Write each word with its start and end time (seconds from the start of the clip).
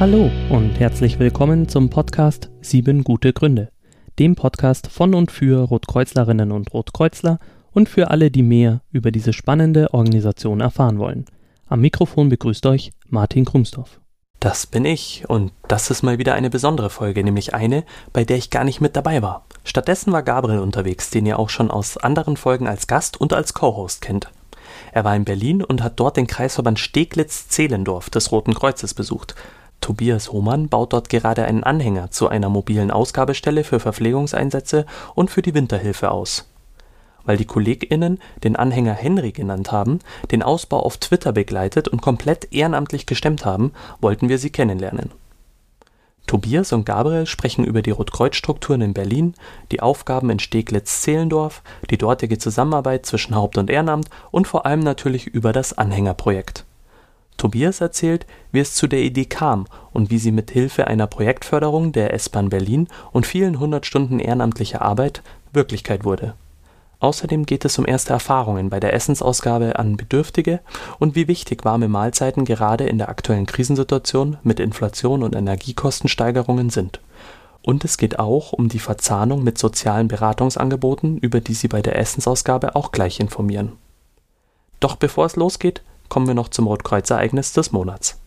Hallo 0.00 0.30
und 0.48 0.80
herzlich 0.80 1.18
willkommen 1.18 1.68
zum 1.68 1.90
Podcast 1.90 2.48
Sieben 2.62 3.04
gute 3.04 3.34
Gründe, 3.34 3.68
dem 4.18 4.34
Podcast 4.34 4.86
von 4.86 5.14
und 5.14 5.30
für 5.30 5.60
Rotkreuzlerinnen 5.60 6.52
und 6.52 6.72
Rotkreuzler 6.72 7.38
und 7.72 7.90
für 7.90 8.10
alle, 8.10 8.30
die 8.30 8.42
mehr 8.42 8.80
über 8.92 9.10
diese 9.10 9.34
spannende 9.34 9.92
Organisation 9.92 10.60
erfahren 10.60 10.98
wollen. 10.98 11.26
Am 11.66 11.82
Mikrofon 11.82 12.30
begrüßt 12.30 12.64
euch 12.64 12.92
Martin 13.10 13.44
Krumsdorf. 13.44 14.01
Das 14.42 14.66
bin 14.66 14.84
ich 14.84 15.22
und 15.28 15.52
das 15.68 15.88
ist 15.92 16.02
mal 16.02 16.18
wieder 16.18 16.34
eine 16.34 16.50
besondere 16.50 16.90
Folge, 16.90 17.22
nämlich 17.22 17.54
eine, 17.54 17.84
bei 18.12 18.24
der 18.24 18.38
ich 18.38 18.50
gar 18.50 18.64
nicht 18.64 18.80
mit 18.80 18.96
dabei 18.96 19.22
war. 19.22 19.44
Stattdessen 19.62 20.12
war 20.12 20.24
Gabriel 20.24 20.58
unterwegs, 20.58 21.10
den 21.10 21.26
ihr 21.26 21.38
auch 21.38 21.48
schon 21.48 21.70
aus 21.70 21.96
anderen 21.96 22.36
Folgen 22.36 22.66
als 22.66 22.88
Gast 22.88 23.20
und 23.20 23.32
als 23.34 23.54
Co-Host 23.54 24.02
kennt. 24.02 24.32
Er 24.90 25.04
war 25.04 25.14
in 25.14 25.24
Berlin 25.24 25.62
und 25.62 25.80
hat 25.84 26.00
dort 26.00 26.16
den 26.16 26.26
Kreisverband 26.26 26.80
Steglitz-Zehlendorf 26.80 28.10
des 28.10 28.32
Roten 28.32 28.52
Kreuzes 28.52 28.94
besucht. 28.94 29.36
Tobias 29.80 30.32
Hohmann 30.32 30.68
baut 30.68 30.92
dort 30.92 31.08
gerade 31.08 31.44
einen 31.44 31.62
Anhänger 31.62 32.10
zu 32.10 32.26
einer 32.26 32.48
mobilen 32.48 32.90
Ausgabestelle 32.90 33.62
für 33.62 33.78
Verpflegungseinsätze 33.78 34.86
und 35.14 35.30
für 35.30 35.42
die 35.42 35.54
Winterhilfe 35.54 36.10
aus 36.10 36.51
weil 37.24 37.36
die 37.36 37.44
KollegInnen 37.44 38.18
den 38.44 38.56
Anhänger 38.56 38.94
Henry 38.94 39.32
genannt 39.32 39.72
haben, 39.72 40.00
den 40.30 40.42
Ausbau 40.42 40.80
auf 40.80 40.96
Twitter 40.96 41.32
begleitet 41.32 41.88
und 41.88 42.02
komplett 42.02 42.52
ehrenamtlich 42.52 43.06
gestemmt 43.06 43.44
haben, 43.44 43.72
wollten 44.00 44.28
wir 44.28 44.38
sie 44.38 44.50
kennenlernen. 44.50 45.10
Tobias 46.26 46.72
und 46.72 46.86
Gabriel 46.86 47.26
sprechen 47.26 47.64
über 47.64 47.82
die 47.82 47.90
Rotkreuz-Strukturen 47.90 48.80
in 48.80 48.94
Berlin, 48.94 49.34
die 49.70 49.80
Aufgaben 49.82 50.30
in 50.30 50.38
Steglitz-Zehlendorf, 50.38 51.62
die 51.90 51.98
dortige 51.98 52.38
Zusammenarbeit 52.38 53.06
zwischen 53.06 53.34
Haupt 53.34 53.58
und 53.58 53.70
Ehrenamt 53.70 54.08
und 54.30 54.46
vor 54.46 54.64
allem 54.64 54.80
natürlich 54.80 55.26
über 55.26 55.52
das 55.52 55.76
Anhängerprojekt. 55.76 56.64
Tobias 57.38 57.80
erzählt, 57.80 58.24
wie 58.52 58.60
es 58.60 58.74
zu 58.74 58.86
der 58.86 59.00
Idee 59.00 59.24
kam 59.24 59.66
und 59.92 60.10
wie 60.10 60.18
sie 60.18 60.32
mit 60.32 60.50
Hilfe 60.52 60.86
einer 60.86 61.08
Projektförderung 61.08 61.90
der 61.90 62.14
S-Bahn 62.14 62.50
Berlin 62.50 62.88
und 63.10 63.26
vielen 63.26 63.58
hundert 63.58 63.84
Stunden 63.84 64.20
ehrenamtlicher 64.20 64.80
Arbeit 64.80 65.22
Wirklichkeit 65.52 66.04
wurde 66.04 66.34
Außerdem 67.02 67.46
geht 67.46 67.64
es 67.64 67.80
um 67.80 67.86
erste 67.86 68.12
Erfahrungen 68.12 68.70
bei 68.70 68.78
der 68.78 68.92
Essensausgabe 68.92 69.76
an 69.76 69.96
Bedürftige 69.96 70.60
und 71.00 71.16
wie 71.16 71.26
wichtig 71.26 71.64
warme 71.64 71.88
Mahlzeiten 71.88 72.44
gerade 72.44 72.84
in 72.86 72.96
der 72.96 73.08
aktuellen 73.08 73.46
Krisensituation 73.46 74.36
mit 74.44 74.60
Inflation 74.60 75.24
und 75.24 75.34
Energiekostensteigerungen 75.34 76.70
sind. 76.70 77.00
Und 77.60 77.84
es 77.84 77.96
geht 77.96 78.20
auch 78.20 78.52
um 78.52 78.68
die 78.68 78.78
Verzahnung 78.78 79.42
mit 79.42 79.58
sozialen 79.58 80.06
Beratungsangeboten, 80.06 81.18
über 81.18 81.40
die 81.40 81.54
Sie 81.54 81.66
bei 81.66 81.82
der 81.82 81.98
Essensausgabe 81.98 82.76
auch 82.76 82.92
gleich 82.92 83.18
informieren. 83.18 83.72
Doch 84.78 84.94
bevor 84.94 85.26
es 85.26 85.34
losgeht, 85.34 85.82
kommen 86.08 86.28
wir 86.28 86.34
noch 86.34 86.50
zum 86.50 86.68
Rotkreuz-Ereignis 86.68 87.52
des 87.52 87.72
Monats 87.72 88.21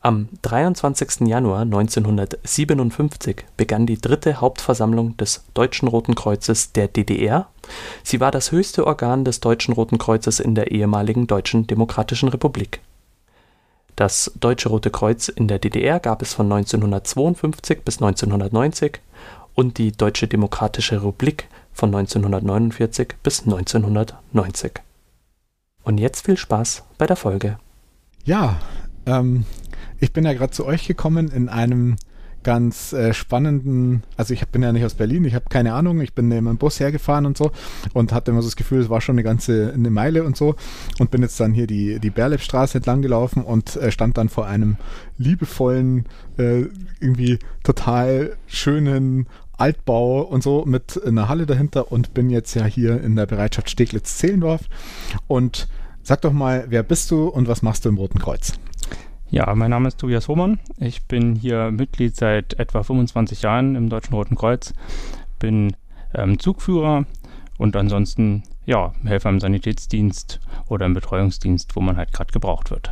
am 0.00 0.28
23. 0.42 1.28
Januar 1.28 1.60
1957 1.60 3.44
begann 3.56 3.86
die 3.86 4.00
dritte 4.00 4.40
Hauptversammlung 4.40 5.16
des 5.18 5.44
Deutschen 5.52 5.88
Roten 5.88 6.14
Kreuzes 6.14 6.72
der 6.72 6.88
DDR. 6.88 7.48
Sie 8.02 8.20
war 8.20 8.30
das 8.30 8.50
höchste 8.50 8.86
Organ 8.86 9.24
des 9.24 9.40
Deutschen 9.40 9.74
Roten 9.74 9.98
Kreuzes 9.98 10.40
in 10.40 10.54
der 10.54 10.70
ehemaligen 10.70 11.26
Deutschen 11.26 11.66
Demokratischen 11.66 12.30
Republik. 12.30 12.80
Das 13.96 14.32
Deutsche 14.40 14.70
Rote 14.70 14.90
Kreuz 14.90 15.28
in 15.28 15.48
der 15.48 15.58
DDR 15.58 16.00
gab 16.00 16.22
es 16.22 16.32
von 16.32 16.50
1952 16.50 17.82
bis 17.82 17.96
1990 18.00 19.00
und 19.54 19.76
die 19.76 19.92
Deutsche 19.92 20.26
Demokratische 20.26 21.02
Republik 21.02 21.48
von 21.74 21.94
1949 21.94 23.08
bis 23.22 23.42
1990. 23.42 24.72
Und 25.82 25.98
jetzt 25.98 26.24
viel 26.24 26.38
Spaß 26.38 26.84
bei 26.96 27.06
der 27.06 27.16
Folge. 27.16 27.58
Ja, 28.24 28.58
ähm, 29.06 29.44
ich 30.00 30.12
bin 30.12 30.24
ja 30.24 30.32
gerade 30.32 30.52
zu 30.52 30.64
euch 30.66 30.86
gekommen 30.86 31.28
in 31.28 31.48
einem 31.48 31.96
ganz 32.42 32.92
äh, 32.92 33.12
spannenden, 33.12 34.02
also 34.16 34.32
ich 34.32 34.46
bin 34.48 34.62
ja 34.62 34.72
nicht 34.72 34.84
aus 34.84 34.94
Berlin, 34.94 35.24
ich 35.24 35.34
habe 35.34 35.44
keine 35.50 35.74
Ahnung, 35.74 36.00
ich 36.00 36.14
bin 36.14 36.28
mit 36.28 36.38
dem 36.38 36.56
Bus 36.56 36.80
hergefahren 36.80 37.26
und 37.26 37.36
so 37.36 37.50
und 37.92 38.12
hatte 38.12 38.30
immer 38.30 38.40
so 38.40 38.48
das 38.48 38.56
Gefühl, 38.56 38.80
es 38.80 38.88
war 38.88 39.02
schon 39.02 39.14
eine 39.14 39.22
ganze 39.22 39.72
eine 39.74 39.90
Meile 39.90 40.24
und 40.24 40.36
so 40.36 40.54
und 40.98 41.10
bin 41.10 41.20
jetzt 41.20 41.38
dann 41.38 41.52
hier 41.52 41.66
die, 41.66 42.00
die 42.00 42.10
Berlepstraße 42.10 42.78
entlang 42.78 43.02
gelaufen 43.02 43.44
und 43.44 43.76
äh, 43.76 43.92
stand 43.92 44.16
dann 44.16 44.30
vor 44.30 44.46
einem 44.46 44.76
liebevollen, 45.18 46.06
äh, 46.38 46.64
irgendwie 47.00 47.38
total 47.62 48.36
schönen 48.46 49.26
Altbau 49.58 50.22
und 50.22 50.42
so 50.42 50.64
mit 50.64 50.98
einer 51.04 51.28
Halle 51.28 51.44
dahinter 51.44 51.92
und 51.92 52.14
bin 52.14 52.30
jetzt 52.30 52.54
ja 52.54 52.64
hier 52.64 53.02
in 53.02 53.16
der 53.16 53.26
Bereitschaft 53.26 53.68
Steglitz-Zehlendorf 53.68 54.62
und 55.26 55.68
sag 56.02 56.22
doch 56.22 56.32
mal, 56.32 56.64
wer 56.70 56.82
bist 56.82 57.10
du 57.10 57.28
und 57.28 57.48
was 57.48 57.60
machst 57.60 57.84
du 57.84 57.90
im 57.90 57.98
Roten 57.98 58.18
Kreuz? 58.18 58.54
Ja, 59.32 59.54
mein 59.54 59.70
Name 59.70 59.86
ist 59.86 59.98
Tobias 59.98 60.26
Hohmann. 60.26 60.58
Ich 60.78 61.04
bin 61.04 61.36
hier 61.36 61.70
Mitglied 61.70 62.16
seit 62.16 62.54
etwa 62.54 62.82
25 62.82 63.42
Jahren 63.42 63.76
im 63.76 63.88
Deutschen 63.88 64.12
Roten 64.14 64.34
Kreuz, 64.34 64.74
bin 65.38 65.76
ähm, 66.14 66.40
Zugführer 66.40 67.04
und 67.56 67.76
ansonsten 67.76 68.42
ja, 68.66 68.92
Helfer 69.04 69.28
im 69.28 69.38
Sanitätsdienst 69.38 70.40
oder 70.66 70.84
im 70.86 70.94
Betreuungsdienst, 70.94 71.76
wo 71.76 71.80
man 71.80 71.96
halt 71.96 72.12
gerade 72.12 72.32
gebraucht 72.32 72.72
wird. 72.72 72.90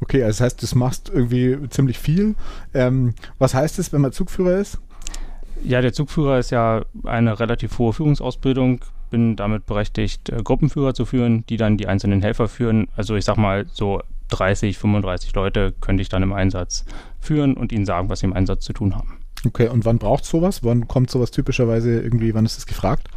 Okay, 0.00 0.24
also 0.24 0.38
das 0.38 0.40
heißt, 0.40 0.72
du 0.72 0.78
machst 0.78 1.10
irgendwie 1.14 1.56
ziemlich 1.68 2.00
viel. 2.00 2.34
Ähm, 2.74 3.14
was 3.38 3.54
heißt 3.54 3.78
es, 3.78 3.92
wenn 3.92 4.00
man 4.00 4.10
Zugführer 4.10 4.58
ist? 4.58 4.78
Ja, 5.62 5.80
der 5.80 5.92
Zugführer 5.92 6.40
ist 6.40 6.50
ja 6.50 6.82
eine 7.04 7.38
relativ 7.38 7.78
hohe 7.78 7.92
Führungsausbildung, 7.92 8.80
bin 9.10 9.36
damit 9.36 9.66
berechtigt, 9.66 10.28
äh, 10.30 10.42
Gruppenführer 10.42 10.94
zu 10.94 11.04
führen, 11.04 11.44
die 11.48 11.56
dann 11.56 11.76
die 11.76 11.86
einzelnen 11.86 12.20
Helfer 12.20 12.48
führen. 12.48 12.88
Also 12.96 13.14
ich 13.14 13.24
sag 13.24 13.36
mal 13.36 13.66
so 13.70 14.02
30, 14.28 14.78
35 14.78 15.34
Leute 15.34 15.74
könnte 15.80 16.02
ich 16.02 16.08
dann 16.08 16.22
im 16.22 16.32
Einsatz 16.32 16.84
führen 17.20 17.54
und 17.54 17.72
ihnen 17.72 17.86
sagen, 17.86 18.08
was 18.08 18.20
sie 18.20 18.26
im 18.26 18.32
Einsatz 18.32 18.64
zu 18.64 18.72
tun 18.72 18.94
haben. 18.94 19.18
Okay, 19.46 19.68
und 19.68 19.84
wann 19.84 19.98
braucht 19.98 20.24
sowas? 20.24 20.64
Wann 20.64 20.88
kommt 20.88 21.10
sowas 21.10 21.30
typischerweise 21.30 22.00
irgendwie, 22.00 22.34
wann 22.34 22.44
ist 22.44 22.58
es 22.58 22.66
gefragt? 22.66 23.08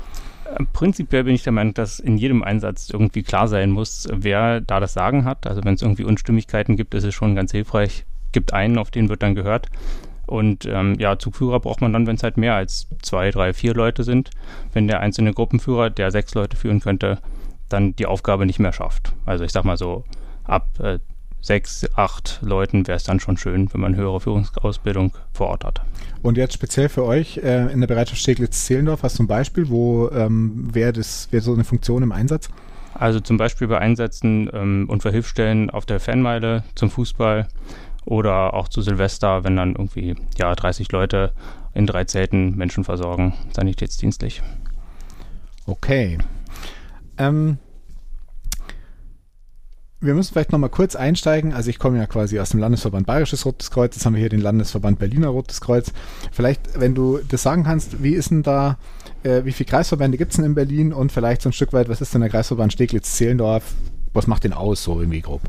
Äh, 0.45 0.63
prinzipiell 0.71 1.23
bin 1.23 1.35
ich 1.35 1.43
der 1.43 1.53
Meinung, 1.53 1.73
dass 1.73 1.99
in 1.99 2.17
jedem 2.17 2.43
Einsatz 2.43 2.89
irgendwie 2.89 3.23
klar 3.23 3.47
sein 3.47 3.71
muss, 3.71 4.07
wer 4.11 4.61
da 4.61 4.79
das 4.79 4.93
Sagen 4.93 5.25
hat. 5.25 5.47
Also 5.47 5.63
wenn 5.63 5.73
es 5.73 5.81
irgendwie 5.81 6.03
Unstimmigkeiten 6.03 6.75
gibt, 6.75 6.93
ist 6.93 7.03
es 7.03 7.13
schon 7.13 7.35
ganz 7.35 7.51
hilfreich. 7.51 8.05
Gibt 8.31 8.53
einen, 8.53 8.77
auf 8.77 8.91
den 8.91 9.09
wird 9.09 9.23
dann 9.23 9.35
gehört. 9.35 9.67
Und 10.27 10.65
ähm, 10.65 10.95
ja, 10.97 11.17
Zugführer 11.19 11.59
braucht 11.59 11.81
man 11.81 11.91
dann, 11.91 12.07
wenn 12.07 12.15
es 12.15 12.23
halt 12.23 12.37
mehr 12.37 12.55
als 12.55 12.87
zwei, 13.01 13.31
drei, 13.31 13.53
vier 13.53 13.73
Leute 13.73 14.03
sind. 14.03 14.29
Wenn 14.71 14.87
der 14.87 15.01
einzelne 15.01 15.33
Gruppenführer, 15.33 15.89
der 15.89 16.11
sechs 16.11 16.33
Leute 16.35 16.55
führen 16.55 16.79
könnte, 16.79 17.17
dann 17.67 17.95
die 17.95 18.05
Aufgabe 18.05 18.45
nicht 18.45 18.59
mehr 18.59 18.73
schafft. 18.73 19.13
Also 19.25 19.43
ich 19.43 19.51
sag 19.51 19.65
mal 19.65 19.77
so, 19.77 20.05
ab 20.43 20.67
äh, 20.79 20.99
sechs, 21.41 21.87
acht 21.95 22.39
Leuten 22.41 22.87
wäre 22.87 22.95
es 22.95 23.03
dann 23.03 23.19
schon 23.19 23.37
schön, 23.37 23.73
wenn 23.73 23.81
man 23.81 23.95
höhere 23.95 24.19
Führungsausbildung 24.19 25.13
vor 25.33 25.47
Ort 25.47 25.65
hat. 25.65 25.81
Und 26.21 26.37
jetzt 26.37 26.53
speziell 26.53 26.87
für 26.87 27.03
euch 27.03 27.37
äh, 27.37 27.71
in 27.71 27.81
der 27.81 27.87
Bereitschaft 27.87 28.21
Steglitz-Zehlendorf, 28.21 29.03
hast 29.03 29.17
du 29.17 29.23
ein 29.23 29.27
Beispiel, 29.27 29.69
wo 29.69 30.09
ähm, 30.09 30.73
wäre 30.73 30.95
wär 30.95 31.41
so 31.41 31.53
eine 31.53 31.63
Funktion 31.63 32.03
im 32.03 32.11
Einsatz? 32.11 32.49
Also 32.93 33.19
zum 33.19 33.37
Beispiel 33.37 33.67
bei 33.67 33.79
Einsätzen 33.79 34.49
ähm, 34.53 34.85
und 34.87 35.01
für 35.01 35.11
Hilfsstellen 35.11 35.69
auf 35.69 35.85
der 35.85 35.99
Fanmeile 35.99 36.63
zum 36.75 36.91
Fußball 36.91 37.47
oder 38.05 38.53
auch 38.53 38.67
zu 38.67 38.81
Silvester, 38.81 39.43
wenn 39.43 39.55
dann 39.55 39.71
irgendwie 39.71 40.15
ja 40.37 40.53
30 40.53 40.91
Leute 40.91 41.31
in 41.73 41.87
drei 41.87 42.03
Zelten 42.03 42.55
Menschen 42.55 42.83
versorgen, 42.83 43.33
sanitätsdienstlich. 43.53 44.43
Okay. 45.65 46.17
Ähm, 47.17 47.57
wir 50.01 50.15
müssen 50.15 50.33
vielleicht 50.33 50.51
nochmal 50.51 50.69
kurz 50.69 50.95
einsteigen. 50.95 51.53
Also 51.53 51.69
ich 51.69 51.77
komme 51.77 51.99
ja 51.99 52.07
quasi 52.07 52.39
aus 52.39 52.49
dem 52.49 52.59
Landesverband 52.59 53.05
Bayerisches 53.05 53.45
Rotes 53.45 53.69
Kreuz. 53.69 53.95
Jetzt 53.95 54.05
haben 54.05 54.13
wir 54.13 54.19
hier 54.19 54.29
den 54.29 54.41
Landesverband 54.41 54.97
Berliner 54.97 55.27
Rotes 55.27 55.61
Kreuz. 55.61 55.93
Vielleicht, 56.31 56.79
wenn 56.79 56.95
du 56.95 57.19
das 57.29 57.43
sagen 57.43 57.63
kannst, 57.63 58.01
wie 58.01 58.13
ist 58.13 58.31
denn 58.31 58.41
da, 58.41 58.77
äh, 59.23 59.45
wie 59.45 59.51
viele 59.51 59.69
Kreisverbände 59.69 60.17
gibt 60.17 60.31
es 60.31 60.37
denn 60.37 60.45
in 60.45 60.55
Berlin 60.55 60.91
und 60.91 61.11
vielleicht 61.11 61.43
so 61.43 61.49
ein 61.49 61.53
Stück 61.53 61.71
weit, 61.71 61.87
was 61.87 62.01
ist 62.01 62.13
denn 62.13 62.21
der 62.21 62.31
Kreisverband 62.31 62.73
Steglitz-Zehlendorf? 62.73 63.63
Was 64.13 64.27
macht 64.27 64.43
den 64.43 64.53
aus, 64.53 64.83
so 64.83 64.99
irgendwie 64.99 65.21
grob? 65.21 65.41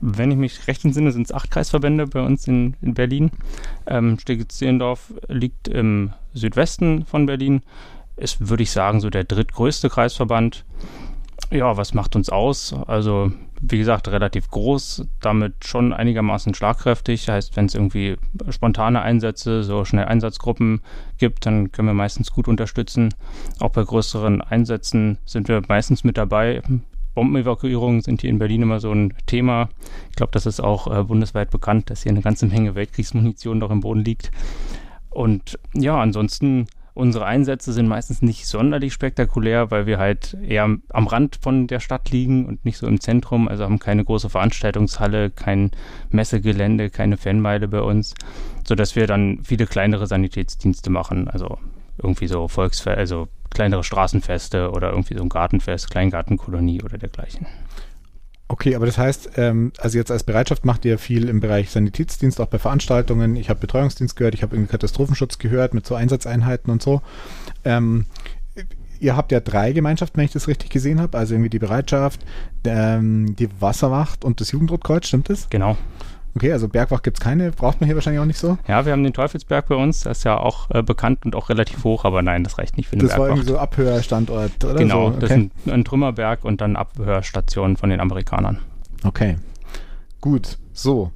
Wenn 0.00 0.30
ich 0.30 0.36
mich 0.36 0.66
recht 0.66 0.84
entsinne, 0.84 1.12
sind 1.12 1.26
es 1.26 1.32
acht 1.32 1.50
Kreisverbände 1.50 2.06
bei 2.06 2.22
uns 2.22 2.48
in, 2.48 2.74
in 2.80 2.94
Berlin. 2.94 3.30
Ähm, 3.86 4.18
Steglitz-Zehlendorf 4.18 5.12
liegt 5.28 5.68
im 5.68 6.12
Südwesten 6.32 7.04
von 7.04 7.26
Berlin. 7.26 7.62
Ist, 8.16 8.48
würde 8.48 8.62
ich 8.62 8.70
sagen, 8.70 9.00
so 9.00 9.10
der 9.10 9.24
drittgrößte 9.24 9.90
Kreisverband. 9.90 10.64
Ja, 11.50 11.76
was 11.76 11.92
macht 11.92 12.16
uns 12.16 12.30
aus? 12.30 12.74
Also 12.86 13.32
wie 13.64 13.78
gesagt, 13.78 14.08
relativ 14.08 14.48
groß, 14.50 15.06
damit 15.20 15.64
schon 15.64 15.92
einigermaßen 15.92 16.52
schlagkräftig. 16.52 17.28
Heißt, 17.28 17.56
wenn 17.56 17.66
es 17.66 17.74
irgendwie 17.76 18.16
spontane 18.50 19.02
Einsätze, 19.02 19.62
so 19.62 19.84
schnell 19.84 20.06
Einsatzgruppen 20.06 20.80
gibt, 21.18 21.46
dann 21.46 21.70
können 21.70 21.88
wir 21.88 21.94
meistens 21.94 22.32
gut 22.32 22.48
unterstützen. 22.48 23.14
Auch 23.60 23.70
bei 23.70 23.84
größeren 23.84 24.40
Einsätzen 24.42 25.18
sind 25.24 25.46
wir 25.46 25.62
meistens 25.68 26.02
mit 26.02 26.16
dabei. 26.16 26.60
Bombenevakuierungen 27.14 28.00
sind 28.00 28.22
hier 28.22 28.30
in 28.30 28.38
Berlin 28.40 28.62
immer 28.62 28.80
so 28.80 28.90
ein 28.90 29.14
Thema. 29.26 29.68
Ich 30.10 30.16
glaube, 30.16 30.32
das 30.32 30.46
ist 30.46 30.60
auch 30.60 30.88
äh, 30.92 31.04
bundesweit 31.04 31.50
bekannt, 31.50 31.90
dass 31.90 32.02
hier 32.02 32.10
eine 32.10 32.22
ganze 32.22 32.46
Menge 32.46 32.74
Weltkriegsmunition 32.74 33.58
noch 33.58 33.70
im 33.70 33.80
Boden 33.80 34.04
liegt. 34.04 34.32
Und 35.10 35.58
ja, 35.74 36.00
ansonsten 36.00 36.66
Unsere 36.94 37.24
Einsätze 37.24 37.72
sind 37.72 37.88
meistens 37.88 38.20
nicht 38.20 38.46
sonderlich 38.46 38.92
spektakulär, 38.92 39.70
weil 39.70 39.86
wir 39.86 39.98
halt 39.98 40.36
eher 40.46 40.64
am 40.64 41.06
Rand 41.06 41.38
von 41.40 41.66
der 41.66 41.80
Stadt 41.80 42.10
liegen 42.10 42.44
und 42.44 42.64
nicht 42.66 42.76
so 42.76 42.86
im 42.86 43.00
Zentrum. 43.00 43.48
Also 43.48 43.64
haben 43.64 43.78
keine 43.78 44.04
große 44.04 44.28
Veranstaltungshalle, 44.28 45.30
kein 45.30 45.70
Messegelände, 46.10 46.90
keine 46.90 47.16
Fanmeile 47.16 47.66
bei 47.66 47.80
uns, 47.80 48.14
sodass 48.66 48.94
wir 48.94 49.06
dann 49.06 49.40
viele 49.42 49.66
kleinere 49.66 50.06
Sanitätsdienste 50.06 50.90
machen. 50.90 51.28
Also 51.28 51.58
irgendwie 51.96 52.26
so 52.26 52.46
Volksfest, 52.48 52.98
also 52.98 53.28
kleinere 53.48 53.84
Straßenfeste 53.84 54.70
oder 54.70 54.90
irgendwie 54.90 55.14
so 55.16 55.22
ein 55.22 55.30
Gartenfest, 55.30 55.90
Kleingartenkolonie 55.90 56.82
oder 56.82 56.98
dergleichen. 56.98 57.46
Okay, 58.52 58.74
aber 58.76 58.84
das 58.84 58.98
heißt, 58.98 59.30
ähm, 59.38 59.72
also 59.78 59.96
jetzt 59.96 60.10
als 60.10 60.24
Bereitschaft 60.24 60.66
macht 60.66 60.84
ihr 60.84 60.98
viel 60.98 61.30
im 61.30 61.40
Bereich 61.40 61.70
Sanitätsdienst, 61.70 62.38
auch 62.38 62.48
bei 62.48 62.58
Veranstaltungen. 62.58 63.34
Ich 63.34 63.48
habe 63.48 63.58
Betreuungsdienst 63.60 64.14
gehört, 64.14 64.34
ich 64.34 64.42
habe 64.42 64.54
irgendwie 64.54 64.70
Katastrophenschutz 64.70 65.38
gehört 65.38 65.72
mit 65.72 65.86
so 65.86 65.94
Einsatzeinheiten 65.94 66.70
und 66.70 66.82
so. 66.82 67.00
Ähm, 67.64 68.04
ihr 69.00 69.16
habt 69.16 69.32
ja 69.32 69.40
drei 69.40 69.72
Gemeinschaften, 69.72 70.18
wenn 70.18 70.26
ich 70.26 70.32
das 70.32 70.48
richtig 70.48 70.68
gesehen 70.68 71.00
habe. 71.00 71.16
Also 71.16 71.32
irgendwie 71.32 71.48
die 71.48 71.60
Bereitschaft, 71.60 72.20
ähm, 72.64 73.36
die 73.36 73.48
Wasserwacht 73.58 74.22
und 74.22 74.42
das 74.42 74.52
Jugendrotkreuz, 74.52 75.06
stimmt 75.06 75.30
das? 75.30 75.48
Genau. 75.48 75.78
Okay, 76.34 76.52
also 76.52 76.68
Bergwacht 76.68 77.02
gibt 77.02 77.18
es 77.18 77.22
keine, 77.22 77.50
braucht 77.50 77.80
man 77.80 77.86
hier 77.86 77.94
wahrscheinlich 77.94 78.20
auch 78.20 78.26
nicht 78.26 78.38
so. 78.38 78.56
Ja, 78.66 78.86
wir 78.86 78.92
haben 78.92 79.04
den 79.04 79.12
Teufelsberg 79.12 79.68
bei 79.68 79.74
uns, 79.74 80.00
das 80.00 80.18
ist 80.18 80.24
ja 80.24 80.38
auch 80.38 80.70
äh, 80.70 80.82
bekannt 80.82 81.26
und 81.26 81.36
auch 81.36 81.50
relativ 81.50 81.84
hoch, 81.84 82.04
aber 82.04 82.22
nein, 82.22 82.42
das 82.42 82.58
reicht 82.58 82.76
nicht 82.76 82.88
für 82.88 82.94
eine 82.94 83.02
das 83.02 83.10
Bergwacht. 83.10 83.28
war 83.28 83.36
irgendwie 83.36 83.50
so 83.50 83.58
Abhörstandort, 83.58 84.64
oder? 84.64 84.74
Genau, 84.74 85.10
so. 85.10 85.18
das 85.18 85.30
ist 85.30 85.36
ein, 85.36 85.50
ein 85.66 85.84
Trümmerberg 85.84 86.44
und 86.44 86.60
dann 86.60 86.76
Abhörstation 86.76 87.76
von 87.76 87.90
den 87.90 88.00
Amerikanern. 88.00 88.58
Okay, 89.04 89.36
gut, 90.20 90.58
so. 90.72 91.10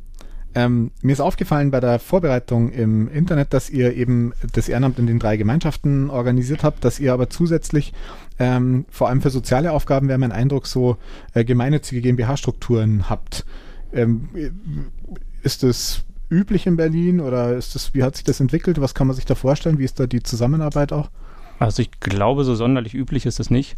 Ähm, 0.55 0.91
mir 1.03 1.13
ist 1.13 1.21
aufgefallen 1.21 1.71
bei 1.71 1.81
der 1.81 1.99
Vorbereitung 1.99 2.71
im 2.71 3.09
Internet, 3.09 3.53
dass 3.53 3.69
ihr 3.69 3.95
eben 3.95 4.33
das 4.55 4.71
Ehrenamt 4.71 4.99
in 4.99 5.07
den 5.07 5.19
drei 5.19 5.37
Gemeinschaften 5.37 6.09
organisiert 6.09 6.63
habt, 6.65 6.83
dass 6.83 6.99
ihr 6.99 7.13
aber 7.13 7.29
zusätzlich 7.29 7.93
ähm, 8.39 8.87
vor 8.89 9.09
allem 9.09 9.21
für 9.21 9.29
soziale 9.29 9.73
Aufgaben 9.73 10.09
wäre 10.09 10.19
mein 10.19 10.33
Eindruck 10.33 10.67
so 10.67 10.97
äh, 11.35 11.45
gemeinnützige 11.45 12.01
GmbH-Strukturen 12.01 13.11
habt. 13.11 13.45
Ähm, 13.97 14.29
ist 15.43 15.63
das 15.63 16.05
üblich 16.31 16.67
in 16.67 16.77
Berlin 16.77 17.21
oder 17.21 17.57
ist 17.57 17.75
das, 17.75 17.95
wie 17.95 18.03
hat 18.03 18.17
sich 18.17 18.25
das 18.25 18.41
entwickelt? 18.41 18.81
Was 18.81 18.95
kann 18.95 19.07
man 19.07 19.17
sich 19.17 19.25
da 19.25 19.35
vorstellen? 19.35 19.79
Wie 19.79 19.85
ist 19.85 19.99
da 19.99 20.07
die 20.07 20.23
Zusammenarbeit 20.23 20.93
auch? 20.93 21.11
Also 21.59 21.83
ich 21.83 21.91
glaube, 22.01 22.45
so 22.45 22.55
sonderlich 22.55 22.95
üblich 22.95 23.27
ist 23.27 23.41
es 23.41 23.51
nicht. 23.51 23.77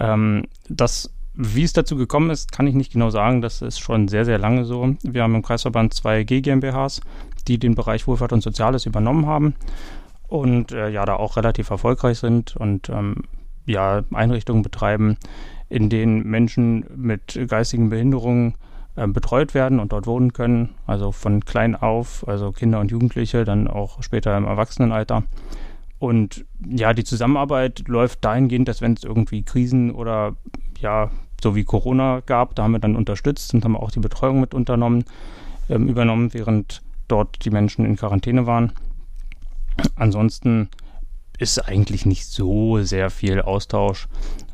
Ähm, 0.00 0.44
das 0.68 1.10
wie 1.40 1.62
es 1.62 1.72
dazu 1.72 1.94
gekommen 1.94 2.30
ist, 2.30 2.50
kann 2.50 2.66
ich 2.66 2.74
nicht 2.74 2.92
genau 2.92 3.10
sagen. 3.10 3.42
Das 3.42 3.62
ist 3.62 3.78
schon 3.78 4.08
sehr, 4.08 4.24
sehr 4.24 4.38
lange 4.38 4.64
so. 4.64 4.96
Wir 5.04 5.22
haben 5.22 5.36
im 5.36 5.42
Kreisverband 5.42 5.94
zwei 5.94 6.24
G 6.24 6.40
GmbHs, 6.40 7.00
die 7.46 7.58
den 7.58 7.76
Bereich 7.76 8.08
Wohlfahrt 8.08 8.32
und 8.32 8.42
Soziales 8.42 8.86
übernommen 8.86 9.26
haben 9.26 9.54
und 10.26 10.72
äh, 10.72 10.90
ja, 10.90 11.04
da 11.04 11.14
auch 11.14 11.36
relativ 11.36 11.70
erfolgreich 11.70 12.18
sind 12.18 12.56
und 12.56 12.88
ähm, 12.88 13.22
ja, 13.66 14.02
Einrichtungen 14.12 14.62
betreiben, 14.62 15.16
in 15.68 15.88
denen 15.88 16.24
Menschen 16.24 16.84
mit 16.96 17.38
geistigen 17.46 17.88
Behinderungen 17.88 18.54
betreut 19.06 19.54
werden 19.54 19.78
und 19.78 19.92
dort 19.92 20.06
wohnen 20.06 20.32
können. 20.32 20.74
Also 20.86 21.12
von 21.12 21.44
klein 21.44 21.76
auf, 21.76 22.26
also 22.26 22.52
Kinder 22.52 22.80
und 22.80 22.90
Jugendliche, 22.90 23.44
dann 23.44 23.68
auch 23.68 24.02
später 24.02 24.36
im 24.36 24.44
Erwachsenenalter. 24.44 25.22
Und 25.98 26.44
ja, 26.68 26.92
die 26.94 27.04
Zusammenarbeit 27.04 27.84
läuft 27.86 28.24
dahingehend, 28.24 28.68
dass 28.68 28.80
wenn 28.80 28.94
es 28.94 29.04
irgendwie 29.04 29.42
Krisen 29.42 29.90
oder 29.90 30.36
ja, 30.80 31.10
so 31.42 31.54
wie 31.54 31.64
Corona 31.64 32.20
gab, 32.26 32.54
da 32.54 32.64
haben 32.64 32.72
wir 32.72 32.78
dann 32.78 32.96
unterstützt 32.96 33.54
und 33.54 33.64
haben 33.64 33.76
auch 33.76 33.90
die 33.90 34.00
Betreuung 34.00 34.40
mit 34.40 34.54
unternommen, 34.54 35.04
ähm, 35.68 35.88
übernommen, 35.88 36.34
während 36.34 36.82
dort 37.08 37.44
die 37.44 37.50
Menschen 37.50 37.84
in 37.84 37.96
Quarantäne 37.96 38.46
waren. 38.46 38.72
Ansonsten 39.96 40.68
ist 41.38 41.58
eigentlich 41.68 42.04
nicht 42.04 42.26
so 42.26 42.82
sehr 42.82 43.10
viel 43.10 43.40
Austausch. 43.40 44.08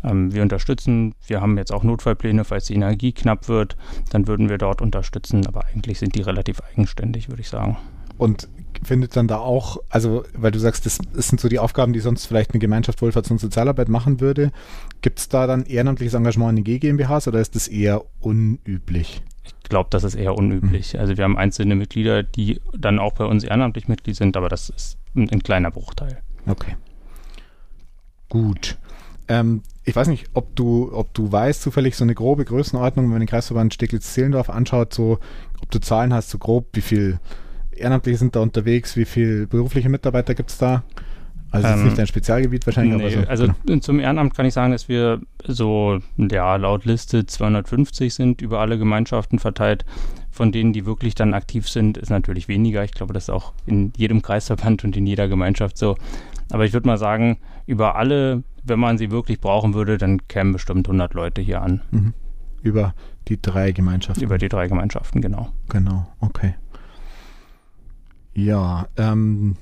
Ähm, 0.04 0.32
wir 0.32 0.42
unterstützen, 0.42 1.14
wir 1.26 1.40
haben 1.40 1.56
jetzt 1.56 1.72
auch 1.72 1.82
Notfallpläne, 1.82 2.44
falls 2.44 2.66
die 2.66 2.74
Energie 2.74 3.12
knapp 3.12 3.48
wird, 3.48 3.76
dann 4.10 4.26
würden 4.26 4.48
wir 4.48 4.58
dort 4.58 4.82
unterstützen, 4.82 5.46
aber 5.46 5.64
eigentlich 5.66 5.98
sind 5.98 6.14
die 6.14 6.22
relativ 6.22 6.60
eigenständig, 6.60 7.28
würde 7.28 7.40
ich 7.40 7.48
sagen. 7.48 7.76
Und 8.16 8.48
findet 8.82 9.16
dann 9.16 9.28
da 9.28 9.38
auch, 9.38 9.78
also 9.88 10.24
weil 10.34 10.50
du 10.50 10.58
sagst, 10.58 10.86
das, 10.86 10.98
das 11.14 11.28
sind 11.28 11.40
so 11.40 11.48
die 11.48 11.58
Aufgaben, 11.58 11.92
die 11.92 12.00
sonst 12.00 12.26
vielleicht 12.26 12.52
eine 12.52 12.58
Gemeinschaft 12.58 13.00
Wohlfahrts- 13.00 13.30
und 13.30 13.40
Sozialarbeit 13.40 13.88
machen 13.88 14.20
würde, 14.20 14.52
gibt 15.00 15.18
es 15.18 15.28
da 15.28 15.46
dann 15.46 15.64
ehrenamtliches 15.64 16.14
Engagement 16.14 16.58
in 16.58 16.64
den 16.64 16.80
GmbHs 16.80 17.28
oder 17.28 17.40
ist 17.40 17.54
das 17.54 17.68
eher 17.68 18.04
unüblich? 18.20 19.22
Ich 19.44 19.54
glaube, 19.68 19.88
das 19.90 20.04
ist 20.04 20.14
eher 20.14 20.34
unüblich. 20.36 20.94
Mhm. 20.94 21.00
Also 21.00 21.16
wir 21.16 21.24
haben 21.24 21.36
einzelne 21.36 21.74
Mitglieder, 21.74 22.22
die 22.22 22.60
dann 22.76 22.98
auch 22.98 23.14
bei 23.14 23.24
uns 23.24 23.44
ehrenamtlich 23.44 23.88
Mitglied 23.88 24.16
sind, 24.16 24.36
aber 24.36 24.48
das 24.48 24.68
ist 24.68 24.98
ein, 25.14 25.28
ein 25.30 25.42
kleiner 25.42 25.70
Bruchteil. 25.70 26.20
Okay. 26.46 26.76
Gut. 28.28 28.78
Ähm, 29.28 29.62
ich 29.84 29.94
weiß 29.94 30.08
nicht, 30.08 30.26
ob 30.32 30.56
du, 30.56 30.90
ob 30.92 31.12
du 31.14 31.30
weißt, 31.30 31.60
zufällig 31.60 31.96
so 31.96 32.04
eine 32.04 32.14
grobe 32.14 32.44
Größenordnung, 32.44 33.06
wenn 33.06 33.12
man 33.12 33.20
den 33.20 33.28
Kreisverband 33.28 33.74
Steglitz-Zehlendorf 33.74 34.48
anschaut, 34.48 34.94
so, 34.94 35.18
ob 35.62 35.70
du 35.70 35.78
Zahlen 35.78 36.14
hast, 36.14 36.30
so 36.30 36.38
grob, 36.38 36.68
wie 36.72 36.80
viel 36.80 37.18
Ehrenamtliche 37.76 38.18
sind 38.18 38.36
da 38.36 38.40
unterwegs? 38.40 38.96
Wie 38.96 39.04
viele 39.04 39.46
berufliche 39.46 39.88
Mitarbeiter 39.88 40.34
gibt 40.34 40.50
es 40.50 40.58
da? 40.58 40.84
Also 41.50 41.68
das 41.68 41.76
ist 41.76 41.80
ähm, 41.80 41.84
nicht 41.86 41.98
dein 41.98 42.06
Spezialgebiet 42.06 42.66
wahrscheinlich. 42.66 42.96
Nee, 42.96 43.22
so, 43.22 43.28
also 43.28 43.46
genau. 43.64 43.78
zum 43.78 44.00
Ehrenamt 44.00 44.34
kann 44.34 44.44
ich 44.44 44.54
sagen, 44.54 44.72
dass 44.72 44.88
wir 44.88 45.20
so 45.46 46.00
ja, 46.16 46.56
laut 46.56 46.84
Liste 46.84 47.26
250 47.26 48.12
sind, 48.12 48.42
über 48.42 48.58
alle 48.58 48.76
Gemeinschaften 48.76 49.38
verteilt. 49.38 49.84
Von 50.32 50.50
denen, 50.50 50.72
die 50.72 50.84
wirklich 50.84 51.14
dann 51.14 51.32
aktiv 51.32 51.68
sind, 51.68 51.96
ist 51.96 52.10
natürlich 52.10 52.48
weniger. 52.48 52.82
Ich 52.82 52.90
glaube, 52.90 53.12
das 53.12 53.24
ist 53.24 53.30
auch 53.30 53.52
in 53.66 53.92
jedem 53.96 54.20
Kreisverband 54.20 54.82
und 54.82 54.96
in 54.96 55.06
jeder 55.06 55.28
Gemeinschaft 55.28 55.78
so. 55.78 55.96
Aber 56.50 56.64
ich 56.64 56.72
würde 56.72 56.88
mal 56.88 56.98
sagen, 56.98 57.38
über 57.66 57.94
alle, 57.94 58.42
wenn 58.64 58.80
man 58.80 58.98
sie 58.98 59.10
wirklich 59.10 59.40
brauchen 59.40 59.74
würde, 59.74 59.98
dann 59.98 60.26
kämen 60.28 60.52
bestimmt 60.52 60.88
100 60.88 61.14
Leute 61.14 61.40
hier 61.40 61.62
an. 61.62 61.82
Mhm. 61.90 62.14
Über 62.62 62.94
die 63.28 63.40
drei 63.40 63.72
Gemeinschaften? 63.72 64.22
Über 64.22 64.38
die 64.38 64.48
drei 64.48 64.68
Gemeinschaften, 64.68 65.20
genau. 65.20 65.50
Genau, 65.68 66.06
okay. 66.20 66.54
Ja, 68.32 68.88
ähm, 68.96 69.56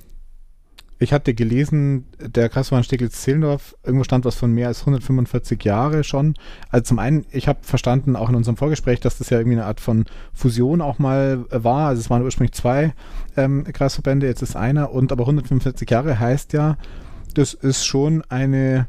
ich 1.02 1.12
hatte 1.12 1.34
gelesen, 1.34 2.06
der 2.20 2.49
Kreisverband 2.49 2.87
Steglitz-Zehlendorf, 2.87 3.76
irgendwo 3.82 4.04
stand 4.04 4.25
was 4.25 4.37
von 4.37 4.52
mehr 4.52 4.69
als 4.69 4.81
145 4.81 5.64
Jahre 5.64 6.05
schon. 6.05 6.34
Also 6.70 6.84
zum 6.84 7.00
einen, 7.00 7.26
ich 7.32 7.48
habe 7.48 7.58
verstanden, 7.62 8.14
auch 8.14 8.28
in 8.28 8.37
unserem 8.37 8.56
Vorgespräch, 8.56 9.00
dass 9.00 9.19
das 9.19 9.28
ja 9.28 9.38
irgendwie 9.38 9.56
eine 9.56 9.66
Art 9.66 9.81
von 9.81 10.05
Fusion 10.32 10.81
auch 10.81 11.00
mal 11.00 11.44
war. 11.50 11.88
Also 11.88 12.00
es 12.00 12.08
waren 12.08 12.22
ursprünglich 12.22 12.52
zwei 12.52 12.94
ähm, 13.37 13.64
Kreisverbände, 13.64 14.28
jetzt 14.28 14.43
ist 14.43 14.55
einer. 14.55 14.93
Und 14.93 15.10
aber 15.10 15.25
145 15.25 15.90
Jahre 15.90 16.20
heißt 16.20 16.52
ja, 16.52 16.76
das 17.34 17.55
ist 17.55 17.84
schon 17.84 18.23
eine 18.29 18.87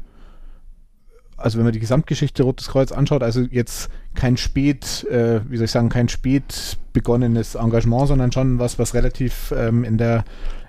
also 1.36 1.58
wenn 1.58 1.64
man 1.64 1.72
die 1.72 1.80
Gesamtgeschichte 1.80 2.42
Rotes 2.42 2.68
Kreuz 2.68 2.92
anschaut, 2.92 3.22
also 3.22 3.40
jetzt 3.40 3.90
kein 4.14 4.36
spät, 4.36 5.04
äh, 5.10 5.40
wie 5.48 5.56
soll 5.56 5.64
ich 5.64 5.70
sagen, 5.70 5.88
kein 5.88 6.08
spät 6.08 6.78
begonnenes 6.92 7.54
Engagement, 7.54 8.08
sondern 8.08 8.32
schon 8.32 8.58
was, 8.58 8.78
was 8.78 8.94
relativ 8.94 9.52
ähm, 9.56 9.84
in 9.84 9.98
der 9.98 10.24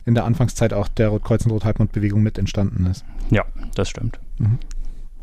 in 0.05 0.13
der 0.13 0.25
Anfangszeit 0.25 0.71
auch 0.71 0.87
der 0.87 1.09
Rotkreuz- 1.09 1.45
und 1.45 1.51
Rothalbmond-Bewegung 1.51 2.21
mit 2.21 2.37
entstanden 2.37 2.85
ist. 2.85 3.03
Ja, 3.31 3.43
das 3.73 3.89
stimmt. 3.89 4.19
Mhm. 4.37 4.59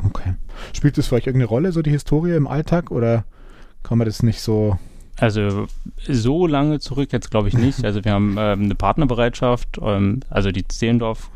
Okay. 0.04 0.34
Spielt 0.72 0.98
das 0.98 1.06
für 1.06 1.14
euch 1.14 1.26
irgendeine 1.28 1.48
Rolle, 1.48 1.70
so 1.70 1.82
die 1.82 1.90
Historie 1.92 2.34
im 2.34 2.48
Alltag, 2.48 2.90
oder 2.90 3.24
kann 3.84 3.98
man 3.98 4.06
das 4.06 4.24
nicht 4.24 4.40
so 4.40 4.78
also 5.18 5.66
so 6.08 6.46
lange 6.46 6.80
zurück 6.80 7.12
jetzt 7.12 7.30
glaube 7.30 7.48
ich 7.48 7.54
nicht. 7.54 7.84
Also 7.84 8.04
wir 8.04 8.12
haben 8.12 8.36
ähm, 8.38 8.62
eine 8.62 8.74
Partnerbereitschaft, 8.74 9.78
ähm, 9.80 10.20
also 10.30 10.50
die 10.50 10.66
Zehlendorf 10.66 11.30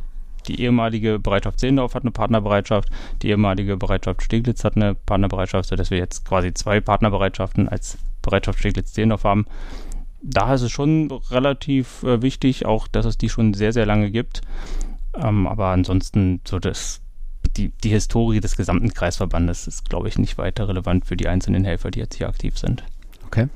die 0.49 0.61
ehemalige 0.61 1.19
Bereitschaft 1.19 1.61
Zehlendorf 1.61 1.95
hat 1.95 2.03
eine 2.03 2.11
Partnerbereitschaft, 2.11 2.89
die 3.23 3.29
ehemalige 3.29 3.77
Bereitschaft 3.77 4.23
Steglitz 4.23 4.65
hat 4.65 4.77
eine 4.77 4.95
Partnerbereitschaft, 4.95 5.69
sodass 5.69 5.91
wir 5.91 5.99
jetzt 5.99 6.25
quasi 6.25 6.53
zwei 6.55 6.81
Partnerbereitschaften 6.81 7.69
als 7.69 7.99
Bereitschaft 8.23 8.59
Steglitz-Zehlendorf 8.59 9.25
haben. 9.25 9.47
Da 10.23 10.55
ist 10.55 10.63
es 10.63 10.73
schon 10.73 11.13
relativ 11.31 12.03
äh, 12.03 12.23
wichtig, 12.23 12.67
auch 12.67 12.89
dass 12.89 13.07
es 13.07 13.19
die 13.19 13.29
schon 13.29 13.55
sehr, 13.55 13.73
sehr 13.73 13.87
lange 13.87 14.11
gibt. 14.11 14.41
Ähm, 15.15 15.47
aber 15.47 15.67
ansonsten 15.69 16.41
so 16.45 16.59
das 16.59 17.01
die, 17.57 17.71
die 17.85 17.91
Historie 17.91 18.41
des 18.41 18.57
gesamten 18.57 18.93
Kreisverbandes 18.93 19.67
ist, 19.67 19.89
glaube 19.89 20.09
ich, 20.09 20.19
nicht 20.19 20.39
weiter 20.39 20.69
relevant 20.69 21.07
für 21.07 21.17
die 21.17 21.29
einzelnen 21.29 21.65
Helfer, 21.65 21.91
die 21.91 22.01
jetzt 22.01 22.17
hier 22.17 22.29
aktiv 22.29 22.59
sind. 22.59 22.85
Okay. 23.27 23.49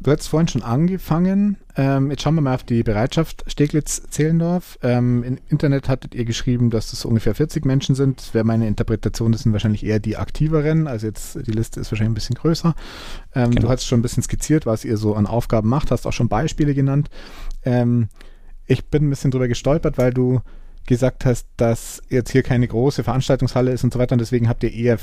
Du 0.00 0.12
hast 0.12 0.28
vorhin 0.28 0.48
schon 0.48 0.62
angefangen. 0.62 1.56
Ähm, 1.76 2.10
jetzt 2.10 2.22
schauen 2.22 2.36
wir 2.36 2.40
mal 2.40 2.54
auf 2.54 2.62
die 2.62 2.82
Bereitschaft 2.82 3.44
Steglitz-Zehlendorf. 3.48 4.78
Ähm, 4.82 5.24
Im 5.24 5.38
Internet 5.48 5.88
hattet 5.88 6.14
ihr 6.14 6.24
geschrieben, 6.24 6.70
dass 6.70 6.92
es 6.92 7.04
ungefähr 7.04 7.34
40 7.34 7.64
Menschen 7.64 7.94
sind. 7.94 8.20
Das 8.20 8.34
wäre 8.34 8.44
meine 8.44 8.68
Interpretation, 8.68 9.32
das 9.32 9.42
sind 9.42 9.52
wahrscheinlich 9.52 9.84
eher 9.84 9.98
die 9.98 10.16
aktiveren. 10.16 10.86
Also 10.86 11.06
jetzt, 11.06 11.34
die 11.46 11.50
Liste 11.50 11.80
ist 11.80 11.90
wahrscheinlich 11.90 12.12
ein 12.12 12.14
bisschen 12.14 12.36
größer. 12.36 12.74
Ähm, 13.34 13.50
genau. 13.50 13.62
Du 13.62 13.68
hast 13.68 13.86
schon 13.86 13.98
ein 13.98 14.02
bisschen 14.02 14.22
skizziert, 14.22 14.66
was 14.66 14.84
ihr 14.84 14.96
so 14.96 15.14
an 15.14 15.26
Aufgaben 15.26 15.68
macht, 15.68 15.90
hast 15.90 16.06
auch 16.06 16.12
schon 16.12 16.28
Beispiele 16.28 16.74
genannt. 16.74 17.10
Ähm, 17.64 18.08
ich 18.66 18.86
bin 18.86 19.06
ein 19.06 19.10
bisschen 19.10 19.30
drüber 19.30 19.48
gestolpert, 19.48 19.98
weil 19.98 20.12
du 20.12 20.40
gesagt 20.88 21.24
hast, 21.24 21.46
dass 21.56 22.02
jetzt 22.08 22.32
hier 22.32 22.42
keine 22.42 22.66
große 22.66 23.04
Veranstaltungshalle 23.04 23.70
ist 23.70 23.84
und 23.84 23.92
so 23.92 23.98
weiter 23.98 24.14
und 24.14 24.20
deswegen 24.20 24.48
habt 24.48 24.64
ihr 24.64 24.72
eher, 24.72 24.98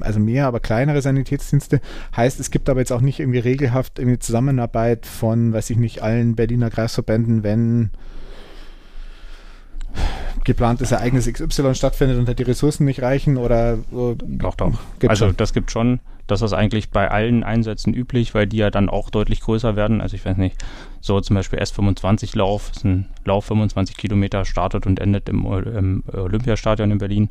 also 0.00 0.20
mehr, 0.20 0.46
aber 0.46 0.60
kleinere 0.60 1.02
Sanitätsdienste. 1.02 1.80
Heißt, 2.16 2.40
es 2.40 2.50
gibt 2.50 2.70
aber 2.70 2.80
jetzt 2.80 2.92
auch 2.92 3.02
nicht 3.02 3.20
irgendwie 3.20 3.40
regelhaft 3.40 3.98
irgendwie 3.98 4.18
Zusammenarbeit 4.18 5.04
von, 5.04 5.52
weiß 5.52 5.68
ich 5.70 5.76
nicht, 5.76 6.02
allen 6.02 6.36
Berliner 6.36 6.70
Kreisverbänden, 6.70 7.42
wenn 7.42 7.90
geplantes 10.44 10.92
Ereignis 10.92 11.30
XY 11.30 11.74
stattfindet 11.74 12.18
und 12.18 12.38
die 12.38 12.42
Ressourcen 12.42 12.84
nicht 12.84 13.02
reichen 13.02 13.36
oder 13.36 13.78
so. 13.90 14.16
Doch, 14.22 14.54
doch. 14.54 14.72
also 15.06 15.26
schon. 15.26 15.36
das 15.36 15.52
gibt 15.52 15.70
schon. 15.70 16.00
Das 16.26 16.40
ist 16.40 16.54
eigentlich 16.54 16.90
bei 16.90 17.10
allen 17.10 17.44
Einsätzen 17.44 17.92
üblich, 17.92 18.34
weil 18.34 18.46
die 18.46 18.56
ja 18.56 18.70
dann 18.70 18.88
auch 18.88 19.10
deutlich 19.10 19.40
größer 19.40 19.76
werden. 19.76 20.00
Also 20.00 20.16
ich 20.16 20.24
weiß 20.24 20.38
nicht, 20.38 20.56
so 21.00 21.20
zum 21.20 21.36
Beispiel 21.36 21.58
S25-Lauf, 21.58 22.70
ist 22.70 22.84
ein 22.84 23.08
Lauf 23.24 23.46
25 23.46 23.96
Kilometer, 23.96 24.44
startet 24.44 24.86
und 24.86 25.00
endet 25.00 25.28
im, 25.28 25.44
im 25.44 26.02
Olympiastadion 26.12 26.90
in 26.90 26.98
Berlin. 26.98 27.30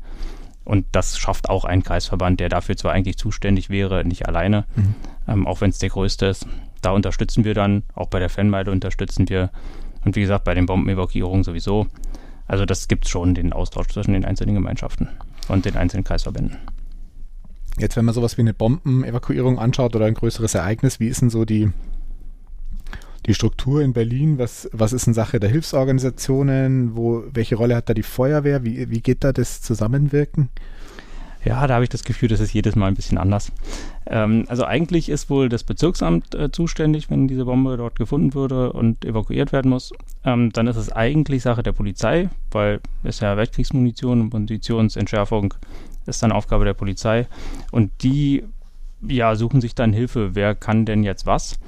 Und 0.64 0.86
das 0.92 1.18
schafft 1.18 1.50
auch 1.50 1.66
ein 1.66 1.84
Kreisverband, 1.84 2.40
der 2.40 2.50
dafür 2.50 2.78
zwar 2.78 2.94
eigentlich 2.94 3.18
zuständig 3.18 3.70
wäre, 3.70 4.06
nicht 4.06 4.28
alleine, 4.28 4.66
mhm. 4.76 4.96
ähm, 5.28 5.48
auch 5.48 5.62
wenn 5.62 5.72
es 5.72 5.80
der 5.80 5.90
größte 5.90 6.28
ist. 6.28 6.48
Da 6.82 6.92
unterstützen 6.92 7.44
wir 7.44 7.54
dann, 7.54 7.84
auch 7.96 8.08
bei 8.08 8.20
der 8.20 8.30
Fanmeile 8.30 8.72
unterstützen 8.72 9.28
wir 9.28 9.50
und 10.06 10.16
wie 10.16 10.22
gesagt 10.22 10.44
bei 10.44 10.54
den 10.54 10.66
Bombenevakuierungen 10.66 11.44
sowieso. 11.44 11.88
Also 12.48 12.66
das 12.66 12.88
gibt 12.88 13.08
schon 13.08 13.34
den 13.36 13.54
Austausch 13.54 13.88
zwischen 13.88 14.14
den 14.14 14.26
einzelnen 14.26 14.56
Gemeinschaften 14.56 15.10
und 15.48 15.66
den 15.66 15.76
einzelnen 15.76 16.04
Kreisverbänden. 16.04 16.58
Jetzt, 17.78 17.96
wenn 17.96 18.06
man 18.06 18.14
sowas 18.14 18.38
wie 18.38 18.42
eine 18.42 18.54
Bombenevakuierung 18.54 19.58
anschaut 19.58 19.96
oder 19.96 20.06
ein 20.06 20.14
größeres 20.14 20.54
Ereignis, 20.54 21.00
wie 21.00 21.08
ist 21.08 21.22
denn 21.22 21.32
so 21.32 21.44
die, 21.44 21.72
die 23.26 23.34
Struktur 23.34 23.82
in 23.82 23.94
Berlin? 23.94 24.38
Was, 24.38 24.70
was 24.74 24.94
ist 24.94 25.08
in 25.08 25.14
Sache 25.14 25.40
der 25.40 25.50
Hilfsorganisationen? 25.50 26.96
Wo, 26.96 27.24
welche 27.32 27.56
Rolle 27.56 27.76
hat 27.76 27.90
da 27.90 27.94
die 27.94 28.04
Feuerwehr? 28.04 28.64
Wie, 28.64 28.90
wie 28.92 29.02
geht 29.02 29.24
da 29.24 29.34
das 29.34 29.62
Zusammenwirken? 29.62 30.50
Ja, 31.46 31.68
da 31.68 31.76
habe 31.76 31.84
ich 31.84 31.90
das 31.90 32.04
Gefühl, 32.04 32.30
das 32.30 32.40
ist 32.40 32.54
jedes 32.54 32.76
Mal 32.76 32.88
ein 32.88 32.96
bisschen 32.96 33.18
anders. 33.18 33.52
Ähm, 34.06 34.46
also 34.48 34.64
eigentlich 34.64 35.10
ist 35.10 35.30
wohl 35.30 35.50
das 35.50 35.64
Bezirksamt 35.64 36.36
äh, 36.36 36.52
zuständig, 36.52 37.10
wenn 37.10 37.28
diese 37.28 37.46
Bombe 37.46 37.76
dort 37.76 37.98
gefunden 37.98 38.34
würde 38.34 38.72
und 38.72 39.04
evakuiert 39.04 39.52
werden 39.52 39.70
muss. 39.70 39.92
Ähm, 40.24 40.52
dann 40.54 40.68
ist 40.68 40.78
es 40.78 40.92
eigentlich 40.92 41.44
Sache 41.44 41.64
der 41.64 41.74
Polizei, 41.74 42.30
weil 42.52 42.80
es 43.04 43.20
ja 43.20 43.36
Weltkriegsmunition 43.36 44.22
und 44.22 44.34
Munitionsentschärfung 44.34 45.54
ist 46.06 46.24
dann 46.24 46.32
Aufgabe 46.32 46.66
der 46.66 46.74
Polizei. 46.74 47.28
Und 47.72 47.92
die 48.04 48.44
ja, 49.06 49.36
suchen 49.36 49.62
sich 49.62 49.76
dann 49.76 49.94
Hilfe, 49.94 50.36
wer 50.36 50.56
kann 50.56 50.86
denn 50.86 51.04
jetzt 51.04 51.26
was. 51.26 51.60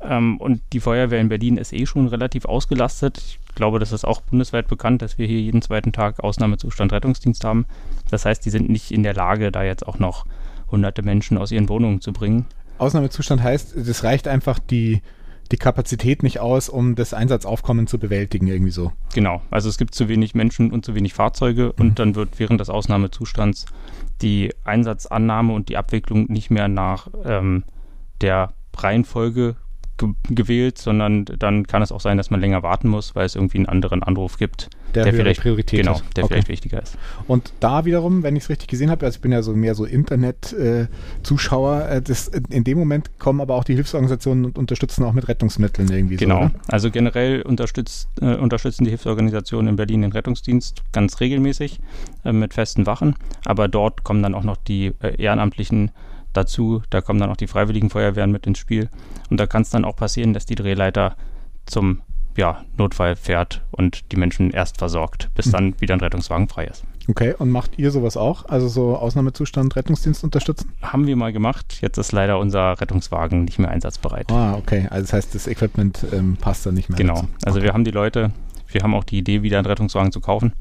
Ähm, 0.00 0.38
und 0.38 0.60
die 0.72 0.80
Feuerwehr 0.80 1.20
in 1.20 1.28
Berlin 1.28 1.56
ist 1.56 1.72
eh 1.72 1.86
schon 1.86 2.06
relativ 2.08 2.44
ausgelastet. 2.44 3.18
Ich 3.18 3.41
glaube, 3.54 3.78
das 3.78 3.92
ist 3.92 4.04
auch 4.04 4.20
bundesweit 4.20 4.68
bekannt, 4.68 5.02
dass 5.02 5.18
wir 5.18 5.26
hier 5.26 5.40
jeden 5.40 5.62
zweiten 5.62 5.92
Tag 5.92 6.20
Ausnahmezustand 6.20 6.92
Rettungsdienst 6.92 7.44
haben. 7.44 7.66
Das 8.10 8.24
heißt, 8.24 8.44
die 8.44 8.50
sind 8.50 8.68
nicht 8.68 8.90
in 8.90 9.02
der 9.02 9.14
Lage, 9.14 9.52
da 9.52 9.62
jetzt 9.62 9.86
auch 9.86 9.98
noch 9.98 10.26
hunderte 10.70 11.02
Menschen 11.02 11.38
aus 11.38 11.52
ihren 11.52 11.68
Wohnungen 11.68 12.00
zu 12.00 12.12
bringen. 12.12 12.46
Ausnahmezustand 12.78 13.42
heißt, 13.42 13.76
es 13.76 14.04
reicht 14.04 14.26
einfach 14.26 14.58
die, 14.58 15.02
die 15.52 15.56
Kapazität 15.56 16.22
nicht 16.22 16.40
aus, 16.40 16.68
um 16.68 16.94
das 16.94 17.14
Einsatzaufkommen 17.14 17.86
zu 17.86 17.98
bewältigen, 17.98 18.46
irgendwie 18.46 18.72
so. 18.72 18.92
Genau, 19.14 19.42
also 19.50 19.68
es 19.68 19.76
gibt 19.78 19.94
zu 19.94 20.08
wenig 20.08 20.34
Menschen 20.34 20.72
und 20.72 20.84
zu 20.84 20.94
wenig 20.94 21.14
Fahrzeuge 21.14 21.74
mhm. 21.76 21.84
und 21.84 21.98
dann 21.98 22.14
wird 22.14 22.38
während 22.38 22.60
des 22.60 22.70
Ausnahmezustands 22.70 23.66
die 24.22 24.52
Einsatzannahme 24.64 25.52
und 25.52 25.68
die 25.68 25.76
Abwicklung 25.76 26.26
nicht 26.30 26.50
mehr 26.50 26.68
nach 26.68 27.08
ähm, 27.24 27.64
der 28.20 28.52
Reihenfolge 28.76 29.32
ge 29.32 29.61
gewählt, 30.28 30.78
sondern 30.78 31.24
dann 31.24 31.66
kann 31.66 31.82
es 31.82 31.92
auch 31.92 32.00
sein, 32.00 32.16
dass 32.16 32.30
man 32.30 32.40
länger 32.40 32.62
warten 32.62 32.88
muss, 32.88 33.14
weil 33.14 33.26
es 33.26 33.34
irgendwie 33.34 33.58
einen 33.58 33.66
anderen 33.66 34.02
Anruf 34.02 34.38
gibt, 34.38 34.70
der, 34.94 35.04
der 35.04 35.14
vielleicht 35.14 35.40
Priorität 35.40 35.80
genau, 35.80 36.00
der 36.16 36.24
okay. 36.24 36.34
vielleicht 36.34 36.48
wichtiger 36.48 36.82
ist. 36.82 36.98
Und 37.26 37.52
da 37.60 37.84
wiederum, 37.84 38.22
wenn 38.22 38.36
ich 38.36 38.44
es 38.44 38.50
richtig 38.50 38.68
gesehen 38.68 38.90
habe, 38.90 39.06
also 39.06 39.16
ich 39.16 39.22
bin 39.22 39.32
ja 39.32 39.42
so 39.42 39.54
mehr 39.54 39.74
so 39.74 39.84
Internet-Zuschauer, 39.84 41.88
äh, 41.88 41.98
äh, 41.98 42.40
in 42.50 42.64
dem 42.64 42.78
Moment 42.78 43.18
kommen 43.18 43.40
aber 43.40 43.54
auch 43.54 43.64
die 43.64 43.74
Hilfsorganisationen 43.74 44.44
und 44.44 44.58
unterstützen 44.58 45.04
auch 45.04 45.12
mit 45.12 45.28
Rettungsmitteln 45.28 45.90
irgendwie. 45.90 46.16
Genau, 46.16 46.48
so, 46.48 46.50
also 46.68 46.90
generell 46.90 47.42
unterstützt, 47.42 48.08
äh, 48.20 48.34
unterstützen 48.34 48.84
die 48.84 48.90
Hilfsorganisationen 48.90 49.68
in 49.68 49.76
Berlin 49.76 50.02
den 50.02 50.12
Rettungsdienst 50.12 50.82
ganz 50.92 51.20
regelmäßig 51.20 51.80
äh, 52.24 52.32
mit 52.32 52.54
festen 52.54 52.86
Wachen, 52.86 53.14
aber 53.44 53.68
dort 53.68 54.04
kommen 54.04 54.22
dann 54.22 54.34
auch 54.34 54.44
noch 54.44 54.56
die 54.56 54.92
äh, 55.00 55.20
ehrenamtlichen 55.20 55.90
dazu. 56.32 56.82
Da 56.90 57.00
kommen 57.00 57.20
dann 57.20 57.30
auch 57.30 57.36
die 57.36 57.46
Freiwilligen 57.46 57.90
Feuerwehren 57.90 58.32
mit 58.32 58.46
ins 58.46 58.58
Spiel. 58.58 58.88
Und 59.30 59.38
da 59.38 59.46
kann 59.46 59.62
es 59.62 59.70
dann 59.70 59.84
auch 59.84 59.96
passieren, 59.96 60.32
dass 60.32 60.46
die 60.46 60.54
Drehleiter 60.54 61.16
zum 61.66 62.02
ja, 62.36 62.64
Notfall 62.78 63.16
fährt 63.16 63.62
und 63.70 64.10
die 64.12 64.16
Menschen 64.16 64.50
erst 64.50 64.78
versorgt, 64.78 65.30
bis 65.34 65.46
mhm. 65.46 65.52
dann 65.52 65.80
wieder 65.80 65.94
ein 65.94 66.00
Rettungswagen 66.00 66.48
frei 66.48 66.66
ist. 66.66 66.84
Okay, 67.08 67.34
und 67.36 67.50
macht 67.50 67.78
ihr 67.78 67.90
sowas 67.90 68.16
auch? 68.16 68.46
Also 68.46 68.68
so 68.68 68.96
Ausnahmezustand, 68.96 69.74
Rettungsdienst 69.74 70.22
unterstützen? 70.22 70.72
Haben 70.82 71.06
wir 71.06 71.16
mal 71.16 71.32
gemacht. 71.32 71.78
Jetzt 71.80 71.98
ist 71.98 72.12
leider 72.12 72.38
unser 72.38 72.80
Rettungswagen 72.80 73.44
nicht 73.44 73.58
mehr 73.58 73.70
einsatzbereit. 73.70 74.30
Ah, 74.30 74.54
okay. 74.54 74.86
Also 74.88 75.02
das 75.02 75.12
heißt, 75.12 75.34
das 75.34 75.46
Equipment 75.46 76.06
ähm, 76.12 76.36
passt 76.40 76.64
da 76.64 76.70
nicht 76.70 76.88
mehr. 76.88 76.96
Genau. 76.96 77.14
Dazu. 77.14 77.28
Also 77.44 77.58
okay. 77.58 77.66
wir 77.66 77.74
haben 77.74 77.84
die 77.84 77.90
Leute, 77.90 78.30
wir 78.68 78.82
haben 78.82 78.94
auch 78.94 79.04
die 79.04 79.18
Idee, 79.18 79.42
wieder 79.42 79.58
einen 79.58 79.66
Rettungswagen 79.66 80.12
zu 80.12 80.20
kaufen. 80.20 80.52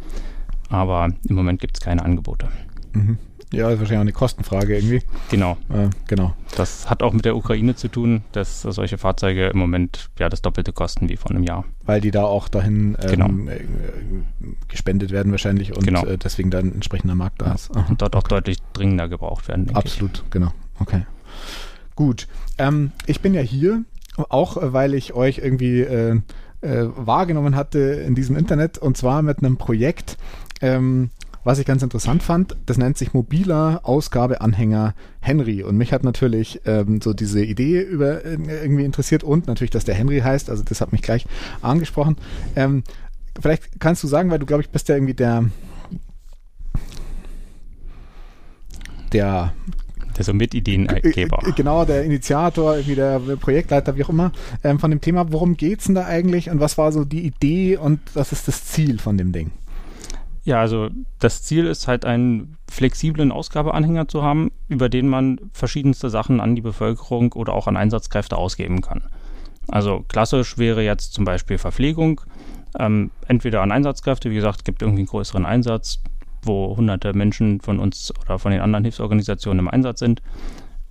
Aber 0.70 1.10
im 1.28 1.36
Moment 1.36 1.60
gibt 1.60 1.78
es 1.78 1.82
keine 1.82 2.04
Angebote. 2.04 2.48
Mhm. 2.94 3.18
Ja, 3.54 3.70
ist 3.70 3.80
wahrscheinlich 3.80 3.98
auch 3.98 4.02
eine 4.02 4.14
Kostenfrage 4.14 4.76
irgendwie. 4.76 5.02
Genau. 5.30 5.58
Äh, 5.70 5.90
genau. 6.08 6.34
Das 6.56 6.90
hat 6.90 7.04
auch 7.04 7.12
mit 7.12 7.26
der 7.26 7.36
Ukraine 7.36 7.76
zu 7.76 7.90
tun, 7.90 8.22
dass 8.32 8.62
solche 8.62 8.98
Fahrzeuge 8.98 9.48
im 9.48 9.58
Moment 9.58 10.10
ja 10.20 10.30
das 10.30 10.42
Doppelte 10.42 10.72
kosten 10.72 11.10
wie 11.10 11.18
vor 11.18 11.32
einem 11.32 11.44
Jahr. 11.44 11.66
Weil 11.84 12.00
die 12.00 12.12
da 12.12 12.24
auch 12.24 12.48
dahin 12.48 12.98
ähm, 13.02 13.10
genau. 13.10 13.30
gespendet 14.70 15.12
werden 15.12 15.32
wahrscheinlich 15.32 15.76
und 15.76 15.86
genau. 15.86 16.06
äh, 16.06 16.18
deswegen 16.18 16.50
dann 16.50 16.72
entsprechender 16.74 17.16
Markt 17.16 17.42
da 17.42 17.48
ja. 17.48 17.54
ist. 17.56 17.76
Aha. 17.76 17.88
Und 17.90 18.02
dort 18.02 18.16
auch 18.16 18.24
deutlich 18.24 18.58
dringender 18.74 19.10
gebraucht 19.10 19.50
werden. 19.50 19.70
Absolut, 19.76 20.24
ich. 20.26 20.30
genau. 20.32 20.54
Okay. 20.80 21.06
Gut. 21.96 22.28
Ähm, 22.58 22.92
ich 23.06 23.22
bin 23.22 23.34
ja 23.34 23.42
hier, 23.42 23.84
auch 24.30 24.58
äh, 24.58 24.72
weil 24.72 24.94
ich 24.94 25.14
euch 25.14 25.40
irgendwie 25.40 25.82
äh, 25.82 26.22
äh, 26.62 26.88
wahrgenommen 26.96 27.56
hatte 27.56 27.80
in 27.80 28.16
diesem 28.16 28.38
Internet 28.38 28.78
und 28.78 28.96
zwar 28.96 29.22
mit 29.22 29.40
einem 29.40 29.58
Projekt. 29.58 30.18
Ähm, 30.62 31.10
was 31.44 31.60
ich 31.60 31.66
ganz 31.66 31.82
interessant 31.82 32.24
fand, 32.24 32.56
das 32.66 32.78
nennt 32.78 32.98
sich 32.98 33.14
mobiler 33.14 33.82
Ausgabeanhänger 33.84 34.94
Henry. 35.20 35.64
Und 35.64 35.78
mich 35.78 35.92
hat 35.94 36.04
natürlich 36.04 36.62
ähm, 36.66 37.02
so 37.02 37.14
diese 37.14 37.44
Idee 37.44 37.82
über 37.82 38.24
äh, 38.24 38.38
irgendwie 38.64 38.86
interessiert 38.86 39.24
und 39.24 39.48
natürlich, 39.48 39.72
dass 39.72 39.86
der 39.86 39.96
Henry 39.96 40.20
heißt. 40.20 40.50
Also 40.50 40.64
das 40.64 40.82
hat 40.82 40.92
mich 40.92 41.02
gleich 41.02 41.26
angesprochen. 41.62 42.18
Ähm, 42.56 42.84
vielleicht 43.40 43.80
kannst 43.80 44.04
du 44.04 44.08
sagen, 44.08 44.30
weil 44.30 44.40
du 44.40 44.46
glaube 44.46 44.62
ich 44.62 44.70
bist 44.70 44.90
ja 44.90 44.96
irgendwie 44.96 45.14
der 45.14 45.46
der 49.14 49.54
der 50.18 50.26
so 50.26 50.34
Mitideengeber. 50.34 51.40
Äh, 51.44 51.50
äh, 51.50 51.54
genau, 51.56 51.86
der 51.86 52.04
Initiator, 52.04 52.76
irgendwie 52.76 52.96
der 52.96 53.20
Projektleiter, 53.20 53.96
wie 53.96 54.04
auch 54.04 54.10
immer, 54.10 54.32
ähm, 54.64 54.78
von 54.78 54.92
dem 54.92 55.02
Thema. 55.02 55.32
Worum 55.32 55.58
geht 55.58 55.80
es 55.80 55.86
denn 55.86 55.96
da 55.96 56.06
eigentlich 56.06 56.50
und 56.50 56.60
was 56.60 56.78
war 56.78 56.92
so 56.92 57.06
die 57.06 57.26
Idee 57.26 57.78
und 57.78 58.00
was 58.14 58.32
ist 58.32 58.48
das 58.48 58.66
Ziel 58.66 59.00
von 59.00 59.18
dem 59.18 59.32
Ding? 59.32 59.52
Ja, 60.44 60.60
also 60.60 60.90
das 61.20 61.44
Ziel 61.44 61.68
ist 61.68 61.88
halt 61.88 62.04
einen 62.04 62.58
flexiblen 62.70 63.32
Ausgabeanhänger 63.32 64.08
zu 64.08 64.24
haben, 64.24 64.52
über 64.70 64.90
den 64.90 65.08
man 65.08 65.40
verschiedenste 65.54 66.10
Sachen 66.10 66.40
an 66.40 66.56
die 66.56 66.62
Bevölkerung 66.62 67.34
oder 67.34 67.54
auch 67.54 67.68
an 67.68 67.78
Einsatzkräfte 67.78 68.38
ausgeben 68.38 68.82
kann. 68.82 69.04
Also 69.68 70.04
klassisch 70.08 70.58
wäre 70.58 70.84
jetzt 70.84 71.14
zum 71.14 71.26
Beispiel 71.26 71.60
Verpflegung, 71.60 72.22
ähm, 72.80 73.12
entweder 73.28 73.62
an 73.62 73.72
Einsatzkräfte, 73.72 74.32
wie 74.32 74.36
gesagt, 74.36 74.60
es 74.60 74.64
gibt 74.64 74.82
irgendwie 74.82 75.02
einen 75.02 75.10
größeren 75.10 75.46
Einsatz, 75.46 76.00
wo 76.44 76.76
hunderte 76.76 77.14
Menschen 77.14 77.62
von 77.62 77.80
uns 77.80 78.14
oder 78.22 78.40
von 78.40 78.52
den 78.52 78.62
anderen 78.62 78.86
Hilfsorganisationen 78.86 79.60
im 79.60 79.68
Einsatz 79.68 80.00
sind. 80.00 80.22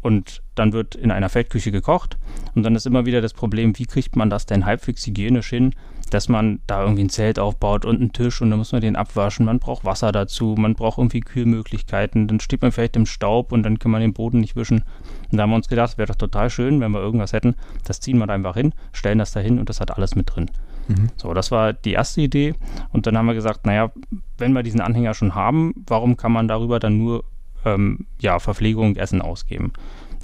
Und 0.02 0.42
dann 0.54 0.72
wird 0.72 0.94
in 0.94 1.10
einer 1.10 1.28
Feldküche 1.28 1.72
gekocht. 1.72 2.16
Und 2.54 2.62
dann 2.62 2.74
ist 2.74 2.86
immer 2.86 3.04
wieder 3.04 3.20
das 3.20 3.34
Problem, 3.34 3.78
wie 3.78 3.86
kriegt 3.86 4.16
man 4.16 4.30
das 4.30 4.46
denn 4.46 4.64
halbwegs 4.64 5.06
hygienisch 5.06 5.50
hin, 5.50 5.74
dass 6.10 6.28
man 6.28 6.60
da 6.66 6.82
irgendwie 6.82 7.04
ein 7.04 7.10
Zelt 7.10 7.38
aufbaut 7.38 7.84
und 7.84 8.00
einen 8.00 8.12
Tisch 8.12 8.40
und 8.42 8.50
dann 8.50 8.58
muss 8.58 8.72
man 8.72 8.80
den 8.80 8.96
abwaschen. 8.96 9.46
Man 9.46 9.58
braucht 9.58 9.84
Wasser 9.84 10.12
dazu, 10.12 10.54
man 10.58 10.74
braucht 10.74 10.98
irgendwie 10.98 11.20
Kühlmöglichkeiten. 11.20 12.28
Dann 12.28 12.40
steht 12.40 12.62
man 12.62 12.72
vielleicht 12.72 12.96
im 12.96 13.06
Staub 13.06 13.52
und 13.52 13.62
dann 13.62 13.78
kann 13.78 13.90
man 13.90 14.00
den 14.00 14.12
Boden 14.12 14.40
nicht 14.40 14.56
wischen. 14.56 14.84
Und 15.30 15.38
da 15.38 15.44
haben 15.44 15.50
wir 15.50 15.56
uns 15.56 15.68
gedacht, 15.68 15.98
wäre 15.98 16.08
doch 16.08 16.16
total 16.16 16.50
schön, 16.50 16.80
wenn 16.80 16.92
wir 16.92 17.00
irgendwas 17.00 17.32
hätten. 17.32 17.54
Das 17.84 18.00
ziehen 18.00 18.18
wir 18.18 18.26
da 18.26 18.34
einfach 18.34 18.54
hin, 18.54 18.74
stellen 18.92 19.18
das 19.18 19.32
da 19.32 19.40
hin 19.40 19.58
und 19.58 19.68
das 19.68 19.80
hat 19.80 19.96
alles 19.96 20.16
mit 20.16 20.34
drin. 20.34 20.50
Mhm. 20.88 21.08
So, 21.16 21.32
das 21.34 21.50
war 21.50 21.72
die 21.72 21.92
erste 21.92 22.20
Idee. 22.20 22.54
Und 22.92 23.06
dann 23.06 23.16
haben 23.16 23.26
wir 23.26 23.34
gesagt, 23.34 23.66
naja, 23.66 23.92
wenn 24.38 24.52
wir 24.52 24.62
diesen 24.62 24.80
Anhänger 24.80 25.14
schon 25.14 25.34
haben, 25.34 25.72
warum 25.86 26.16
kann 26.16 26.32
man 26.32 26.48
darüber 26.48 26.80
dann 26.80 26.98
nur 26.98 27.24
ähm, 27.64 28.06
ja, 28.20 28.38
Verpflegung, 28.38 28.96
Essen 28.96 29.22
ausgeben? 29.22 29.72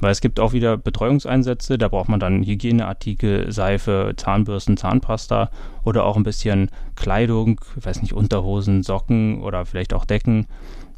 Weil 0.00 0.12
es 0.12 0.21
gibt 0.21 0.41
auch 0.41 0.53
wieder 0.53 0.76
Betreuungseinsätze, 0.76 1.79
da 1.79 1.88
braucht 1.88 2.09
man 2.09 2.21
dann 2.21 2.43
Hygieneartikel, 2.43 3.50
Seife, 3.50 4.12
Zahnbürsten, 4.17 4.76
Zahnpasta 4.76 5.50
oder 5.85 6.05
auch 6.05 6.17
ein 6.17 6.23
bisschen 6.23 6.71
Kleidung, 6.97 7.61
weiß 7.76 8.03
nicht, 8.03 8.12
Unterhosen, 8.12 8.83
Socken 8.83 9.41
oder 9.41 9.65
vielleicht 9.65 9.95
auch 9.95 10.05
Decken. 10.05 10.47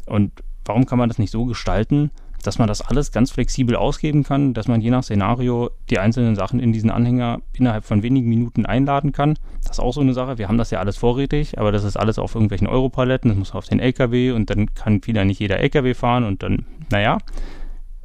Und 0.07 0.33
warum 0.65 0.87
kann 0.87 0.99
man 0.99 1.09
das 1.09 1.19
nicht 1.19 1.31
so 1.31 1.45
gestalten, 1.45 2.11
dass 2.43 2.59
man 2.59 2.69
das 2.69 2.81
alles 2.81 3.13
ganz 3.13 3.31
flexibel 3.31 3.77
ausgeben 3.77 4.23
kann, 4.23 4.55
dass 4.55 4.69
man 4.69 4.81
je 4.81 4.91
nach 4.91 5.03
Szenario 5.03 5.71
die 5.91 5.99
einzelnen 5.99 6.37
Sachen 6.37 6.61
in 6.61 6.73
diesen 6.73 6.91
Anhänger 6.91 7.41
innerhalb 7.53 7.85
von 7.85 8.03
wenigen 8.03 8.29
Minuten 8.29 8.65
einladen 8.65 9.13
kann. 9.13 9.35
Das 9.63 9.73
ist 9.73 9.81
auch 9.81 9.93
so 9.93 10.01
eine 10.01 10.15
Sache. 10.15 10.39
Wir 10.39 10.49
haben 10.49 10.59
das 10.59 10.71
ja 10.71 10.79
alles 10.79 10.97
vorrätig, 10.97 11.59
aber 11.59 11.73
das 11.73 11.85
ist 11.85 11.97
alles 11.97 12.19
auf 12.19 12.35
irgendwelchen 12.35 12.69
Europaletten, 12.69 13.31
das 13.31 13.39
muss 13.39 13.55
auf 13.55 13.67
den 13.67 13.81
LKW 13.81 14.33
und 14.33 14.51
dann 14.51 14.73
kann 14.75 15.05
wieder 15.05 15.25
nicht 15.25 15.41
jeder 15.41 15.59
LKW 15.59 15.95
fahren 15.95 16.25
und 16.25 16.43
dann, 16.43 16.65
naja, 16.91 17.19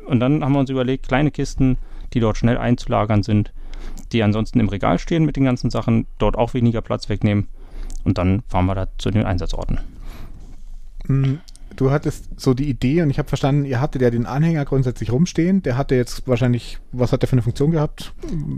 und 0.06 0.20
dann 0.20 0.44
haben 0.44 0.54
wir 0.54 0.60
uns 0.60 0.70
überlegt, 0.70 1.08
kleine 1.08 1.32
Kisten, 1.32 1.78
die 2.14 2.20
dort 2.20 2.38
schnell 2.38 2.58
einzulagern 2.58 3.24
sind, 3.24 3.54
die 4.12 4.24
ansonsten 4.24 4.60
im 4.60 4.70
Regal 4.70 5.00
stehen 5.00 5.26
mit 5.26 5.36
den 5.36 5.46
ganzen 5.46 5.70
Sachen, 5.70 6.06
dort 6.18 6.38
auch 6.38 6.54
weniger 6.54 6.82
Platz 6.82 7.10
wegnehmen. 7.10 7.48
und 8.04 8.18
dann 8.18 8.44
fahren 8.48 8.66
wir 8.66 8.76
da 8.76 8.88
zu 8.98 9.12
den 9.12 9.26
Einsatzorten. 9.26 9.80
Du 11.76 11.92
hattest 11.92 12.40
so 12.40 12.54
die 12.54 12.70
Idee 12.70 13.02
und 13.02 13.10
ich 13.10 13.18
habe 13.18 13.28
verstanden, 13.28 13.66
ihr 13.66 13.82
hattet 13.82 14.02
ja 14.02 14.10
den 14.10 14.26
Anhänger 14.26 14.66
grundsätzlich 14.66 15.12
rumstehen. 15.12 15.64
Der 15.64 15.78
hatte 15.78 15.96
jetzt 15.96 16.28
wahrscheinlich, 16.28 16.80
was 16.92 17.12
hat 17.12 17.22
der 17.22 17.30
für 17.30 17.34
eine 17.34 17.42
Funktion 17.42 17.72
gehabt? 17.72 18.14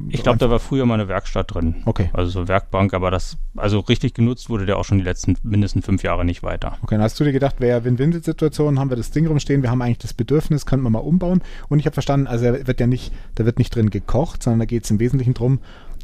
Ich 0.10 0.24
glaube, 0.24 0.38
da 0.38 0.50
war 0.50 0.60
früher 0.60 0.86
mal 0.86 0.96
eine 0.96 1.08
Werkstatt 1.08 1.54
drin. 1.54 1.76
Okay. 1.86 2.10
Also 2.14 2.32
so 2.32 2.48
Werkbank, 2.48 2.94
aber 2.94 3.12
das, 3.12 3.38
also 3.56 3.80
richtig 3.80 4.14
genutzt 4.14 4.50
wurde 4.50 4.66
der 4.66 4.78
auch 4.78 4.86
schon 4.86 4.98
die 4.98 5.04
letzten 5.04 5.38
mindestens 5.44 5.86
fünf 5.86 6.04
Jahre 6.04 6.26
nicht 6.26 6.44
weiter. 6.44 6.78
Okay, 6.82 6.96
dann 6.96 7.04
hast 7.04 7.20
du 7.20 7.24
dir 7.24 7.32
gedacht, 7.32 7.60
wäre 7.60 7.84
Win-Win-Situation, 7.84 8.80
haben 8.80 8.90
wir 8.90 8.98
das 8.98 9.12
Ding 9.12 9.28
rumstehen, 9.28 9.62
wir 9.62 9.70
haben 9.72 9.82
eigentlich 9.82 10.00
das 10.00 10.14
Bedürfnis, 10.14 10.66
könnten 10.66 10.84
wir 10.84 10.90
mal 10.90 11.00
umbauen. 11.00 11.42
Und 11.70 11.80
ich 11.80 11.86
habe 11.86 11.94
verstanden, 11.94 12.28
also 12.28 12.46
er 12.46 12.68
wird 12.68 12.80
ja 12.80 12.88
nicht, 12.88 13.14
da 13.36 13.46
wird 13.46 13.60
nicht 13.60 13.74
drin 13.74 13.90
gekocht, 13.90 14.44
sondern 14.44 14.60
da 14.60 14.66
geht 14.66 14.84
es 14.84 14.92
im 14.92 15.00
Wesentlichen 15.00 15.34
darum, 15.34 15.60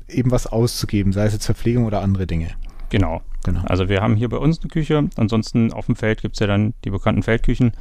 eben 0.08 0.32
was 0.32 0.48
auszugeben, 0.48 1.13
sei 1.13 1.25
es 1.25 1.34
jetzt 1.34 1.46
Verpflegung 1.46 1.86
oder 1.86 2.01
andere 2.01 2.27
Dinge. 2.27 2.50
Genau. 2.91 3.21
genau. 3.45 3.62
Also 3.63 3.88
wir 3.88 4.01
haben 4.01 4.17
hier 4.17 4.27
bei 4.27 4.38
uns 4.38 4.60
eine 4.60 4.69
Küche, 4.69 5.07
ansonsten 5.15 5.71
auf 5.71 5.86
dem 5.86 5.95
Feld 5.95 6.21
gibt 6.21 6.36
es 6.36 6.41
ja 6.41 6.48
dann 6.48 6.74
die 6.83 6.89
bekannten 6.89 7.24
Feldküchen 7.24 7.71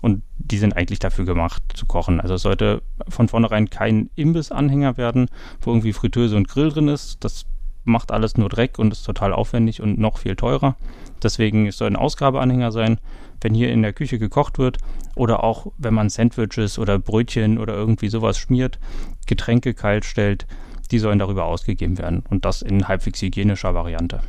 und 0.00 0.22
die 0.38 0.58
sind 0.58 0.76
eigentlich 0.76 1.00
dafür 1.00 1.24
gemacht 1.24 1.60
zu 1.74 1.86
kochen. 1.86 2.20
Also 2.20 2.34
es 2.34 2.42
sollte 2.42 2.80
von 3.08 3.26
vornherein 3.26 3.68
kein 3.68 4.10
Imbissanhänger 4.14 4.96
werden, 4.96 5.28
wo 5.60 5.72
irgendwie 5.72 5.92
Fritteuse 5.92 6.36
und 6.36 6.48
Grill 6.48 6.70
drin 6.70 6.86
ist. 6.86 7.24
Das 7.24 7.46
macht 7.82 8.12
alles 8.12 8.36
nur 8.36 8.48
Dreck 8.48 8.78
und 8.78 8.92
ist 8.92 9.02
total 9.02 9.32
aufwendig 9.32 9.82
und 9.82 9.98
noch 9.98 10.18
viel 10.18 10.36
teurer. 10.36 10.76
Deswegen 11.20 11.66
es 11.66 11.76
soll 11.76 11.88
ein 11.88 11.96
Ausgabeanhänger 11.96 12.70
sein, 12.70 13.00
wenn 13.40 13.54
hier 13.54 13.72
in 13.72 13.82
der 13.82 13.92
Küche 13.92 14.20
gekocht 14.20 14.58
wird 14.58 14.78
oder 15.16 15.42
auch 15.42 15.66
wenn 15.78 15.94
man 15.94 16.10
Sandwiches 16.10 16.78
oder 16.78 17.00
Brötchen 17.00 17.58
oder 17.58 17.74
irgendwie 17.74 18.08
sowas 18.08 18.38
schmiert, 18.38 18.78
Getränke 19.26 19.74
kalt 19.74 20.04
stellt, 20.04 20.46
die 20.92 21.00
sollen 21.00 21.18
darüber 21.18 21.46
ausgegeben 21.46 21.98
werden 21.98 22.22
und 22.30 22.44
das 22.44 22.62
in 22.62 22.86
halbwegs 22.86 23.20
hygienischer 23.20 23.74
Variante. 23.74 24.20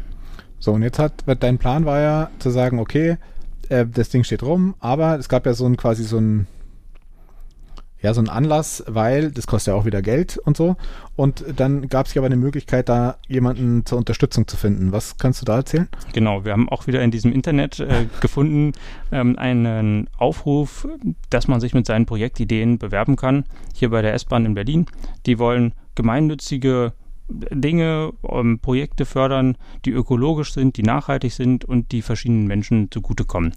So, 0.62 0.74
und 0.74 0.84
jetzt 0.84 1.00
hat, 1.00 1.24
dein 1.40 1.58
Plan 1.58 1.86
war 1.86 2.00
ja 2.00 2.30
zu 2.40 2.52
sagen, 2.52 2.80
okay, 2.80 3.18
äh, 3.70 3.86
das 3.86 4.10
Ding 4.10 4.24
steht 4.24 4.44
rum, 4.44 4.76
aber 4.80 5.18
es 5.18 5.28
gab 5.28 5.46
ja 5.46 5.54
so 5.54 5.66
ein 5.66 5.76
quasi 5.76 6.04
so 6.04 6.18
ein 6.18 6.48
ja, 8.02 8.16
so 8.16 8.22
ein 8.22 8.30
Anlass, 8.30 8.84
weil 8.88 9.32
das 9.32 9.46
kostet 9.46 9.74
ja 9.74 9.80
auch 9.80 9.86
wieder 9.86 10.02
Geld 10.02 10.38
und 10.38 10.58
so. 10.58 10.76
Und 11.16 11.46
dann 11.56 11.88
gab 11.88 12.08
es 12.08 12.14
ja 12.14 12.22
aber 12.22 12.26
eine 12.26 12.36
Möglichkeit, 12.36 12.90
da 12.90 13.18
jemanden 13.28 13.86
zur 13.86 14.00
Unterstützung 14.00 14.48
zu 14.48 14.58
finden. 14.58 14.92
Was 14.92 15.18
kannst 15.18 15.42
du 15.42 15.46
da 15.46 15.58
erzählen? 15.58 15.88
Genau, 16.12 16.44
wir 16.44 16.54
haben 16.54 16.68
auch 16.68 16.88
wieder 16.88 17.04
in 17.04 17.12
diesem 17.12 17.32
Internet 17.32 17.80
äh, 17.80 18.08
gefunden 18.20 18.72
ähm, 19.12 19.38
einen 19.38 20.10
Aufruf, 20.18 20.88
dass 21.30 21.48
man 21.48 21.60
sich 21.60 21.76
mit 21.76 21.86
seinen 21.86 22.08
Projektideen 22.08 22.80
bewerben 22.80 23.18
kann. 23.18 23.46
Hier 23.76 23.92
bei 23.92 24.02
der 24.02 24.16
S-Bahn 24.16 24.48
in 24.48 24.56
Berlin. 24.56 24.88
Die 25.28 25.38
wollen 25.38 25.74
gemeinnützige 25.94 26.94
Dinge, 27.52 28.14
ähm, 28.28 28.60
Projekte 28.60 29.06
fördern, 29.06 29.58
die 29.86 29.92
ökologisch 29.92 30.54
sind, 30.54 30.78
die 30.78 30.84
nachhaltig 30.84 31.34
sind 31.34 31.66
und 31.66 31.92
die 31.92 32.02
verschiedenen 32.02 32.48
Menschen 32.48 32.92
zugutekommen. 32.92 33.54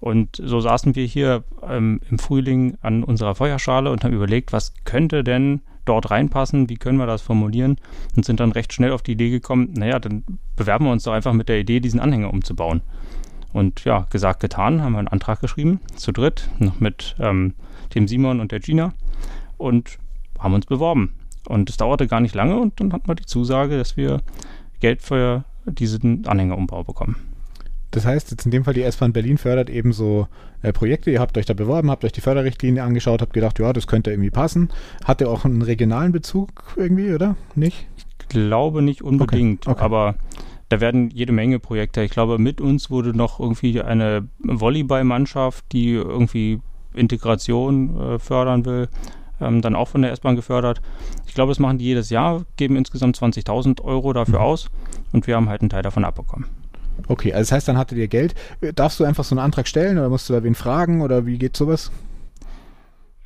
Und 0.00 0.42
so 0.42 0.60
saßen 0.60 0.96
wir 0.96 1.04
hier 1.04 1.44
ähm, 1.62 2.00
im 2.10 2.18
Frühling 2.18 2.76
an 2.80 3.04
unserer 3.04 3.36
Feuerschale 3.36 3.90
und 3.90 4.02
haben 4.02 4.12
überlegt, 4.12 4.52
was 4.52 4.74
könnte 4.84 5.22
denn 5.22 5.60
dort 5.84 6.10
reinpassen, 6.10 6.68
wie 6.68 6.76
können 6.76 6.98
wir 6.98 7.06
das 7.06 7.22
formulieren 7.22 7.76
und 8.16 8.24
sind 8.24 8.40
dann 8.40 8.52
recht 8.52 8.72
schnell 8.72 8.92
auf 8.92 9.02
die 9.02 9.12
Idee 9.12 9.30
gekommen, 9.30 9.72
naja, 9.76 9.98
dann 9.98 10.24
bewerben 10.56 10.86
wir 10.86 10.92
uns 10.92 11.04
doch 11.04 11.12
einfach 11.12 11.32
mit 11.32 11.48
der 11.48 11.60
Idee, 11.60 11.80
diesen 11.80 12.00
Anhänger 12.00 12.32
umzubauen. 12.32 12.82
Und 13.52 13.84
ja, 13.84 14.06
gesagt, 14.10 14.40
getan, 14.40 14.82
haben 14.82 14.92
wir 14.92 14.98
einen 14.98 15.08
Antrag 15.08 15.40
geschrieben, 15.40 15.80
zu 15.94 16.10
dritt, 16.10 16.48
noch 16.58 16.80
mit 16.80 17.14
ähm, 17.20 17.54
dem 17.94 18.08
Simon 18.08 18.40
und 18.40 18.50
der 18.50 18.60
Gina 18.60 18.94
und 19.58 19.98
haben 20.38 20.54
uns 20.54 20.66
beworben. 20.66 21.12
Und 21.48 21.70
es 21.70 21.76
dauerte 21.76 22.06
gar 22.06 22.20
nicht 22.20 22.34
lange 22.34 22.58
und 22.58 22.78
dann 22.80 22.92
hatten 22.92 23.08
wir 23.08 23.14
die 23.14 23.26
Zusage, 23.26 23.76
dass 23.76 23.96
wir 23.96 24.20
Geld 24.80 25.02
für 25.02 25.44
diesen 25.66 26.26
Anhängerumbau 26.26 26.84
bekommen. 26.84 27.16
Das 27.92 28.06
heißt, 28.06 28.30
jetzt 28.30 28.46
in 28.46 28.50
dem 28.50 28.64
Fall 28.64 28.72
die 28.72 28.82
S-Bahn 28.82 29.12
Berlin 29.12 29.36
fördert 29.36 29.68
eben 29.68 29.92
so 29.92 30.26
äh, 30.62 30.72
Projekte. 30.72 31.10
Ihr 31.10 31.20
habt 31.20 31.36
euch 31.36 31.44
da 31.44 31.52
beworben, 31.52 31.90
habt 31.90 32.04
euch 32.04 32.12
die 32.12 32.22
Förderrichtlinie 32.22 32.82
angeschaut, 32.82 33.20
habt 33.20 33.34
gedacht, 33.34 33.58
ja, 33.58 33.72
das 33.72 33.86
könnte 33.86 34.10
irgendwie 34.10 34.30
passen. 34.30 34.70
Hatte 35.04 35.28
auch 35.28 35.44
einen 35.44 35.60
regionalen 35.60 36.10
Bezug 36.10 36.48
irgendwie, 36.76 37.12
oder? 37.12 37.36
Nicht? 37.54 37.86
Ich 37.96 38.28
glaube 38.28 38.80
nicht 38.80 39.02
unbedingt, 39.02 39.66
okay. 39.66 39.72
Okay. 39.72 39.84
aber 39.84 40.14
da 40.70 40.80
werden 40.80 41.10
jede 41.10 41.32
Menge 41.32 41.58
Projekte. 41.58 42.00
Ich 42.02 42.12
glaube, 42.12 42.38
mit 42.38 42.62
uns 42.62 42.90
wurde 42.90 43.14
noch 43.14 43.38
irgendwie 43.38 43.82
eine 43.82 44.26
Volleyballmannschaft, 44.42 45.66
die 45.72 45.90
irgendwie 45.90 46.60
Integration 46.94 48.00
äh, 48.00 48.18
fördern 48.18 48.64
will 48.64 48.88
ähm, 49.42 49.60
dann 49.60 49.74
auch 49.74 49.88
von 49.88 50.02
der 50.02 50.12
S-Bahn 50.12 50.36
gefördert. 50.36 50.80
Ich 51.32 51.34
glaube, 51.34 51.50
das 51.50 51.58
machen 51.58 51.78
die 51.78 51.86
jedes 51.86 52.10
Jahr, 52.10 52.44
geben 52.58 52.76
insgesamt 52.76 53.16
20.000 53.16 53.80
Euro 53.80 54.12
dafür 54.12 54.40
mhm. 54.40 54.44
aus 54.44 54.70
und 55.12 55.26
wir 55.26 55.34
haben 55.34 55.48
halt 55.48 55.62
einen 55.62 55.70
Teil 55.70 55.80
davon 55.80 56.04
abbekommen. 56.04 56.44
Okay, 57.08 57.32
also 57.32 57.40
das 57.40 57.52
heißt, 57.52 57.68
dann 57.68 57.78
hattet 57.78 57.96
ihr 57.96 58.06
Geld. 58.06 58.34
Darfst 58.74 59.00
du 59.00 59.04
einfach 59.04 59.24
so 59.24 59.34
einen 59.34 59.42
Antrag 59.42 59.66
stellen 59.66 59.96
oder 59.96 60.10
musst 60.10 60.28
du 60.28 60.34
da 60.34 60.44
wen 60.44 60.54
fragen 60.54 61.00
oder 61.00 61.24
wie 61.24 61.38
geht 61.38 61.56
sowas? 61.56 61.90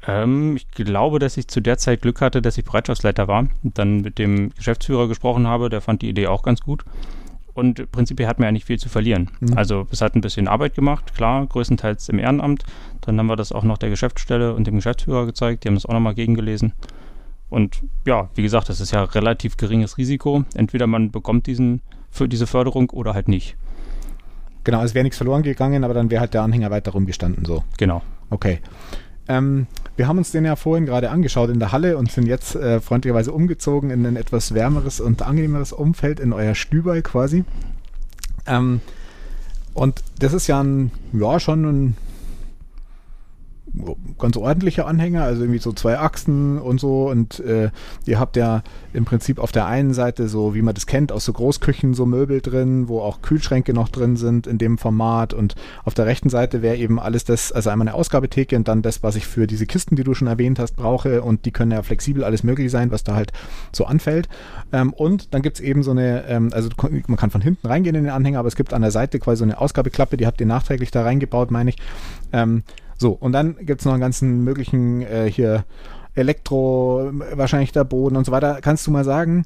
Ähm, 0.06 0.54
ich 0.54 0.70
glaube, 0.70 1.18
dass 1.18 1.36
ich 1.36 1.48
zu 1.48 1.60
der 1.60 1.78
Zeit 1.78 2.02
Glück 2.02 2.20
hatte, 2.20 2.40
dass 2.40 2.56
ich 2.56 2.64
Bereitschaftsleiter 2.64 3.26
war 3.26 3.48
und 3.64 3.76
dann 3.76 4.02
mit 4.02 4.20
dem 4.20 4.50
Geschäftsführer 4.50 5.08
gesprochen 5.08 5.48
habe. 5.48 5.68
Der 5.68 5.80
fand 5.80 6.00
die 6.00 6.08
Idee 6.08 6.28
auch 6.28 6.44
ganz 6.44 6.60
gut. 6.60 6.84
Und 7.54 7.90
prinzipiell 7.90 8.28
hat 8.28 8.38
man 8.38 8.46
ja 8.46 8.52
nicht 8.52 8.66
viel 8.66 8.78
zu 8.78 8.88
verlieren. 8.88 9.32
Mhm. 9.40 9.58
Also 9.58 9.88
es 9.90 10.00
hat 10.00 10.14
ein 10.14 10.20
bisschen 10.20 10.46
Arbeit 10.46 10.76
gemacht, 10.76 11.12
klar, 11.16 11.44
größtenteils 11.44 12.08
im 12.08 12.20
Ehrenamt. 12.20 12.62
Dann 13.00 13.18
haben 13.18 13.26
wir 13.26 13.34
das 13.34 13.50
auch 13.50 13.64
noch 13.64 13.78
der 13.78 13.90
Geschäftsstelle 13.90 14.54
und 14.54 14.68
dem 14.68 14.76
Geschäftsführer 14.76 15.26
gezeigt. 15.26 15.64
Die 15.64 15.68
haben 15.68 15.74
das 15.74 15.86
auch 15.86 15.92
nochmal 15.92 16.14
gegengelesen. 16.14 16.72
Und 17.48 17.80
ja, 18.06 18.28
wie 18.34 18.42
gesagt, 18.42 18.68
das 18.68 18.80
ist 18.80 18.90
ja 18.90 19.04
relativ 19.04 19.56
geringes 19.56 19.98
Risiko. 19.98 20.44
Entweder 20.54 20.86
man 20.86 21.10
bekommt 21.10 21.46
diesen 21.46 21.80
für 22.10 22.28
diese 22.28 22.46
Förderung 22.46 22.90
oder 22.90 23.14
halt 23.14 23.28
nicht. 23.28 23.56
Genau, 24.64 24.82
es 24.82 24.94
wäre 24.94 25.04
nichts 25.04 25.18
verloren 25.18 25.42
gegangen, 25.42 25.84
aber 25.84 25.94
dann 25.94 26.10
wäre 26.10 26.20
halt 26.20 26.34
der 26.34 26.42
Anhänger 26.42 26.70
weiter 26.70 26.92
rumgestanden 26.92 27.44
so. 27.44 27.62
Genau. 27.78 28.02
Okay. 28.30 28.60
Ähm, 29.28 29.66
wir 29.96 30.08
haben 30.08 30.18
uns 30.18 30.32
den 30.32 30.44
ja 30.44 30.56
vorhin 30.56 30.86
gerade 30.86 31.10
angeschaut 31.10 31.50
in 31.50 31.58
der 31.58 31.72
Halle 31.72 31.96
und 31.98 32.10
sind 32.10 32.26
jetzt 32.26 32.56
äh, 32.56 32.80
freundlicherweise 32.80 33.32
umgezogen 33.32 33.90
in 33.90 34.04
ein 34.06 34.16
etwas 34.16 34.54
wärmeres 34.54 35.00
und 35.00 35.22
angenehmeres 35.22 35.72
Umfeld, 35.72 36.20
in 36.20 36.32
euer 36.32 36.54
Stübel 36.54 37.02
quasi. 37.02 37.44
Ähm, 38.46 38.80
und 39.74 40.02
das 40.18 40.32
ist 40.32 40.46
ja 40.46 40.62
ein, 40.62 40.90
ja, 41.12 41.38
schon 41.38 41.64
ein 41.64 41.96
ganz 44.18 44.36
ordentlicher 44.36 44.86
Anhänger, 44.86 45.24
also 45.24 45.42
irgendwie 45.42 45.60
so 45.60 45.72
zwei 45.72 45.98
Achsen 45.98 46.58
und 46.58 46.80
so. 46.80 47.08
Und 47.08 47.40
äh, 47.40 47.70
ihr 48.06 48.18
habt 48.18 48.36
ja 48.36 48.62
im 48.92 49.04
Prinzip 49.04 49.38
auf 49.38 49.52
der 49.52 49.66
einen 49.66 49.92
Seite 49.92 50.28
so, 50.28 50.54
wie 50.54 50.62
man 50.62 50.74
das 50.74 50.86
kennt, 50.86 51.12
aus 51.12 51.24
so 51.24 51.32
Großküchen 51.32 51.94
so 51.94 52.06
Möbel 52.06 52.40
drin, 52.40 52.88
wo 52.88 53.00
auch 53.00 53.22
Kühlschränke 53.22 53.74
noch 53.74 53.88
drin 53.88 54.16
sind 54.16 54.46
in 54.46 54.58
dem 54.58 54.78
Format. 54.78 55.34
Und 55.34 55.54
auf 55.84 55.94
der 55.94 56.06
rechten 56.06 56.30
Seite 56.30 56.62
wäre 56.62 56.76
eben 56.76 56.98
alles 56.98 57.24
das, 57.24 57.52
also 57.52 57.70
einmal 57.70 57.88
eine 57.88 57.96
Ausgabetheke 57.96 58.56
und 58.56 58.68
dann 58.68 58.82
das, 58.82 59.02
was 59.02 59.16
ich 59.16 59.26
für 59.26 59.46
diese 59.46 59.66
Kisten, 59.66 59.96
die 59.96 60.04
du 60.04 60.14
schon 60.14 60.28
erwähnt 60.28 60.58
hast, 60.58 60.76
brauche. 60.76 61.22
Und 61.22 61.44
die 61.44 61.50
können 61.50 61.72
ja 61.72 61.82
flexibel 61.82 62.24
alles 62.24 62.42
möglich 62.42 62.70
sein, 62.70 62.90
was 62.90 63.04
da 63.04 63.14
halt 63.14 63.32
so 63.72 63.84
anfällt. 63.84 64.28
Ähm, 64.72 64.92
und 64.92 65.34
dann 65.34 65.42
gibt 65.42 65.58
es 65.58 65.62
eben 65.62 65.82
so 65.82 65.90
eine, 65.90 66.26
ähm, 66.26 66.50
also 66.52 66.70
man 67.06 67.16
kann 67.16 67.30
von 67.30 67.40
hinten 67.40 67.66
reingehen 67.66 67.94
in 67.94 68.04
den 68.04 68.12
Anhänger, 68.12 68.38
aber 68.38 68.48
es 68.48 68.56
gibt 68.56 68.72
an 68.72 68.82
der 68.82 68.90
Seite 68.90 69.18
quasi 69.18 69.38
so 69.40 69.44
eine 69.44 69.60
Ausgabeklappe, 69.60 70.16
die 70.16 70.26
habt 70.26 70.40
ihr 70.40 70.46
nachträglich 70.46 70.90
da 70.90 71.02
reingebaut, 71.02 71.50
meine 71.50 71.70
ich. 71.70 71.76
Ähm, 72.32 72.62
so, 72.98 73.12
und 73.12 73.32
dann 73.32 73.56
gibt 73.60 73.80
es 73.80 73.84
noch 73.84 73.92
einen 73.92 74.00
ganzen 74.00 74.44
möglichen 74.44 75.02
äh, 75.02 75.30
hier 75.30 75.64
Elektro, 76.14 77.10
wahrscheinlich 77.34 77.72
der 77.72 77.84
Boden 77.84 78.16
und 78.16 78.24
so 78.24 78.32
weiter. 78.32 78.60
Kannst 78.62 78.86
du 78.86 78.90
mal 78.90 79.04
sagen, 79.04 79.44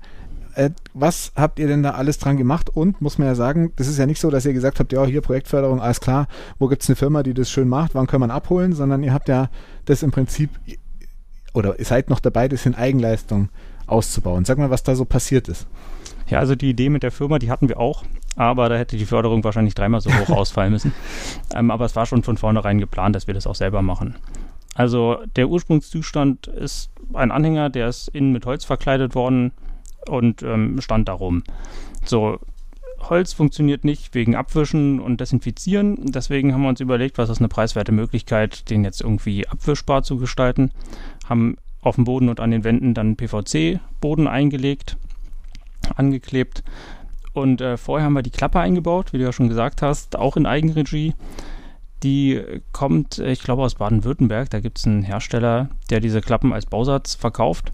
äh, 0.55 0.71
was 0.95 1.33
habt 1.35 1.59
ihr 1.59 1.67
denn 1.67 1.83
da 1.83 1.93
alles 1.93 2.19
dran 2.19 2.37
gemacht? 2.37 2.71
Und 2.71 3.01
muss 3.01 3.19
man 3.19 3.27
ja 3.27 3.35
sagen, 3.35 3.73
das 3.77 3.89
ist 3.89 3.99
ja 3.99 4.07
nicht 4.07 4.21
so, 4.21 4.31
dass 4.31 4.47
ihr 4.47 4.53
gesagt 4.53 4.79
habt, 4.79 4.93
ja, 4.93 5.05
hier 5.05 5.21
Projektförderung, 5.21 5.81
alles 5.81 6.01
klar, 6.01 6.29
wo 6.59 6.69
gibt 6.69 6.83
es 6.83 6.89
eine 6.89 6.97
Firma, 6.97 7.23
die 7.23 7.35
das 7.35 7.51
schön 7.51 7.69
macht, 7.69 7.95
wann 7.95 8.07
können 8.07 8.23
wir 8.23 8.33
abholen, 8.33 8.73
sondern 8.73 9.03
ihr 9.03 9.13
habt 9.13 9.29
ja 9.29 9.51
das 9.85 10.03
im 10.03 10.13
Prinzip, 10.13 10.51
oder 11.55 11.79
ihr 11.79 11.85
seid 11.85 12.09
noch 12.09 12.21
dabei, 12.21 12.47
das 12.47 12.67
in 12.67 12.77
Eigenleistung 12.77 13.49
auszubauen. 13.87 14.45
Sag 14.45 14.59
mal, 14.59 14.71
was 14.71 14.85
da 14.85 14.95
so 14.95 15.05
passiert 15.05 15.49
ist. 15.49 15.67
Ja, 16.29 16.39
also 16.39 16.55
die 16.55 16.71
Idee 16.71 16.91
mit 16.91 17.03
der 17.03 17.11
Firma, 17.11 17.41
die 17.41 17.51
hatten 17.51 17.69
wir 17.69 17.81
auch 17.81 18.05
aber 18.37 18.69
da 18.69 18.77
hätte 18.77 18.97
die 18.97 19.07
Förderung 19.07 19.45
wahrscheinlich 19.45 19.75
dreimal 19.75 20.01
so 20.01 20.11
hoch 20.13 20.31
ausfallen 20.37 20.73
müssen. 20.73 20.93
Ähm, 21.55 21.71
aber 21.71 21.85
es 21.85 21.97
war 21.97 22.07
schon 22.07 22.23
von 22.23 22.37
vornherein 22.37 22.79
geplant, 22.79 23.17
dass 23.17 23.27
wir 23.27 23.35
das 23.35 23.47
auch 23.47 23.55
selber 23.55 23.83
machen. 23.83 24.17
Also 24.75 25.19
der 25.37 25.49
Ursprungszustand 25.49 26.47
ist 26.47 26.91
ein 27.13 27.31
Anhänger, 27.31 27.71
der 27.71 27.89
ist 27.89 28.09
innen 28.09 28.33
mit 28.33 28.47
Holz 28.47 28.65
verkleidet 28.65 29.15
worden 29.15 29.53
und 30.09 30.43
ähm, 30.43 30.81
stand 30.81 31.09
darum. 31.09 31.43
So, 32.05 32.39
Holz 33.01 33.33
funktioniert 33.33 33.85
nicht 33.85 34.15
wegen 34.15 34.37
Abwischen 34.37 35.01
und 35.01 35.21
Desinfizieren. 35.21 36.13
Deswegen 36.13 36.53
haben 36.53 36.63
wir 36.63 36.69
uns 36.69 36.81
überlegt, 36.81 37.19
was 37.19 37.31
ist 37.31 37.39
eine 37.39 37.49
preiswerte 37.49 37.93
Möglichkeit, 37.93 38.71
den 38.71 38.85
jetzt 38.85 39.01
irgendwie 39.01 39.47
abwischbar 39.49 40.03
zu 40.03 40.19
gestalten. 40.19 40.71
Haben 41.29 41.57
auf 41.83 41.97
dem 41.97 42.05
Boden 42.05 42.29
und 42.29 42.41
an 42.41 42.51
den 42.51 42.63
Wänden 42.63 42.95
dann 42.95 43.17
PVC-Boden 43.17 44.29
eingelegt, 44.29 44.99
angeklebt 45.97 46.63
und 47.33 47.61
äh, 47.61 47.77
vorher 47.77 48.07
haben 48.07 48.15
wir 48.15 48.23
die 48.23 48.31
Klappe 48.31 48.61
eingebaut, 48.61 49.13
wie 49.13 49.19
du 49.19 49.25
ja 49.25 49.33
schon 49.33 49.49
gesagt 49.49 49.83
hast, 49.83 50.17
auch 50.17 50.37
in 50.37 50.47
Eigenregie. 50.47 51.15
Die 52.03 52.41
kommt, 52.73 53.19
äh, 53.19 53.31
ich 53.31 53.43
glaube, 53.43 53.63
aus 53.63 53.77
Baden-Württemberg. 53.77 54.51
Da 54.51 54.61
gibt 54.61 54.79
es 54.79 54.87
einen 54.87 55.03
Hersteller, 55.03 55.69
der 55.91 56.01
diese 56.01 56.21
Klappen 56.21 56.53
als 56.53 56.67
Bausatz 56.67 57.15
verkauft. 57.15 57.73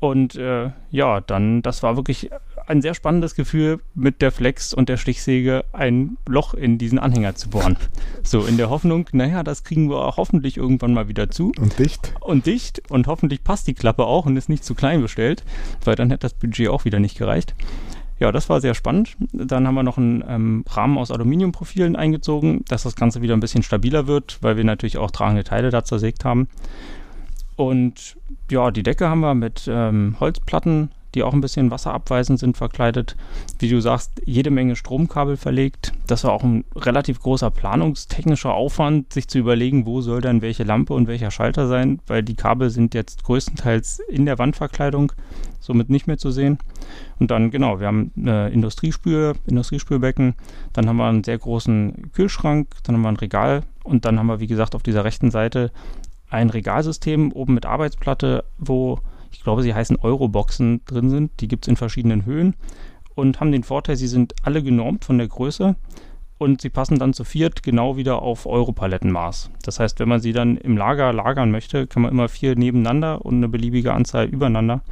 Und 0.00 0.36
äh, 0.36 0.70
ja, 0.90 1.20
dann, 1.20 1.60
das 1.62 1.82
war 1.82 1.96
wirklich 1.96 2.30
ein 2.68 2.82
sehr 2.82 2.94
spannendes 2.94 3.34
Gefühl, 3.34 3.80
mit 3.94 4.20
der 4.22 4.30
Flex 4.30 4.74
und 4.74 4.88
der 4.88 4.96
Stichsäge 4.96 5.64
ein 5.72 6.18
Loch 6.28 6.54
in 6.54 6.78
diesen 6.78 6.98
Anhänger 6.98 7.34
zu 7.34 7.48
bohren. 7.50 7.76
So, 8.22 8.44
in 8.44 8.58
der 8.58 8.68
Hoffnung, 8.68 9.08
naja, 9.12 9.42
das 9.42 9.64
kriegen 9.64 9.88
wir 9.88 10.16
hoffentlich 10.16 10.58
irgendwann 10.58 10.92
mal 10.92 11.08
wieder 11.08 11.30
zu. 11.30 11.52
Und 11.58 11.78
dicht. 11.78 12.14
Und 12.20 12.46
dicht. 12.46 12.82
Und 12.90 13.06
hoffentlich 13.06 13.42
passt 13.42 13.66
die 13.66 13.74
Klappe 13.74 14.04
auch 14.04 14.26
und 14.26 14.36
ist 14.36 14.48
nicht 14.48 14.64
zu 14.64 14.74
klein 14.74 15.00
bestellt, 15.00 15.44
weil 15.84 15.96
dann 15.96 16.10
hätte 16.10 16.26
das 16.26 16.34
Budget 16.34 16.68
auch 16.68 16.84
wieder 16.84 17.00
nicht 17.00 17.16
gereicht. 17.16 17.54
Ja, 18.18 18.32
das 18.32 18.48
war 18.48 18.60
sehr 18.60 18.74
spannend. 18.74 19.16
Dann 19.32 19.66
haben 19.66 19.74
wir 19.74 19.82
noch 19.82 19.98
einen 19.98 20.24
ähm, 20.26 20.64
Rahmen 20.68 20.98
aus 20.98 21.10
Aluminiumprofilen 21.10 21.94
eingezogen, 21.94 22.64
dass 22.68 22.82
das 22.82 22.96
Ganze 22.96 23.22
wieder 23.22 23.34
ein 23.34 23.40
bisschen 23.40 23.62
stabiler 23.62 24.06
wird, 24.06 24.38
weil 24.40 24.56
wir 24.56 24.64
natürlich 24.64 24.98
auch 24.98 25.10
tragende 25.10 25.44
Teile 25.44 25.70
da 25.70 25.84
zersägt 25.84 26.24
haben. 26.24 26.48
Und 27.56 28.16
ja, 28.50 28.70
die 28.70 28.82
Decke 28.82 29.08
haben 29.08 29.20
wir 29.20 29.34
mit 29.34 29.68
ähm, 29.70 30.16
Holzplatten 30.18 30.90
die 31.14 31.22
auch 31.22 31.32
ein 31.32 31.40
bisschen 31.40 31.70
wasserabweisend 31.70 32.38
sind, 32.38 32.56
verkleidet. 32.56 33.16
Wie 33.58 33.68
du 33.68 33.80
sagst, 33.80 34.22
jede 34.24 34.50
Menge 34.50 34.76
Stromkabel 34.76 35.36
verlegt. 35.36 35.92
Das 36.08 36.24
war 36.24 36.32
auch 36.32 36.42
ein 36.42 36.64
relativ 36.74 37.20
großer 37.20 37.50
planungstechnischer 37.50 38.54
Aufwand, 38.54 39.12
sich 39.12 39.28
zu 39.28 39.38
überlegen, 39.38 39.84
wo 39.84 40.00
soll 40.00 40.22
dann 40.22 40.40
welche 40.40 40.64
Lampe 40.64 40.94
und 40.94 41.06
welcher 41.06 41.30
Schalter 41.30 41.68
sein, 41.68 42.00
weil 42.06 42.22
die 42.22 42.34
Kabel 42.34 42.70
sind 42.70 42.94
jetzt 42.94 43.24
größtenteils 43.24 44.00
in 44.08 44.24
der 44.24 44.38
Wandverkleidung, 44.38 45.12
somit 45.60 45.90
nicht 45.90 46.06
mehr 46.06 46.16
zu 46.16 46.30
sehen. 46.30 46.58
Und 47.18 47.30
dann, 47.30 47.50
genau, 47.50 47.78
wir 47.78 47.88
haben 47.88 48.10
eine 48.16 48.48
Industriespül, 48.48 49.34
Industriespülbecken, 49.46 50.34
dann 50.72 50.88
haben 50.88 50.96
wir 50.96 51.06
einen 51.06 51.24
sehr 51.24 51.36
großen 51.36 52.10
Kühlschrank, 52.14 52.68
dann 52.84 52.94
haben 52.94 53.02
wir 53.02 53.10
ein 53.10 53.16
Regal 53.16 53.64
und 53.84 54.06
dann 54.06 54.18
haben 54.18 54.28
wir, 54.28 54.40
wie 54.40 54.46
gesagt, 54.46 54.74
auf 54.74 54.82
dieser 54.82 55.04
rechten 55.04 55.30
Seite 55.30 55.70
ein 56.30 56.48
Regalsystem 56.48 57.32
oben 57.32 57.52
mit 57.52 57.66
Arbeitsplatte, 57.66 58.44
wo 58.56 58.98
ich 59.30 59.42
glaube, 59.42 59.62
sie 59.62 59.74
heißen 59.74 59.98
Euroboxen 60.00 60.80
drin 60.86 61.10
sind. 61.10 61.32
Die 61.40 61.48
gibt 61.48 61.66
es 61.66 61.68
in 61.68 61.76
verschiedenen 61.76 62.24
Höhen 62.24 62.54
und 63.18 63.40
haben 63.40 63.50
den 63.50 63.64
Vorteil, 63.64 63.96
sie 63.96 64.06
sind 64.06 64.32
alle 64.44 64.62
genormt 64.62 65.04
von 65.04 65.18
der 65.18 65.26
Größe 65.26 65.74
und 66.38 66.60
sie 66.60 66.70
passen 66.70 67.00
dann 67.00 67.12
zu 67.12 67.24
viert 67.24 67.64
genau 67.64 67.96
wieder 67.96 68.22
auf 68.22 68.46
Europalettenmaß. 68.46 69.50
Das 69.62 69.80
heißt, 69.80 69.98
wenn 69.98 70.08
man 70.08 70.20
sie 70.20 70.32
dann 70.32 70.56
im 70.56 70.76
Lager 70.76 71.12
lagern 71.12 71.50
möchte, 71.50 71.88
kann 71.88 72.02
man 72.02 72.12
immer 72.12 72.28
vier 72.28 72.54
nebeneinander 72.54 73.24
und 73.24 73.34
eine 73.36 73.48
beliebige 73.48 73.92
Anzahl 73.92 74.26
übereinander 74.26 74.82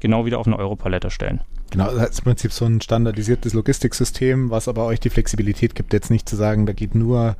genau 0.00 0.26
wieder 0.26 0.40
auf 0.40 0.48
eine 0.48 0.58
Europalette 0.58 1.10
stellen. 1.10 1.42
Genau, 1.70 1.94
das 1.94 2.10
ist 2.10 2.18
im 2.18 2.24
Prinzip 2.24 2.52
so 2.52 2.64
ein 2.64 2.80
standardisiertes 2.80 3.54
Logistiksystem, 3.54 4.50
was 4.50 4.66
aber 4.66 4.84
euch 4.86 4.98
die 4.98 5.10
Flexibilität 5.10 5.76
gibt, 5.76 5.92
jetzt 5.92 6.10
nicht 6.10 6.28
zu 6.28 6.34
sagen, 6.34 6.66
da 6.66 6.72
geht 6.72 6.96
nur 6.96 7.36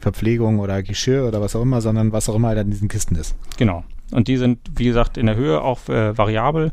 Verpflegung 0.00 0.58
oder 0.58 0.82
Geschirr 0.82 1.28
oder 1.28 1.40
was 1.40 1.54
auch 1.54 1.62
immer, 1.62 1.80
sondern 1.80 2.10
was 2.10 2.28
auch 2.28 2.34
immer 2.34 2.48
halt 2.48 2.58
an 2.58 2.70
diesen 2.70 2.88
Kisten 2.88 3.14
ist. 3.14 3.36
Genau. 3.56 3.84
Und 4.10 4.26
die 4.26 4.36
sind, 4.36 4.58
wie 4.74 4.84
gesagt, 4.84 5.16
in 5.16 5.26
der 5.26 5.36
Höhe 5.36 5.62
auch 5.62 5.88
äh, 5.88 6.18
variabel. 6.18 6.72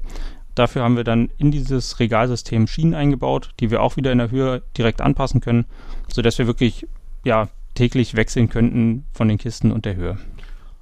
Dafür 0.58 0.82
haben 0.82 0.98
wir 0.98 1.04
dann 1.04 1.30
in 1.38 1.52
dieses 1.52 2.00
Regalsystem 2.00 2.65
Schienen 2.65 2.96
eingebaut, 2.96 3.52
die 3.60 3.70
wir 3.70 3.84
auch 3.84 3.96
wieder 3.96 4.12
in 4.12 4.17
der 4.17 4.32
Höhe 4.32 4.63
direkt 4.76 5.02
anpassen 5.02 5.39
können, 5.39 5.65
sodass 6.12 6.39
wir 6.39 6.48
wirklich 6.48 6.88
ja, 7.24 7.50
täglich 7.76 8.15
wechseln 8.15 8.50
könnten 8.50 9.06
von 9.13 9.28
den 9.28 9.38
Kisten 9.38 9.72
und 9.72 9.86
der 9.86 9.96
Höhe. 9.96 10.17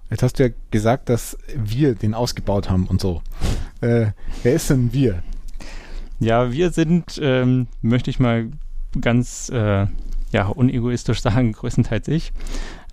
Jetzt 0.10 0.24
hast 0.24 0.40
du 0.40 0.44
ja 0.44 0.54
gesagt, 0.72 1.10
dass 1.10 1.38
wir 1.58 1.94
den 1.94 2.14
ausgebaut 2.14 2.70
haben 2.70 2.88
und 2.88 3.02
so. 3.02 3.22
Äh, 3.82 4.12
wer 4.44 4.54
ist 4.54 4.70
denn 4.70 4.94
wir? 4.94 5.24
Ja, 6.22 6.54
wir 6.54 6.70
sind, 6.70 7.20
ähm, 7.22 7.68
möchte 7.82 8.10
ich 8.10 8.18
mal 8.18 8.50
ganz 9.02 9.50
äh, 9.50 9.88
ja, 10.32 10.48
unegoistisch 10.48 11.22
sagen, 11.22 11.52
größtenteils 11.52 12.08
ich, 12.08 12.32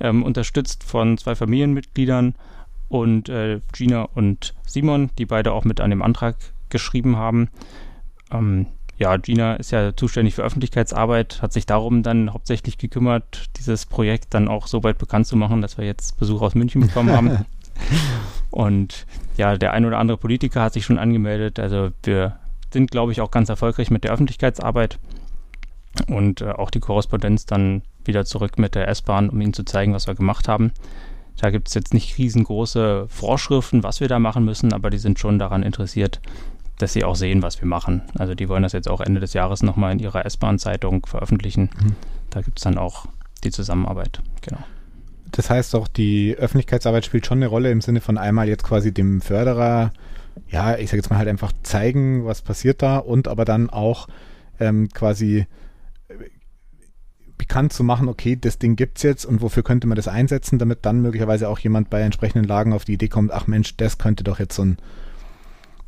ähm, 0.00 0.24
unterstützt 0.24 0.82
von 0.82 1.16
zwei 1.16 1.36
Familienmitgliedern 1.36 2.34
und 2.88 3.28
äh, 3.28 3.60
Gina 3.72 4.02
und 4.02 4.54
Simon, 4.66 5.10
die 5.16 5.26
beide 5.26 5.52
auch 5.52 5.64
mit 5.64 5.80
an 5.80 5.90
dem 5.90 6.02
Antrag 6.02 6.34
geschrieben 6.72 7.16
haben. 7.16 7.48
Ähm, 8.32 8.66
ja, 8.98 9.16
Gina 9.16 9.54
ist 9.54 9.70
ja 9.70 9.96
zuständig 9.96 10.34
für 10.34 10.42
Öffentlichkeitsarbeit, 10.42 11.42
hat 11.42 11.52
sich 11.52 11.66
darum 11.66 12.02
dann 12.02 12.32
hauptsächlich 12.32 12.78
gekümmert, 12.78 13.50
dieses 13.58 13.86
Projekt 13.86 14.34
dann 14.34 14.48
auch 14.48 14.66
so 14.66 14.82
weit 14.84 14.98
bekannt 14.98 15.26
zu 15.26 15.36
machen, 15.36 15.62
dass 15.62 15.78
wir 15.78 15.84
jetzt 15.84 16.18
Besuch 16.18 16.42
aus 16.42 16.54
München 16.54 16.82
bekommen 16.82 17.10
haben. 17.10 17.44
und 18.50 19.06
ja, 19.36 19.56
der 19.56 19.72
ein 19.72 19.84
oder 19.84 19.98
andere 19.98 20.18
Politiker 20.18 20.62
hat 20.62 20.72
sich 20.72 20.84
schon 20.84 20.98
angemeldet. 20.98 21.58
Also 21.58 21.90
wir 22.02 22.36
sind, 22.72 22.90
glaube 22.90 23.12
ich, 23.12 23.20
auch 23.20 23.30
ganz 23.30 23.48
erfolgreich 23.48 23.90
mit 23.90 24.04
der 24.04 24.12
Öffentlichkeitsarbeit 24.12 24.98
und 26.06 26.40
äh, 26.40 26.50
auch 26.50 26.70
die 26.70 26.80
Korrespondenz 26.80 27.46
dann 27.46 27.82
wieder 28.04 28.24
zurück 28.24 28.58
mit 28.58 28.74
der 28.74 28.88
S-Bahn, 28.88 29.30
um 29.30 29.40
ihnen 29.40 29.52
zu 29.52 29.64
zeigen, 29.64 29.94
was 29.94 30.06
wir 30.06 30.14
gemacht 30.14 30.48
haben. 30.48 30.72
Da 31.38 31.50
gibt 31.50 31.68
es 31.68 31.74
jetzt 31.74 31.94
nicht 31.94 32.18
riesengroße 32.18 33.06
Vorschriften, 33.08 33.82
was 33.82 34.00
wir 34.00 34.08
da 34.08 34.18
machen 34.18 34.44
müssen, 34.44 34.72
aber 34.72 34.90
die 34.90 34.98
sind 34.98 35.18
schon 35.18 35.38
daran 35.38 35.62
interessiert, 35.62 36.20
dass 36.82 36.92
sie 36.92 37.04
auch 37.04 37.16
sehen, 37.16 37.42
was 37.42 37.60
wir 37.60 37.68
machen. 37.68 38.02
Also 38.18 38.34
die 38.34 38.48
wollen 38.48 38.62
das 38.62 38.72
jetzt 38.72 38.88
auch 38.88 39.00
Ende 39.00 39.20
des 39.20 39.32
Jahres 39.32 39.62
nochmal 39.62 39.92
in 39.92 39.98
ihrer 39.98 40.26
S-Bahn-Zeitung 40.26 41.06
veröffentlichen. 41.06 41.70
Mhm. 41.80 41.96
Da 42.30 42.40
gibt 42.42 42.58
es 42.58 42.64
dann 42.64 42.78
auch 42.78 43.06
die 43.44 43.50
Zusammenarbeit. 43.50 44.20
Genau. 44.40 44.58
Das 45.30 45.48
heißt 45.48 45.74
auch, 45.74 45.88
die 45.88 46.36
Öffentlichkeitsarbeit 46.36 47.06
spielt 47.06 47.24
schon 47.26 47.38
eine 47.38 47.46
Rolle 47.46 47.70
im 47.70 47.80
Sinne 47.80 48.00
von 48.00 48.18
einmal 48.18 48.48
jetzt 48.48 48.64
quasi 48.64 48.92
dem 48.92 49.20
Förderer, 49.22 49.92
ja, 50.48 50.76
ich 50.76 50.90
sage 50.90 50.98
jetzt 50.98 51.10
mal 51.10 51.18
halt 51.18 51.28
einfach 51.28 51.52
zeigen, 51.62 52.26
was 52.26 52.42
passiert 52.42 52.82
da 52.82 52.98
und 52.98 53.28
aber 53.28 53.44
dann 53.44 53.70
auch 53.70 54.08
ähm, 54.60 54.88
quasi 54.90 55.46
bekannt 57.38 57.72
zu 57.72 57.82
machen, 57.82 58.08
okay, 58.08 58.36
das 58.40 58.58
Ding 58.58 58.76
gibt 58.76 58.98
es 58.98 59.02
jetzt 59.02 59.24
und 59.24 59.42
wofür 59.42 59.62
könnte 59.64 59.86
man 59.86 59.96
das 59.96 60.06
einsetzen, 60.06 60.58
damit 60.58 60.86
dann 60.86 61.02
möglicherweise 61.02 61.48
auch 61.48 61.58
jemand 61.58 61.90
bei 61.90 62.00
entsprechenden 62.00 62.46
Lagen 62.46 62.72
auf 62.72 62.84
die 62.84 62.92
Idee 62.92 63.08
kommt, 63.08 63.32
ach 63.32 63.48
Mensch, 63.48 63.76
das 63.76 63.98
könnte 63.98 64.22
doch 64.22 64.38
jetzt 64.38 64.54
so 64.54 64.64
ein, 64.64 64.76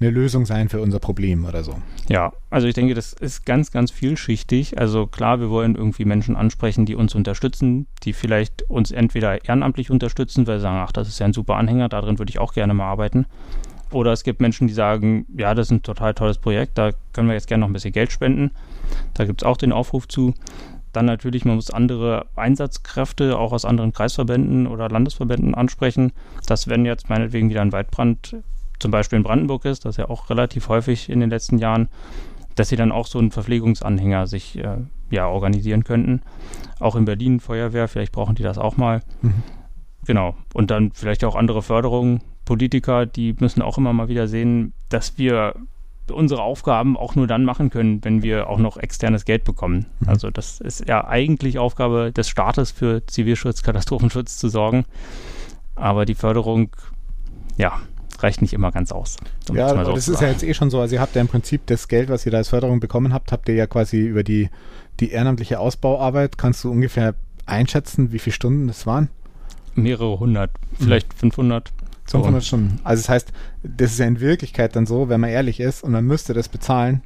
eine 0.00 0.10
Lösung 0.10 0.44
sein 0.44 0.68
für 0.68 0.80
unser 0.80 0.98
Problem 0.98 1.44
oder 1.44 1.62
so. 1.62 1.76
Ja, 2.08 2.32
also 2.50 2.66
ich 2.66 2.74
denke, 2.74 2.94
das 2.94 3.12
ist 3.12 3.46
ganz, 3.46 3.70
ganz 3.70 3.90
vielschichtig. 3.90 4.78
Also 4.78 5.06
klar, 5.06 5.40
wir 5.40 5.50
wollen 5.50 5.76
irgendwie 5.76 6.04
Menschen 6.04 6.36
ansprechen, 6.36 6.84
die 6.84 6.94
uns 6.94 7.14
unterstützen, 7.14 7.86
die 8.02 8.12
vielleicht 8.12 8.68
uns 8.68 8.90
entweder 8.90 9.44
ehrenamtlich 9.44 9.90
unterstützen, 9.90 10.46
weil 10.46 10.58
sie 10.58 10.62
sagen, 10.62 10.78
ach, 10.78 10.92
das 10.92 11.08
ist 11.08 11.18
ja 11.18 11.26
ein 11.26 11.32
super 11.32 11.56
Anhänger, 11.56 11.88
darin 11.88 12.18
würde 12.18 12.30
ich 12.30 12.38
auch 12.38 12.52
gerne 12.52 12.74
mal 12.74 12.86
arbeiten. 12.86 13.26
Oder 13.92 14.12
es 14.12 14.24
gibt 14.24 14.40
Menschen, 14.40 14.66
die 14.66 14.74
sagen, 14.74 15.26
ja, 15.36 15.54
das 15.54 15.68
ist 15.68 15.70
ein 15.70 15.82
total 15.82 16.14
tolles 16.14 16.38
Projekt, 16.38 16.76
da 16.76 16.90
können 17.12 17.28
wir 17.28 17.34
jetzt 17.34 17.46
gerne 17.46 17.60
noch 17.60 17.68
ein 17.68 17.72
bisschen 17.72 17.92
Geld 17.92 18.10
spenden. 18.10 18.50
Da 19.14 19.24
gibt 19.24 19.42
es 19.42 19.46
auch 19.46 19.56
den 19.56 19.72
Aufruf 19.72 20.08
zu. 20.08 20.34
Dann 20.92 21.06
natürlich, 21.06 21.44
man 21.44 21.56
muss 21.56 21.70
andere 21.70 22.26
Einsatzkräfte 22.36 23.38
auch 23.38 23.52
aus 23.52 23.64
anderen 23.64 23.92
Kreisverbänden 23.92 24.66
oder 24.66 24.88
Landesverbänden 24.88 25.54
ansprechen. 25.54 26.12
Dass 26.46 26.68
wenn 26.68 26.84
jetzt 26.84 27.08
meinetwegen 27.08 27.50
wieder 27.50 27.62
ein 27.62 27.72
Waldbrand 27.72 28.36
zum 28.78 28.90
Beispiel 28.90 29.16
in 29.16 29.22
Brandenburg 29.22 29.64
ist, 29.64 29.84
das 29.84 29.96
ja 29.96 30.08
auch 30.08 30.30
relativ 30.30 30.68
häufig 30.68 31.08
in 31.08 31.20
den 31.20 31.30
letzten 31.30 31.58
Jahren, 31.58 31.88
dass 32.54 32.68
sie 32.68 32.76
dann 32.76 32.92
auch 32.92 33.06
so 33.06 33.18
einen 33.18 33.30
Verpflegungsanhänger 33.30 34.26
sich 34.26 34.58
äh, 34.58 34.76
ja 35.10 35.28
organisieren 35.28 35.84
könnten. 35.84 36.22
Auch 36.80 36.96
in 36.96 37.04
Berlin 37.04 37.40
Feuerwehr, 37.40 37.88
vielleicht 37.88 38.12
brauchen 38.12 38.34
die 38.34 38.42
das 38.42 38.58
auch 38.58 38.76
mal. 38.76 39.02
Mhm. 39.22 39.42
Genau. 40.06 40.36
Und 40.52 40.70
dann 40.70 40.92
vielleicht 40.92 41.24
auch 41.24 41.34
andere 41.34 41.62
Förderungen. 41.62 42.20
Politiker, 42.44 43.06
die 43.06 43.34
müssen 43.40 43.62
auch 43.62 43.78
immer 43.78 43.92
mal 43.92 44.08
wieder 44.08 44.28
sehen, 44.28 44.74
dass 44.90 45.16
wir 45.16 45.54
unsere 46.12 46.42
Aufgaben 46.42 46.96
auch 46.98 47.14
nur 47.14 47.26
dann 47.26 47.44
machen 47.44 47.70
können, 47.70 48.04
wenn 48.04 48.22
wir 48.22 48.50
auch 48.50 48.58
noch 48.58 48.76
externes 48.76 49.24
Geld 49.24 49.44
bekommen. 49.44 49.86
Mhm. 50.00 50.08
Also 50.08 50.30
das 50.30 50.60
ist 50.60 50.86
ja 50.86 51.06
eigentlich 51.06 51.58
Aufgabe 51.58 52.12
des 52.12 52.28
Staates 52.28 52.70
für 52.70 53.06
Zivilschutz, 53.06 53.62
Katastrophenschutz 53.62 54.36
zu 54.36 54.48
sorgen. 54.48 54.84
Aber 55.74 56.04
die 56.04 56.14
Förderung, 56.14 56.70
ja, 57.56 57.80
reicht 58.24 58.42
nicht 58.42 58.52
immer 58.54 58.72
ganz 58.72 58.90
aus. 58.90 59.16
Um 59.48 59.56
ja, 59.56 59.66
aber 59.66 59.84
so 59.84 59.94
das 59.94 60.08
ist 60.08 60.20
ja 60.20 60.28
jetzt 60.28 60.42
eh 60.42 60.54
schon 60.54 60.70
so. 60.70 60.80
Also 60.80 60.94
ihr 60.94 61.00
habt 61.00 61.14
ja 61.14 61.20
im 61.20 61.28
Prinzip 61.28 61.66
das 61.66 61.88
Geld, 61.88 62.08
was 62.08 62.24
ihr 62.26 62.32
da 62.32 62.38
als 62.38 62.48
Förderung 62.48 62.80
bekommen 62.80 63.12
habt, 63.12 63.30
habt 63.30 63.48
ihr 63.48 63.54
ja 63.54 63.66
quasi 63.66 64.00
über 64.00 64.24
die, 64.24 64.48
die 65.00 65.10
ehrenamtliche 65.10 65.60
Ausbauarbeit. 65.60 66.38
Kannst 66.38 66.64
du 66.64 66.70
ungefähr 66.70 67.14
einschätzen, 67.46 68.12
wie 68.12 68.18
viele 68.18 68.34
Stunden 68.34 68.66
das 68.66 68.86
waren? 68.86 69.08
Mehrere 69.74 70.18
hundert, 70.18 70.50
vielleicht 70.78 71.12
mhm. 71.14 71.32
500. 71.32 71.72
500 72.06 72.42
so. 72.42 72.46
Stunden. 72.46 72.80
Also 72.84 73.02
das 73.02 73.08
heißt, 73.08 73.32
das 73.62 73.92
ist 73.92 73.98
ja 73.98 74.06
in 74.06 74.20
Wirklichkeit 74.20 74.76
dann 74.76 74.86
so, 74.86 75.08
wenn 75.08 75.20
man 75.20 75.30
ehrlich 75.30 75.60
ist 75.60 75.82
und 75.82 75.92
man 75.92 76.04
müsste 76.04 76.34
das 76.34 76.48
bezahlen, 76.48 77.02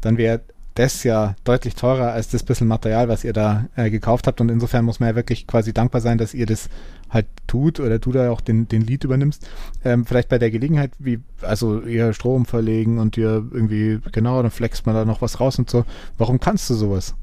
dann 0.00 0.18
wäre 0.18 0.42
das 0.78 1.02
ja 1.02 1.34
deutlich 1.44 1.74
teurer 1.74 2.12
als 2.12 2.28
das 2.28 2.44
bisschen 2.44 2.68
Material, 2.68 3.08
was 3.08 3.24
ihr 3.24 3.32
da 3.32 3.66
äh, 3.74 3.90
gekauft 3.90 4.26
habt. 4.26 4.40
Und 4.40 4.48
insofern 4.48 4.84
muss 4.84 5.00
man 5.00 5.08
ja 5.08 5.16
wirklich 5.16 5.46
quasi 5.46 5.72
dankbar 5.72 6.00
sein, 6.00 6.18
dass 6.18 6.34
ihr 6.34 6.46
das 6.46 6.68
halt 7.10 7.26
tut 7.46 7.80
oder 7.80 7.98
du 7.98 8.12
da 8.12 8.30
auch 8.30 8.40
den, 8.40 8.68
den 8.68 8.82
Lead 8.82 9.02
übernimmst. 9.04 9.48
Ähm, 9.84 10.06
vielleicht 10.06 10.28
bei 10.28 10.38
der 10.38 10.50
Gelegenheit, 10.50 10.92
wie, 10.98 11.20
also 11.42 11.80
ihr 11.82 12.12
Strom 12.12 12.46
verlegen 12.46 12.98
und 12.98 13.16
ihr 13.16 13.44
irgendwie, 13.50 13.98
genau, 14.12 14.40
dann 14.40 14.52
flext 14.52 14.86
man 14.86 14.94
da 14.94 15.04
noch 15.04 15.20
was 15.20 15.40
raus 15.40 15.58
und 15.58 15.68
so. 15.68 15.84
Warum 16.16 16.38
kannst 16.38 16.70
du 16.70 16.74
sowas? 16.74 17.16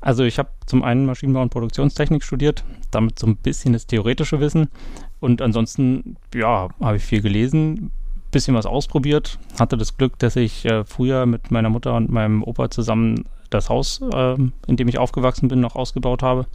Also 0.00 0.24
ich 0.24 0.38
habe 0.38 0.48
zum 0.64 0.82
einen 0.82 1.04
Maschinenbau 1.04 1.42
und 1.42 1.50
Produktionstechnik 1.50 2.24
studiert, 2.24 2.64
damit 2.90 3.18
so 3.18 3.26
ein 3.26 3.36
bisschen 3.36 3.74
das 3.74 3.86
theoretische 3.86 4.40
Wissen. 4.40 4.68
Und 5.18 5.42
ansonsten, 5.42 6.16
ja, 6.34 6.68
habe 6.80 6.96
ich 6.96 7.02
viel 7.02 7.20
gelesen, 7.20 7.90
bisschen 8.30 8.54
was 8.54 8.66
ausprobiert. 8.66 9.38
Hatte 9.58 9.76
das 9.76 9.96
Glück, 9.96 10.18
dass 10.18 10.36
ich 10.36 10.64
äh, 10.64 10.84
früher 10.84 11.26
mit 11.26 11.50
meiner 11.50 11.70
Mutter 11.70 11.94
und 11.94 12.10
meinem 12.10 12.42
Opa 12.42 12.70
zusammen 12.70 13.24
das 13.50 13.68
Haus, 13.68 14.00
äh, 14.12 14.34
in 14.66 14.76
dem 14.76 14.88
ich 14.88 14.98
aufgewachsen 14.98 15.48
bin, 15.48 15.60
noch 15.60 15.76
ausgebaut 15.76 16.22
habe. 16.22 16.46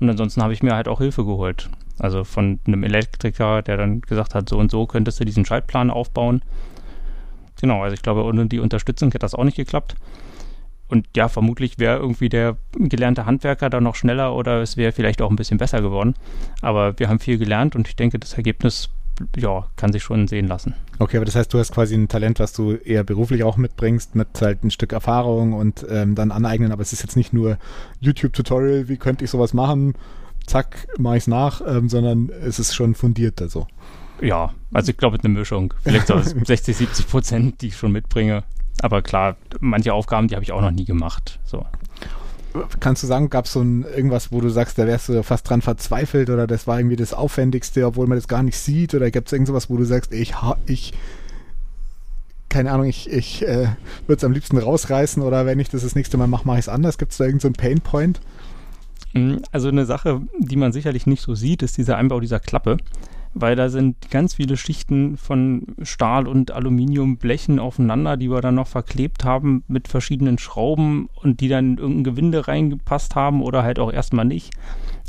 Und 0.00 0.10
ansonsten 0.10 0.42
habe 0.42 0.52
ich 0.52 0.62
mir 0.62 0.74
halt 0.74 0.88
auch 0.88 0.98
Hilfe 0.98 1.24
geholt. 1.24 1.70
Also 1.98 2.24
von 2.24 2.60
einem 2.66 2.84
Elektriker, 2.84 3.62
der 3.62 3.78
dann 3.78 4.02
gesagt 4.02 4.34
hat, 4.34 4.48
so 4.48 4.58
und 4.58 4.70
so 4.70 4.86
könntest 4.86 5.18
du 5.18 5.24
diesen 5.24 5.46
Schaltplan 5.46 5.90
aufbauen. 5.90 6.42
Genau, 7.60 7.82
also 7.82 7.94
ich 7.94 8.02
glaube, 8.02 8.24
ohne 8.24 8.46
die 8.46 8.60
Unterstützung 8.60 9.08
hätte 9.08 9.20
das 9.20 9.34
auch 9.34 9.44
nicht 9.44 9.56
geklappt. 9.56 9.96
Und 10.88 11.08
ja, 11.16 11.28
vermutlich 11.28 11.78
wäre 11.78 11.98
irgendwie 11.98 12.28
der 12.28 12.58
gelernte 12.74 13.26
Handwerker 13.26 13.70
da 13.70 13.80
noch 13.80 13.96
schneller 13.96 14.34
oder 14.34 14.60
es 14.60 14.76
wäre 14.76 14.92
vielleicht 14.92 15.20
auch 15.20 15.30
ein 15.30 15.36
bisschen 15.36 15.58
besser 15.58 15.80
geworden. 15.80 16.14
Aber 16.60 16.98
wir 16.98 17.08
haben 17.08 17.18
viel 17.18 17.38
gelernt 17.38 17.74
und 17.74 17.88
ich 17.88 17.96
denke, 17.96 18.18
das 18.18 18.34
Ergebnis 18.34 18.90
ja, 19.36 19.66
kann 19.76 19.92
sich 19.92 20.02
schon 20.02 20.28
sehen 20.28 20.46
lassen. 20.46 20.74
Okay, 20.98 21.18
aber 21.18 21.26
das 21.26 21.34
heißt, 21.34 21.52
du 21.52 21.58
hast 21.58 21.72
quasi 21.72 21.94
ein 21.94 22.08
Talent, 22.08 22.40
was 22.40 22.52
du 22.52 22.72
eher 22.72 23.04
beruflich 23.04 23.44
auch 23.44 23.56
mitbringst, 23.56 24.14
mit 24.14 24.28
halt 24.40 24.64
ein 24.64 24.70
Stück 24.70 24.92
Erfahrung 24.92 25.52
und 25.52 25.86
ähm, 25.90 26.14
dann 26.14 26.30
aneignen, 26.30 26.72
aber 26.72 26.82
es 26.82 26.92
ist 26.92 27.02
jetzt 27.02 27.16
nicht 27.16 27.32
nur 27.32 27.58
YouTube-Tutorial, 28.00 28.88
wie 28.88 28.96
könnte 28.96 29.24
ich 29.24 29.30
sowas 29.30 29.52
machen, 29.52 29.94
zack, 30.46 30.88
mache 30.98 31.18
ich 31.18 31.24
es 31.24 31.26
nach, 31.26 31.60
ähm, 31.66 31.88
sondern 31.88 32.30
es 32.30 32.58
ist 32.58 32.74
schon 32.74 32.94
fundierter 32.94 33.48
so. 33.48 33.66
Ja, 34.20 34.54
also 34.72 34.90
ich 34.90 34.96
glaube, 34.96 35.18
eine 35.22 35.28
Mischung. 35.28 35.74
Vielleicht 35.82 36.06
so 36.06 36.18
60, 36.18 36.76
70 36.76 37.08
Prozent, 37.08 37.60
die 37.60 37.68
ich 37.68 37.76
schon 37.76 37.92
mitbringe. 37.92 38.44
Aber 38.80 39.02
klar, 39.02 39.36
manche 39.60 39.92
Aufgaben, 39.92 40.28
die 40.28 40.34
habe 40.34 40.44
ich 40.44 40.52
auch 40.52 40.60
noch 40.60 40.70
nie 40.70 40.84
gemacht. 40.84 41.38
So. 41.44 41.66
Kannst 42.80 43.02
du 43.02 43.06
sagen, 43.06 43.30
gab 43.30 43.46
es 43.46 43.52
so 43.52 43.60
ein, 43.60 43.82
irgendwas, 43.82 44.32
wo 44.32 44.40
du 44.40 44.48
sagst, 44.48 44.78
da 44.78 44.86
wärst 44.86 45.08
du 45.08 45.22
fast 45.22 45.48
dran 45.48 45.62
verzweifelt 45.62 46.30
oder 46.30 46.46
das 46.46 46.66
war 46.66 46.78
irgendwie 46.78 46.96
das 46.96 47.14
Aufwendigste, 47.14 47.86
obwohl 47.86 48.06
man 48.06 48.18
das 48.18 48.28
gar 48.28 48.42
nicht 48.42 48.58
sieht? 48.58 48.94
Oder 48.94 49.10
gibt 49.10 49.28
es 49.28 49.32
irgendwas, 49.32 49.70
wo 49.70 49.76
du 49.76 49.84
sagst, 49.84 50.12
ich, 50.12 50.34
ich 50.66 50.92
keine 52.48 52.70
Ahnung, 52.72 52.86
ich, 52.86 53.10
ich 53.10 53.42
äh, 53.42 53.68
würde 54.06 54.18
es 54.18 54.24
am 54.24 54.32
liebsten 54.32 54.58
rausreißen 54.58 55.22
oder 55.22 55.46
wenn 55.46 55.60
ich 55.60 55.68
das 55.68 55.82
das 55.82 55.94
nächste 55.94 56.16
Mal 56.16 56.26
mache, 56.26 56.46
mache 56.46 56.58
ich 56.58 56.64
es 56.64 56.68
anders. 56.68 56.98
Gibt 56.98 57.12
es 57.12 57.18
da 57.18 57.24
irgendeinen 57.24 57.54
so 57.54 57.60
Painpoint? 57.60 58.20
Mm, 59.12 59.36
also 59.52 59.68
eine 59.68 59.84
Sache, 59.84 60.22
die 60.38 60.56
man 60.56 60.72
sicherlich 60.72 61.06
nicht 61.06 61.22
so 61.22 61.34
sieht, 61.34 61.62
ist 61.62 61.76
dieser 61.76 61.96
Einbau 61.96 62.20
dieser 62.20 62.40
Klappe 62.40 62.78
weil 63.38 63.54
da 63.54 63.68
sind 63.68 64.10
ganz 64.10 64.34
viele 64.34 64.56
Schichten 64.56 65.18
von 65.18 65.66
Stahl- 65.82 66.26
und 66.26 66.52
Aluminiumblechen 66.52 67.58
aufeinander, 67.58 68.16
die 68.16 68.30
wir 68.30 68.40
dann 68.40 68.54
noch 68.54 68.66
verklebt 68.66 69.24
haben 69.24 69.62
mit 69.68 69.88
verschiedenen 69.88 70.38
Schrauben 70.38 71.10
und 71.22 71.40
die 71.40 71.48
dann 71.48 71.72
in 71.72 71.78
irgendein 71.78 72.04
Gewinde 72.04 72.48
reingepasst 72.48 73.14
haben 73.14 73.42
oder 73.42 73.62
halt 73.62 73.78
auch 73.78 73.92
erstmal 73.92 74.24
nicht. 74.24 74.54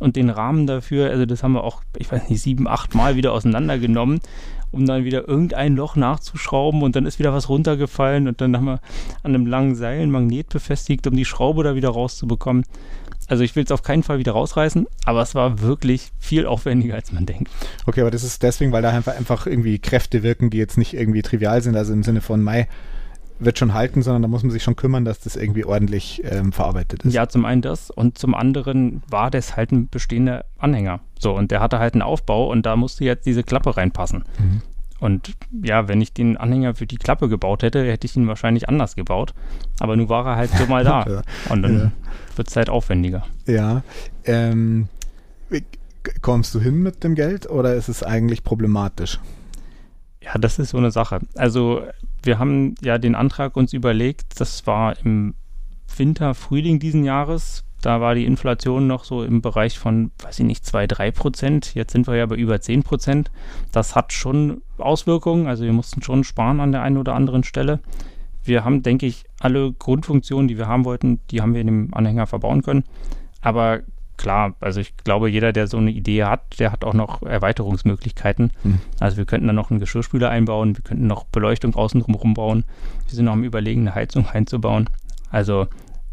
Und 0.02 0.18
den 0.18 0.30
Rahmen 0.30 0.68
dafür, 0.68 1.10
also 1.10 1.26
das 1.26 1.42
haben 1.42 1.54
wir 1.54 1.63
auch, 1.63 1.82
ich 1.98 2.12
weiß 2.12 2.30
nicht, 2.30 2.42
sieben, 2.42 2.68
acht 2.68 2.96
Mal 2.96 3.16
wieder 3.16 3.32
auseinandergenommen, 3.32 4.20
um 4.72 4.86
dann 4.86 5.06
wieder 5.06 5.26
irgendein 5.26 5.78
Loch 5.78 5.96
nachzuschrauben 5.96 6.84
und 6.84 6.98
dann 6.98 7.06
ist 7.06 7.20
wieder 7.20 7.34
was 7.34 7.48
runtergefallen 7.48 8.28
und 8.28 8.42
dann 8.42 8.58
haben 8.58 8.66
wir 8.66 8.82
an 9.24 9.36
einem 9.36 9.46
langen 9.46 9.76
Seil 9.76 10.02
ein 10.02 10.12
Magnet 10.12 10.50
befestigt, 10.50 11.08
um 11.08 11.16
die 11.16 11.24
Schraube 11.24 11.63
da 11.63 11.76
wieder 11.76 11.90
rauszubekommen. 11.90 12.66
Also 13.28 13.44
ich 13.44 13.56
will 13.56 13.63
es 13.63 13.72
auf 13.72 13.84
keinen 13.84 14.04
Fall 14.04 14.20
wieder 14.20 14.32
rausreißen, 14.32 14.88
aber 15.06 15.22
es 15.22 15.36
war 15.36 15.62
wirklich 15.62 16.12
viel 16.18 16.46
aufwendiger, 16.46 16.96
als 16.96 17.12
man 17.12 17.26
denkt. 17.26 17.52
Okay, 17.86 18.02
aber 18.02 18.12
das 18.12 18.24
ist 18.24 18.42
deswegen, 18.42 18.72
weil 18.72 18.82
da 18.82 18.90
einfach, 18.90 19.16
einfach 19.16 19.48
irgendwie 19.48 19.80
Kräfte 19.80 20.24
wirken, 20.24 20.50
die 20.50 20.58
jetzt 20.58 20.78
nicht 20.78 20.94
irgendwie 20.94 21.22
trivial 21.22 21.62
sind, 21.62 21.76
also 21.76 21.94
im 21.94 22.04
Sinne 22.04 22.22
von 22.22 22.42
Mai 22.42 22.68
wird 23.40 23.60
schon 23.60 23.74
halten, 23.74 24.02
sondern 24.02 24.24
da 24.24 24.28
muss 24.28 24.44
man 24.44 24.52
sich 24.52 24.63
schon 24.63 24.76
kümmern, 24.76 25.06
dass 25.06 25.20
das 25.20 25.36
irgendwie 25.36 25.63
ordentlich 25.63 26.22
ähm, 26.26 26.52
verarbeitet 26.52 27.04
ist. 27.04 27.13
Ja, 27.13 27.30
zum 27.30 27.46
einen 27.46 27.62
das 27.62 27.92
und 27.92 28.18
zum 28.18 28.34
anderen 28.34 29.04
war 29.10 29.30
das 29.30 29.56
halt 29.56 29.72
ein 29.72 29.90
bestehender 29.90 30.46
Anhänger. 30.58 31.02
So, 31.20 31.36
und 31.36 31.52
der 31.52 31.60
hatte 31.60 31.80
halt 31.80 31.94
einen 31.94 32.02
Aufbau 32.02 32.50
und 32.50 32.66
da 32.66 32.76
musste 32.76 33.04
jetzt 33.04 33.26
diese 33.26 33.44
Klappe 33.44 33.78
reinpassen. 33.78 34.24
Mhm. 34.40 34.62
Und 35.00 35.34
ja, 35.64 35.88
wenn 35.88 36.02
ich 36.02 36.14
den 36.14 36.38
Anhänger 36.38 36.74
für 36.76 36.88
die 36.88 36.98
Klappe 36.98 37.30
gebaut 37.30 37.64
hätte, 37.64 37.86
hätte 37.86 38.06
ich 38.08 38.16
ihn 38.16 38.28
wahrscheinlich 38.28 38.68
anders 38.68 38.96
gebaut. 38.96 39.34
Aber 39.80 39.96
nun 39.96 40.10
war 40.10 40.26
er 40.26 40.36
halt 40.36 40.52
so 40.52 40.66
mal 40.66 40.84
da. 40.84 41.24
Und 41.50 41.62
dann 41.62 41.80
ja. 41.80 41.92
wird 42.36 42.48
es 42.48 42.56
halt 42.56 42.70
aufwendiger. 42.70 43.26
Ja. 43.46 43.84
Ähm, 44.26 44.88
kommst 46.22 46.54
du 46.56 46.60
hin 46.60 46.82
mit 46.82 47.04
dem 47.04 47.16
Geld 47.16 47.50
oder 47.50 47.76
ist 47.76 47.90
es 47.90 48.04
eigentlich 48.04 48.44
problematisch? 48.44 49.20
Ja, 50.22 50.38
das 50.38 50.60
ist 50.60 50.70
so 50.70 50.78
eine 50.78 50.92
Sache. 50.92 51.20
Also 51.36 51.84
wir 52.24 52.40
haben 52.40 52.76
ja 52.82 52.98
den 52.98 53.16
Antrag 53.16 53.56
uns 53.56 53.74
überlegt, 53.74 54.40
das 54.40 54.66
war 54.68 54.98
im 55.04 55.36
Winter, 55.96 56.34
Frühling 56.34 56.80
diesen 56.80 57.04
Jahres, 57.04 57.64
da 57.82 58.02
war 58.02 58.16
die 58.16 58.26
Inflation 58.26 58.88
noch 58.88 59.04
so 59.04 59.24
im 59.24 59.42
Bereich 59.42 59.78
von, 59.78 60.12
weiß 60.24 60.40
ich 60.40 60.46
nicht, 60.46 60.66
2, 60.66 60.88
3 60.88 61.12
Prozent. 61.12 61.76
Jetzt 61.76 61.92
sind 61.92 62.08
wir 62.08 62.16
ja 62.16 62.26
bei 62.26 62.36
über 62.36 62.60
10 62.60 62.84
Prozent. 62.84 63.32
Das 63.72 63.96
hat 63.96 64.13
schon 64.13 64.62
Auswirkungen. 64.78 65.48
Also 65.48 65.63
wir 65.63 65.74
mussten 65.74 66.02
schon 66.02 66.24
sparen 66.24 66.60
an 66.60 66.72
der 66.72 66.82
einen 66.82 66.98
oder 66.98 67.13
anderen 67.13 67.44
Stelle. 67.44 67.80
Wir 68.44 68.63
haben, 68.63 68.82
denke 68.82 69.06
ich, 69.06 69.26
alle 69.40 69.74
Grundfunktionen, 69.74 70.48
die 70.48 70.58
wir 70.58 70.68
haben 70.68 70.86
wollten, 70.86 71.20
die 71.30 71.42
haben 71.42 71.54
wir 71.54 71.62
in 71.62 71.68
dem 71.68 71.94
Anhänger 71.94 72.28
verbauen 72.28 72.63
können. 72.63 72.84
Aber 73.42 73.82
klar, 74.16 74.56
also 74.60 74.80
ich 74.80 74.98
glaube, 74.98 75.30
jeder, 75.30 75.54
der 75.54 75.68
so 75.68 75.78
eine 75.78 75.92
Idee 75.92 76.24
hat, 76.24 76.60
der 76.60 76.72
hat 76.72 76.84
auch 76.84 76.94
noch 76.94 77.22
Erweiterungsmöglichkeiten. 77.22 78.52
Hm. 78.63 78.80
Also 79.00 79.18
wir 79.18 79.26
könnten 79.26 79.48
da 79.48 79.54
noch 79.54 79.70
einen 79.70 79.80
Geschirrspüler 79.80 80.30
einbauen, 80.30 80.76
wir 80.76 80.84
könnten 80.84 81.08
noch 81.08 81.26
Beleuchtung 81.26 81.76
außen 81.76 82.02
drum 82.02 82.34
bauen. 82.34 82.63
Wir 83.08 83.16
sind 83.16 83.26
noch 83.26 83.34
am 83.34 83.44
Überlegen, 83.44 83.82
eine 83.82 83.96
Heizung 83.96 84.28
einzubauen. 84.28 84.90
Also 85.30 85.68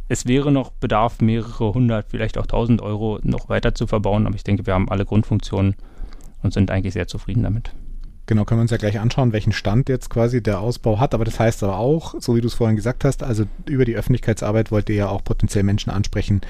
es 0.09 0.27
wäre 0.27 0.53
noch 0.53 0.71
Bedarf, 0.71 1.21
mehrere 1.21 1.73
hundert, 1.75 2.11
vielleicht 2.11 2.39
auch 2.39 2.47
tausend 2.47 2.83
Euro 2.83 3.19
noch 3.23 3.49
weiter 3.49 3.75
zu 3.75 3.87
verbauen, 3.87 4.27
aber 4.27 4.37
ich 4.37 4.45
denke, 4.45 4.67
wir 4.67 4.75
haben 4.75 4.91
alle 4.91 5.05
Grundfunktionen 5.05 5.77
und 6.43 6.53
sind 6.53 6.71
eigentlich 6.71 6.95
sehr 6.95 7.09
zufrieden 7.09 7.43
damit. 7.43 7.73
Genau, 8.27 8.45
können 8.45 8.61
wir 8.61 8.63
uns 8.63 8.71
ja 8.71 8.79
gleich 8.79 8.99
anschauen, 8.99 9.33
welchen 9.33 9.53
Stand 9.53 9.89
jetzt 9.91 10.09
quasi 10.09 10.43
der 10.43 10.61
Ausbau 10.61 10.99
hat. 10.99 11.13
Aber 11.13 11.25
das 11.25 11.39
heißt 11.39 11.63
aber 11.63 11.79
auch, 11.79 12.15
so 12.21 12.35
wie 12.35 12.41
du 12.41 12.47
es 12.47 12.55
vorhin 12.55 12.77
gesagt 12.77 13.05
hast, 13.05 13.23
also 13.23 13.45
über 13.69 13.85
die 13.85 13.97
Öffentlichkeitsarbeit 13.97 14.71
wollt 14.71 14.89
ihr 14.89 14.97
ja 14.97 15.09
auch 15.09 15.23
potenziell 15.23 15.63
Menschen 15.63 15.91
ansprechen, 15.91 16.41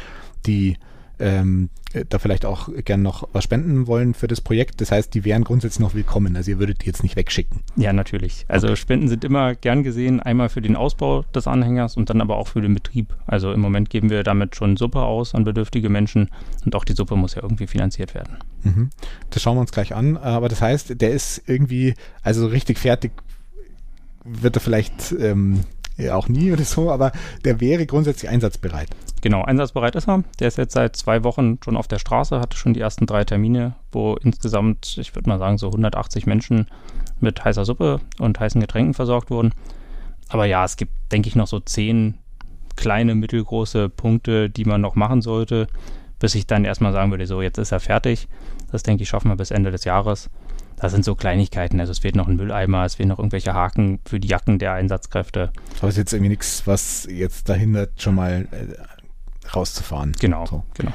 die 0.46 0.76
ähm, 1.18 1.70
da 2.08 2.18
vielleicht 2.18 2.44
auch 2.44 2.68
gern 2.84 3.02
noch 3.02 3.28
was 3.32 3.44
spenden 3.44 3.86
wollen 3.86 4.14
für 4.14 4.26
das 4.26 4.40
Projekt. 4.40 4.80
Das 4.80 4.90
heißt, 4.90 5.14
die 5.14 5.24
wären 5.24 5.44
grundsätzlich 5.44 5.80
noch 5.80 5.94
willkommen. 5.94 6.36
Also 6.36 6.50
ihr 6.50 6.58
würdet 6.58 6.82
die 6.82 6.86
jetzt 6.86 7.02
nicht 7.02 7.14
wegschicken. 7.14 7.60
Ja, 7.76 7.92
natürlich. 7.92 8.44
Also 8.48 8.66
okay. 8.66 8.76
Spenden 8.76 9.08
sind 9.08 9.24
immer 9.24 9.54
gern 9.54 9.84
gesehen, 9.84 10.20
einmal 10.20 10.48
für 10.48 10.60
den 10.60 10.74
Ausbau 10.74 11.22
des 11.34 11.46
Anhängers 11.46 11.96
und 11.96 12.10
dann 12.10 12.20
aber 12.20 12.36
auch 12.36 12.48
für 12.48 12.60
den 12.60 12.74
Betrieb. 12.74 13.14
Also 13.26 13.52
im 13.52 13.60
Moment 13.60 13.90
geben 13.90 14.10
wir 14.10 14.24
damit 14.24 14.56
schon 14.56 14.76
Suppe 14.76 15.02
aus 15.02 15.34
an 15.34 15.44
bedürftige 15.44 15.88
Menschen 15.88 16.30
und 16.64 16.74
auch 16.74 16.84
die 16.84 16.94
Suppe 16.94 17.14
muss 17.16 17.36
ja 17.36 17.42
irgendwie 17.42 17.68
finanziert 17.68 18.14
werden. 18.14 18.38
Mhm. 18.64 18.90
Das 19.30 19.42
schauen 19.42 19.56
wir 19.56 19.60
uns 19.60 19.72
gleich 19.72 19.94
an. 19.94 20.16
Aber 20.16 20.48
das 20.48 20.60
heißt, 20.60 21.00
der 21.00 21.12
ist 21.12 21.42
irgendwie, 21.46 21.94
also 22.22 22.46
richtig 22.46 22.78
fertig 22.78 23.12
wird 24.24 24.56
er 24.56 24.60
vielleicht 24.60 25.12
ähm, 25.12 25.60
auch 26.10 26.28
nie 26.28 26.52
oder 26.52 26.64
so, 26.64 26.90
aber 26.90 27.12
der 27.44 27.60
wäre 27.60 27.86
grundsätzlich 27.86 28.30
einsatzbereit. 28.30 28.88
Genau, 29.22 29.42
einsatzbereit 29.42 29.96
ist 29.96 30.08
er. 30.08 30.24
Der 30.40 30.48
ist 30.48 30.58
jetzt 30.58 30.74
seit 30.74 30.96
zwei 30.96 31.24
Wochen 31.24 31.58
schon 31.64 31.76
auf 31.76 31.88
der 31.88 31.98
Straße, 31.98 32.40
hatte 32.40 32.56
schon 32.56 32.74
die 32.74 32.80
ersten 32.80 33.06
drei 33.06 33.24
Termine, 33.24 33.74
wo 33.92 34.16
insgesamt, 34.16 34.98
ich 34.98 35.14
würde 35.14 35.28
mal 35.28 35.38
sagen, 35.38 35.56
so 35.56 35.68
180 35.68 36.26
Menschen 36.26 36.66
mit 37.20 37.44
heißer 37.44 37.64
Suppe 37.64 38.00
und 38.18 38.38
heißen 38.38 38.60
Getränken 38.60 38.94
versorgt 38.94 39.30
wurden. 39.30 39.52
Aber 40.28 40.46
ja, 40.46 40.64
es 40.64 40.76
gibt, 40.76 40.92
denke 41.12 41.28
ich, 41.28 41.36
noch 41.36 41.46
so 41.46 41.60
zehn 41.60 42.18
kleine, 42.76 43.14
mittelgroße 43.14 43.88
Punkte, 43.88 44.50
die 44.50 44.64
man 44.64 44.80
noch 44.80 44.96
machen 44.96 45.22
sollte, 45.22 45.68
bis 46.18 46.34
ich 46.34 46.46
dann 46.46 46.64
erstmal 46.64 46.92
sagen 46.92 47.10
würde, 47.10 47.26
so, 47.26 47.40
jetzt 47.40 47.58
ist 47.58 47.72
er 47.72 47.80
fertig. 47.80 48.28
Das 48.72 48.82
denke 48.82 49.02
ich, 49.02 49.08
schaffen 49.08 49.28
wir 49.28 49.36
bis 49.36 49.52
Ende 49.52 49.70
des 49.70 49.84
Jahres. 49.84 50.30
Das 50.80 50.92
sind 50.92 51.04
so 51.04 51.14
Kleinigkeiten. 51.14 51.80
Also 51.80 51.92
es 51.92 52.00
fehlt 52.00 52.16
noch 52.16 52.28
ein 52.28 52.36
Mülleimer, 52.36 52.84
es 52.84 52.96
fehlen 52.96 53.08
noch 53.08 53.18
irgendwelche 53.18 53.54
Haken 53.54 54.00
für 54.06 54.20
die 54.20 54.28
Jacken 54.28 54.58
der 54.58 54.72
Einsatzkräfte. 54.72 55.50
Aber 55.78 55.88
es 55.88 55.94
ist 55.94 55.98
jetzt 55.98 56.12
irgendwie 56.12 56.30
nichts, 56.30 56.66
was 56.66 57.06
jetzt 57.10 57.48
dahindert, 57.48 58.02
schon 58.02 58.16
mal 58.16 58.48
äh, 58.50 59.48
rauszufahren. 59.54 60.12
Genau, 60.20 60.46
so. 60.46 60.64
genau. 60.74 60.92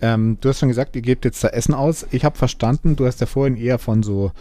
Ähm, 0.00 0.38
du 0.40 0.48
hast 0.48 0.60
schon 0.60 0.68
gesagt, 0.68 0.96
ihr 0.96 1.02
gebt 1.02 1.24
jetzt 1.24 1.44
da 1.44 1.48
Essen 1.48 1.74
aus. 1.74 2.06
Ich 2.10 2.24
habe 2.24 2.38
verstanden, 2.38 2.96
du 2.96 3.06
hast 3.06 3.20
ja 3.20 3.26
vorhin 3.26 3.56
eher 3.56 3.78
von 3.78 4.02
so 4.02 4.32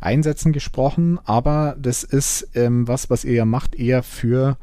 Einsätzen 0.00 0.52
gesprochen, 0.52 1.18
aber 1.24 1.74
das 1.78 2.02
ist 2.04 2.50
ähm, 2.54 2.86
was, 2.86 3.08
was 3.08 3.24
ihr 3.24 3.32
ja 3.32 3.44
macht, 3.44 3.74
eher 3.74 4.02
für 4.02 4.58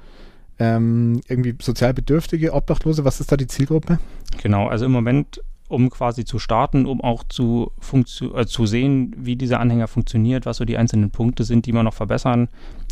ähm, 0.60 1.22
irgendwie 1.28 1.56
sozial 1.60 1.94
Bedürftige, 1.94 2.54
Obdachlose. 2.54 3.04
Was 3.04 3.20
ist 3.20 3.32
da 3.32 3.38
die 3.38 3.48
Zielgruppe? 3.48 4.00
Genau, 4.42 4.68
also 4.68 4.86
im 4.86 4.92
Moment, 4.92 5.42
um 5.74 5.90
quasi 5.90 6.24
zu 6.24 6.40
starten, 6.40 6.86
um 6.86 7.02
auch 7.02 7.24
zu, 7.24 7.72
äh, 7.92 8.46
zu 8.46 8.66
sehen, 8.66 9.16
wie 9.18 9.36
dieser 9.36 9.60
Anhänger 9.60 9.88
funktioniert, 9.88 10.46
was 10.46 10.58
so 10.58 10.66
die 10.66 10.78
einzelnen 10.78 11.12
Punkte 11.12 11.44
sind, 11.44 11.66
die 11.66 11.74
man 11.74 11.86
noch 11.86 11.94
verbessern 11.94 12.48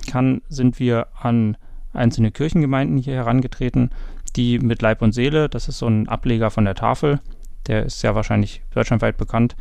kann, 0.10 0.41
sind 0.50 0.80
wir 0.80 1.08
an 1.20 1.58
einzelne 1.94 2.32
Kirchengemeinden 2.32 2.98
hier 2.98 3.15
herangetreten 3.15 3.91
die 4.36 4.60
mit 4.60 4.82
Leib 4.82 5.02
und 5.02 5.13
Seele, 5.13 5.50
das 5.50 5.67
ist 5.67 5.80
so 5.80 5.88
ein 5.88 6.08
Ableger 6.08 6.52
von 6.52 6.65
der 6.65 6.76
Tafel, 6.76 7.20
der 7.67 7.86
ist 7.86 8.02
ja 8.02 8.15
wahrscheinlich 8.15 8.62
deutschlandweit 8.74 9.17
bekannt, 9.17 9.56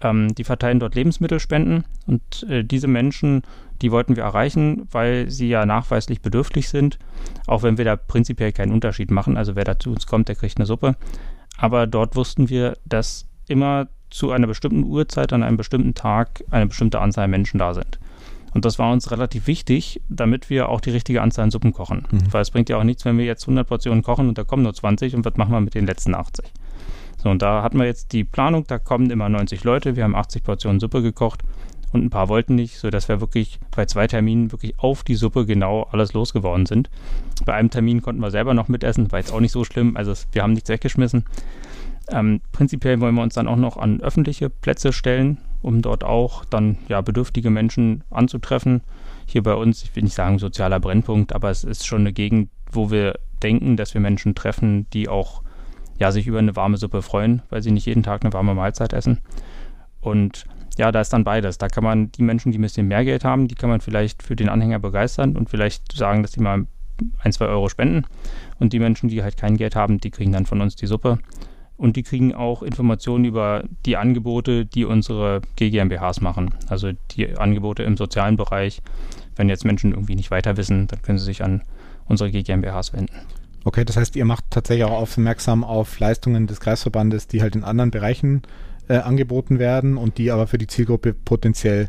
ähm, 0.00 0.34
die 0.34 0.44
verteilen 0.44 0.80
dort 0.80 0.94
Lebensmittelspenden 0.94 1.84
und 2.06 2.46
äh, 2.48 2.64
diese 2.64 2.88
Menschen, 2.88 3.42
die 3.80 3.92
wollten 3.92 4.16
wir 4.16 4.24
erreichen, 4.24 4.88
weil 4.90 5.30
sie 5.30 5.48
ja 5.48 5.66
nachweislich 5.66 6.20
bedürftig 6.20 6.68
sind, 6.68 6.98
auch 7.46 7.62
wenn 7.62 7.78
wir 7.78 7.84
da 7.84 7.96
prinzipiell 7.96 8.52
keinen 8.52 8.72
Unterschied 8.72 9.10
machen. 9.10 9.36
Also 9.36 9.54
wer 9.54 9.64
da 9.64 9.78
zu 9.78 9.90
uns 9.90 10.06
kommt, 10.06 10.28
der 10.28 10.36
kriegt 10.36 10.58
eine 10.58 10.66
Suppe. 10.66 10.96
Aber 11.58 11.86
dort 11.86 12.16
wussten 12.16 12.48
wir, 12.48 12.78
dass 12.86 13.26
immer 13.48 13.88
zu 14.10 14.30
einer 14.30 14.46
bestimmten 14.46 14.84
Uhrzeit 14.84 15.32
an 15.32 15.42
einem 15.42 15.58
bestimmten 15.58 15.94
Tag 15.94 16.42
eine 16.50 16.66
bestimmte 16.66 17.00
Anzahl 17.00 17.28
Menschen 17.28 17.58
da 17.58 17.74
sind. 17.74 17.98
Und 18.54 18.64
das 18.64 18.78
war 18.78 18.90
uns 18.90 19.10
relativ 19.10 19.46
wichtig, 19.46 20.00
damit 20.08 20.48
wir 20.48 20.70
auch 20.70 20.80
die 20.80 20.90
richtige 20.90 21.20
Anzahl 21.20 21.44
an 21.44 21.50
Suppen 21.50 21.72
kochen. 21.72 22.06
Mhm. 22.10 22.32
Weil 22.32 22.40
es 22.40 22.50
bringt 22.50 22.70
ja 22.70 22.78
auch 22.78 22.84
nichts, 22.84 23.04
wenn 23.04 23.18
wir 23.18 23.26
jetzt 23.26 23.42
100 23.44 23.66
Portionen 23.66 24.02
kochen 24.02 24.28
und 24.28 24.38
da 24.38 24.44
kommen 24.44 24.62
nur 24.62 24.72
20 24.72 25.14
und 25.14 25.24
was 25.24 25.36
machen 25.36 25.52
wir 25.52 25.60
mit 25.60 25.74
den 25.74 25.86
letzten 25.86 26.14
80? 26.14 26.50
So, 27.22 27.28
und 27.28 27.42
da 27.42 27.62
hatten 27.62 27.78
wir 27.78 27.86
jetzt 27.86 28.12
die 28.12 28.24
Planung, 28.24 28.64
da 28.66 28.78
kommen 28.78 29.10
immer 29.10 29.28
90 29.28 29.64
Leute, 29.64 29.96
wir 29.96 30.04
haben 30.04 30.14
80 30.14 30.44
Portionen 30.44 30.80
Suppe 30.80 31.02
gekocht 31.02 31.42
und 31.92 32.04
ein 32.04 32.10
paar 32.10 32.28
wollten 32.28 32.54
nicht, 32.54 32.78
sodass 32.78 33.08
wir 33.08 33.20
wirklich 33.20 33.58
bei 33.74 33.86
zwei 33.86 34.06
Terminen 34.06 34.52
wirklich 34.52 34.78
auf 34.78 35.02
die 35.02 35.14
Suppe 35.14 35.46
genau 35.46 35.88
alles 35.90 36.12
losgeworden 36.12 36.66
sind. 36.66 36.90
Bei 37.44 37.54
einem 37.54 37.70
Termin 37.70 38.02
konnten 38.02 38.20
wir 38.20 38.30
selber 38.30 38.54
noch 38.54 38.68
mitessen, 38.68 39.10
war 39.12 39.18
jetzt 39.18 39.32
auch 39.32 39.40
nicht 39.40 39.52
so 39.52 39.64
schlimm, 39.64 39.96
also 39.96 40.12
wir 40.32 40.42
haben 40.42 40.52
nichts 40.52 40.68
weggeschmissen. 40.68 41.24
Ähm, 42.10 42.40
prinzipiell 42.52 43.00
wollen 43.00 43.14
wir 43.14 43.22
uns 43.22 43.34
dann 43.34 43.48
auch 43.48 43.56
noch 43.56 43.76
an 43.76 44.00
öffentliche 44.00 44.48
Plätze 44.48 44.92
stellen, 44.92 45.38
um 45.62 45.82
dort 45.82 46.04
auch 46.04 46.44
dann 46.44 46.78
ja 46.88 47.00
bedürftige 47.00 47.50
Menschen 47.50 48.04
anzutreffen. 48.10 48.82
Hier 49.26 49.42
bei 49.42 49.54
uns, 49.54 49.82
ich 49.82 49.94
will 49.94 50.04
nicht 50.04 50.14
sagen 50.14 50.38
sozialer 50.38 50.80
Brennpunkt, 50.80 51.34
aber 51.34 51.50
es 51.50 51.64
ist 51.64 51.86
schon 51.86 52.00
eine 52.00 52.12
Gegend, 52.12 52.50
wo 52.72 52.90
wir 52.90 53.18
denken, 53.42 53.76
dass 53.76 53.94
wir 53.94 54.00
Menschen 54.00 54.34
treffen, 54.34 54.86
die 54.92 55.08
auch 55.08 55.42
ja, 55.98 56.12
sich 56.12 56.26
über 56.26 56.38
eine 56.38 56.56
warme 56.56 56.76
Suppe 56.76 57.02
freuen, 57.02 57.42
weil 57.50 57.62
sie 57.62 57.72
nicht 57.72 57.86
jeden 57.86 58.02
Tag 58.02 58.24
eine 58.24 58.32
warme 58.32 58.54
Mahlzeit 58.54 58.92
essen. 58.92 59.18
Und 60.00 60.46
ja, 60.78 60.92
da 60.92 61.00
ist 61.00 61.12
dann 61.12 61.24
beides. 61.24 61.58
Da 61.58 61.68
kann 61.68 61.84
man 61.84 62.12
die 62.12 62.22
Menschen, 62.22 62.52
die 62.52 62.58
ein 62.58 62.62
bisschen 62.62 62.88
mehr 62.88 63.04
Geld 63.04 63.24
haben, 63.24 63.48
die 63.48 63.54
kann 63.54 63.68
man 63.68 63.80
vielleicht 63.80 64.22
für 64.22 64.36
den 64.36 64.48
Anhänger 64.48 64.78
begeistern 64.78 65.36
und 65.36 65.50
vielleicht 65.50 65.92
sagen, 65.92 66.22
dass 66.22 66.32
die 66.32 66.40
mal 66.40 66.66
ein, 67.22 67.32
zwei 67.32 67.46
Euro 67.46 67.68
spenden. 67.68 68.04
Und 68.58 68.72
die 68.72 68.78
Menschen, 68.78 69.08
die 69.08 69.22
halt 69.22 69.36
kein 69.36 69.56
Geld 69.56 69.76
haben, 69.76 69.98
die 69.98 70.10
kriegen 70.10 70.32
dann 70.32 70.46
von 70.46 70.60
uns 70.60 70.76
die 70.76 70.86
Suppe. 70.86 71.18
Und 71.76 71.96
die 71.96 72.02
kriegen 72.02 72.34
auch 72.34 72.62
Informationen 72.62 73.24
über 73.24 73.64
die 73.86 73.96
Angebote, 73.96 74.66
die 74.66 74.84
unsere 74.84 75.42
GmbHs 75.56 76.20
machen. 76.20 76.54
Also 76.68 76.92
die 77.12 77.36
Angebote 77.36 77.82
im 77.82 77.96
sozialen 77.96 78.36
Bereich. 78.36 78.80
Wenn 79.36 79.48
jetzt 79.48 79.64
Menschen 79.64 79.92
irgendwie 79.92 80.16
nicht 80.16 80.32
weiter 80.32 80.56
wissen, 80.56 80.88
dann 80.88 81.02
können 81.02 81.18
sie 81.18 81.24
sich 81.24 81.44
an 81.44 81.62
unsere 82.06 82.30
GmbHs 82.30 82.92
wenden. 82.92 83.14
Okay, 83.64 83.84
das 83.84 83.96
heißt, 83.96 84.16
ihr 84.16 84.24
macht 84.24 84.44
tatsächlich 84.50 84.84
auch 84.84 84.98
aufmerksam 84.98 85.62
auf 85.62 85.98
Leistungen 85.98 86.46
des 86.46 86.58
Kreisverbandes, 86.58 87.28
die 87.28 87.42
halt 87.42 87.54
in 87.54 87.64
anderen 87.64 87.90
Bereichen 87.90 88.42
äh, 88.42 88.67
angeboten 88.96 89.58
werden 89.58 89.96
und 89.96 90.18
die 90.18 90.30
aber 90.30 90.46
für 90.46 90.58
die 90.58 90.66
Zielgruppe 90.66 91.12
potenziell 91.12 91.88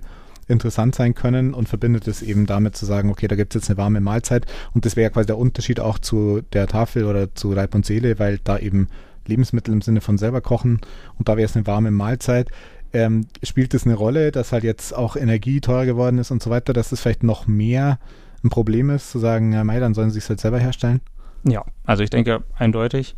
interessant 0.49 0.95
sein 0.95 1.13
können 1.13 1.53
und 1.53 1.69
verbindet 1.69 2.07
es 2.07 2.21
eben 2.21 2.45
damit 2.45 2.75
zu 2.75 2.85
sagen, 2.85 3.09
okay, 3.09 3.27
da 3.27 3.35
gibt 3.35 3.55
es 3.55 3.61
jetzt 3.61 3.69
eine 3.69 3.77
warme 3.77 4.01
Mahlzeit 4.01 4.45
und 4.73 4.85
das 4.85 4.95
wäre 4.95 5.11
quasi 5.11 5.27
der 5.27 5.37
Unterschied 5.37 5.79
auch 5.79 5.99
zu 5.99 6.41
der 6.53 6.67
Tafel 6.67 7.05
oder 7.05 7.33
zu 7.35 7.53
Leib 7.53 7.75
und 7.75 7.85
Seele, 7.85 8.19
weil 8.19 8.39
da 8.43 8.57
eben 8.57 8.87
Lebensmittel 9.27 9.73
im 9.73 9.81
Sinne 9.81 10.01
von 10.01 10.17
selber 10.17 10.41
kochen 10.41 10.81
und 11.17 11.29
da 11.29 11.37
wäre 11.37 11.45
es 11.45 11.55
eine 11.55 11.67
warme 11.67 11.91
Mahlzeit. 11.91 12.49
Ähm, 12.91 13.27
spielt 13.43 13.75
es 13.75 13.85
eine 13.85 13.93
Rolle, 13.93 14.31
dass 14.31 14.51
halt 14.51 14.63
jetzt 14.63 14.95
auch 14.95 15.15
Energie 15.15 15.61
teurer 15.61 15.85
geworden 15.85 16.17
ist 16.17 16.31
und 16.31 16.41
so 16.41 16.49
weiter, 16.49 16.73
dass 16.73 16.91
es 16.91 17.01
vielleicht 17.01 17.21
noch 17.21 17.45
mehr 17.45 17.99
ein 18.43 18.49
Problem 18.49 18.89
ist, 18.89 19.11
zu 19.11 19.19
sagen, 19.19 19.53
ja, 19.53 19.63
Mai, 19.63 19.79
dann 19.79 19.93
sollen 19.93 20.09
sie 20.09 20.17
es 20.17 20.29
halt 20.29 20.39
selber 20.39 20.57
herstellen? 20.57 21.01
Ja, 21.43 21.63
also 21.85 22.01
ich 22.01 22.09
denke 22.09 22.43
eindeutig. 22.57 23.15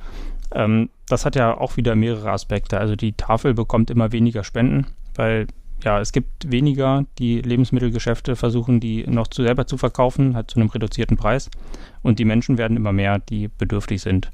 Ähm, 0.54 0.90
das 1.12 1.26
hat 1.26 1.36
ja 1.36 1.58
auch 1.58 1.78
wieder 1.78 1.96
mehrere 1.96 2.32
Aspekte. 2.32 2.80
Also 2.80 2.96
die 2.96 3.14
Tafel 3.14 3.54
bekommt 3.54 3.90
immer 3.90 4.12
weniger 4.12 4.44
Spenden, 4.44 4.88
weil 5.16 5.48
ja, 5.84 6.00
es 6.00 6.12
gibt 6.12 6.52
weniger, 6.52 7.06
die 7.18 7.42
Lebensmittelgeschäfte 7.42 8.36
versuchen, 8.36 8.80
die 8.80 9.06
noch 9.08 9.28
zu 9.28 9.42
selber 9.42 9.66
zu 9.66 9.78
verkaufen, 9.78 10.36
halt 10.36 10.52
zu 10.52 10.60
einem 10.60 10.70
reduzierten 10.70 11.18
Preis. 11.18 11.50
Und 12.04 12.20
die 12.20 12.26
Menschen 12.26 12.58
werden 12.58 12.78
immer 12.78 12.94
mehr, 12.94 13.20
die 13.20 13.48
bedürftig 13.48 14.02
sind. 14.02 14.32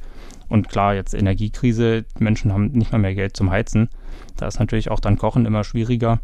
Und 0.49 0.69
klar, 0.69 0.93
jetzt 0.93 1.13
Energiekrise, 1.13 2.05
Menschen 2.19 2.51
haben 2.53 2.71
nicht 2.71 2.91
mal 2.91 2.97
mehr 2.97 3.15
Geld 3.15 3.37
zum 3.37 3.49
Heizen. 3.49 3.89
Da 4.35 4.47
ist 4.47 4.59
natürlich 4.59 4.91
auch 4.91 4.99
dann 4.99 5.17
Kochen 5.17 5.45
immer 5.45 5.63
schwieriger. 5.63 6.19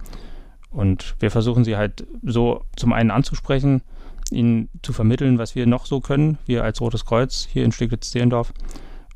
Und 0.70 1.16
wir 1.20 1.32
versuchen 1.32 1.64
sie 1.64 1.78
halt 1.78 2.06
so 2.22 2.64
zum 2.76 2.92
einen 2.94 3.12
anzusprechen, 3.12 3.82
ihnen 4.32 4.70
zu 4.82 4.92
vermitteln, 4.92 5.38
was 5.38 5.56
wir 5.56 5.68
noch 5.68 5.86
so 5.86 6.02
können, 6.02 6.38
wir 6.46 6.64
als 6.64 6.82
Rotes 6.82 7.06
Kreuz 7.06 7.48
hier 7.50 7.64
in 7.64 7.72
Steglitz-Zehlendorf. 7.72 8.54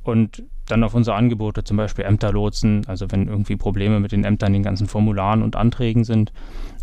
Und 0.07 0.43
dann 0.67 0.83
auf 0.83 0.93
unsere 0.93 1.17
Angebote, 1.17 1.63
zum 1.65 1.75
Beispiel 1.75 2.05
Ämterlotsen, 2.05 2.85
also 2.87 3.11
wenn 3.11 3.27
irgendwie 3.27 3.57
Probleme 3.57 3.99
mit 3.99 4.13
den 4.13 4.23
Ämtern, 4.23 4.53
den 4.53 4.63
ganzen 4.63 4.87
Formularen 4.87 5.43
und 5.43 5.55
Anträgen 5.57 6.05
sind, 6.05 6.31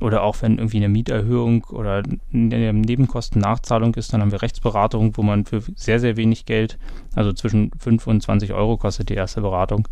oder 0.00 0.22
auch 0.22 0.42
wenn 0.42 0.58
irgendwie 0.58 0.76
eine 0.76 0.90
Mieterhöhung 0.90 1.64
oder 1.64 2.02
eine 2.32 2.72
Nebenkostennachzahlung 2.72 3.94
ist, 3.94 4.12
dann 4.12 4.20
haben 4.20 4.32
wir 4.32 4.42
Rechtsberatung, 4.42 5.16
wo 5.16 5.22
man 5.22 5.46
für 5.46 5.62
sehr, 5.74 6.00
sehr 6.00 6.18
wenig 6.18 6.44
Geld, 6.44 6.78
also 7.14 7.32
zwischen 7.32 7.70
5 7.78 8.06
und 8.06 8.22
20 8.22 8.52
Euro 8.52 8.76
kostet 8.76 9.08
die 9.08 9.14
erste 9.14 9.40
Beratung, 9.40 9.88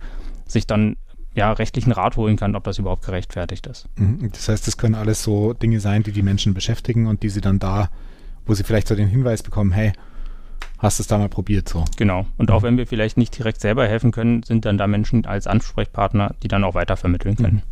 sich 0.46 0.66
dann 0.66 0.96
ja, 1.34 1.52
rechtlichen 1.52 1.92
Rat 1.92 2.18
holen 2.18 2.36
kann, 2.36 2.54
ob 2.54 2.64
das 2.64 2.78
überhaupt 2.78 3.06
gerechtfertigt 3.06 3.66
ist. 3.66 3.88
Mhm. 3.96 4.30
Das 4.32 4.48
heißt, 4.50 4.66
das 4.66 4.76
können 4.76 4.94
alles 4.94 5.22
so 5.22 5.54
Dinge 5.54 5.80
sein, 5.80 6.02
die 6.02 6.12
die 6.12 6.22
Menschen 6.22 6.52
beschäftigen 6.52 7.06
und 7.06 7.22
die 7.22 7.30
sie 7.30 7.40
dann 7.40 7.58
da 7.58 7.88
wo 8.46 8.54
sie 8.54 8.64
vielleicht 8.64 8.88
so 8.88 8.94
den 8.94 9.08
Hinweis 9.08 9.42
bekommen, 9.42 9.72
hey, 9.72 9.92
hast 10.78 10.98
du 10.98 11.02
es 11.02 11.06
da 11.06 11.18
mal 11.18 11.28
probiert 11.28 11.68
so. 11.68 11.84
Genau. 11.96 12.26
Und 12.38 12.50
auch 12.50 12.62
wenn 12.62 12.76
wir 12.76 12.86
vielleicht 12.86 13.16
nicht 13.16 13.36
direkt 13.36 13.60
selber 13.60 13.86
helfen 13.86 14.10
können, 14.10 14.42
sind 14.42 14.64
dann 14.64 14.78
da 14.78 14.86
Menschen 14.86 15.26
als 15.26 15.46
Ansprechpartner, 15.46 16.34
die 16.42 16.48
dann 16.48 16.64
auch 16.64 16.74
weiter 16.74 16.96
vermitteln 16.96 17.36
können. 17.36 17.56
Mhm. 17.56 17.62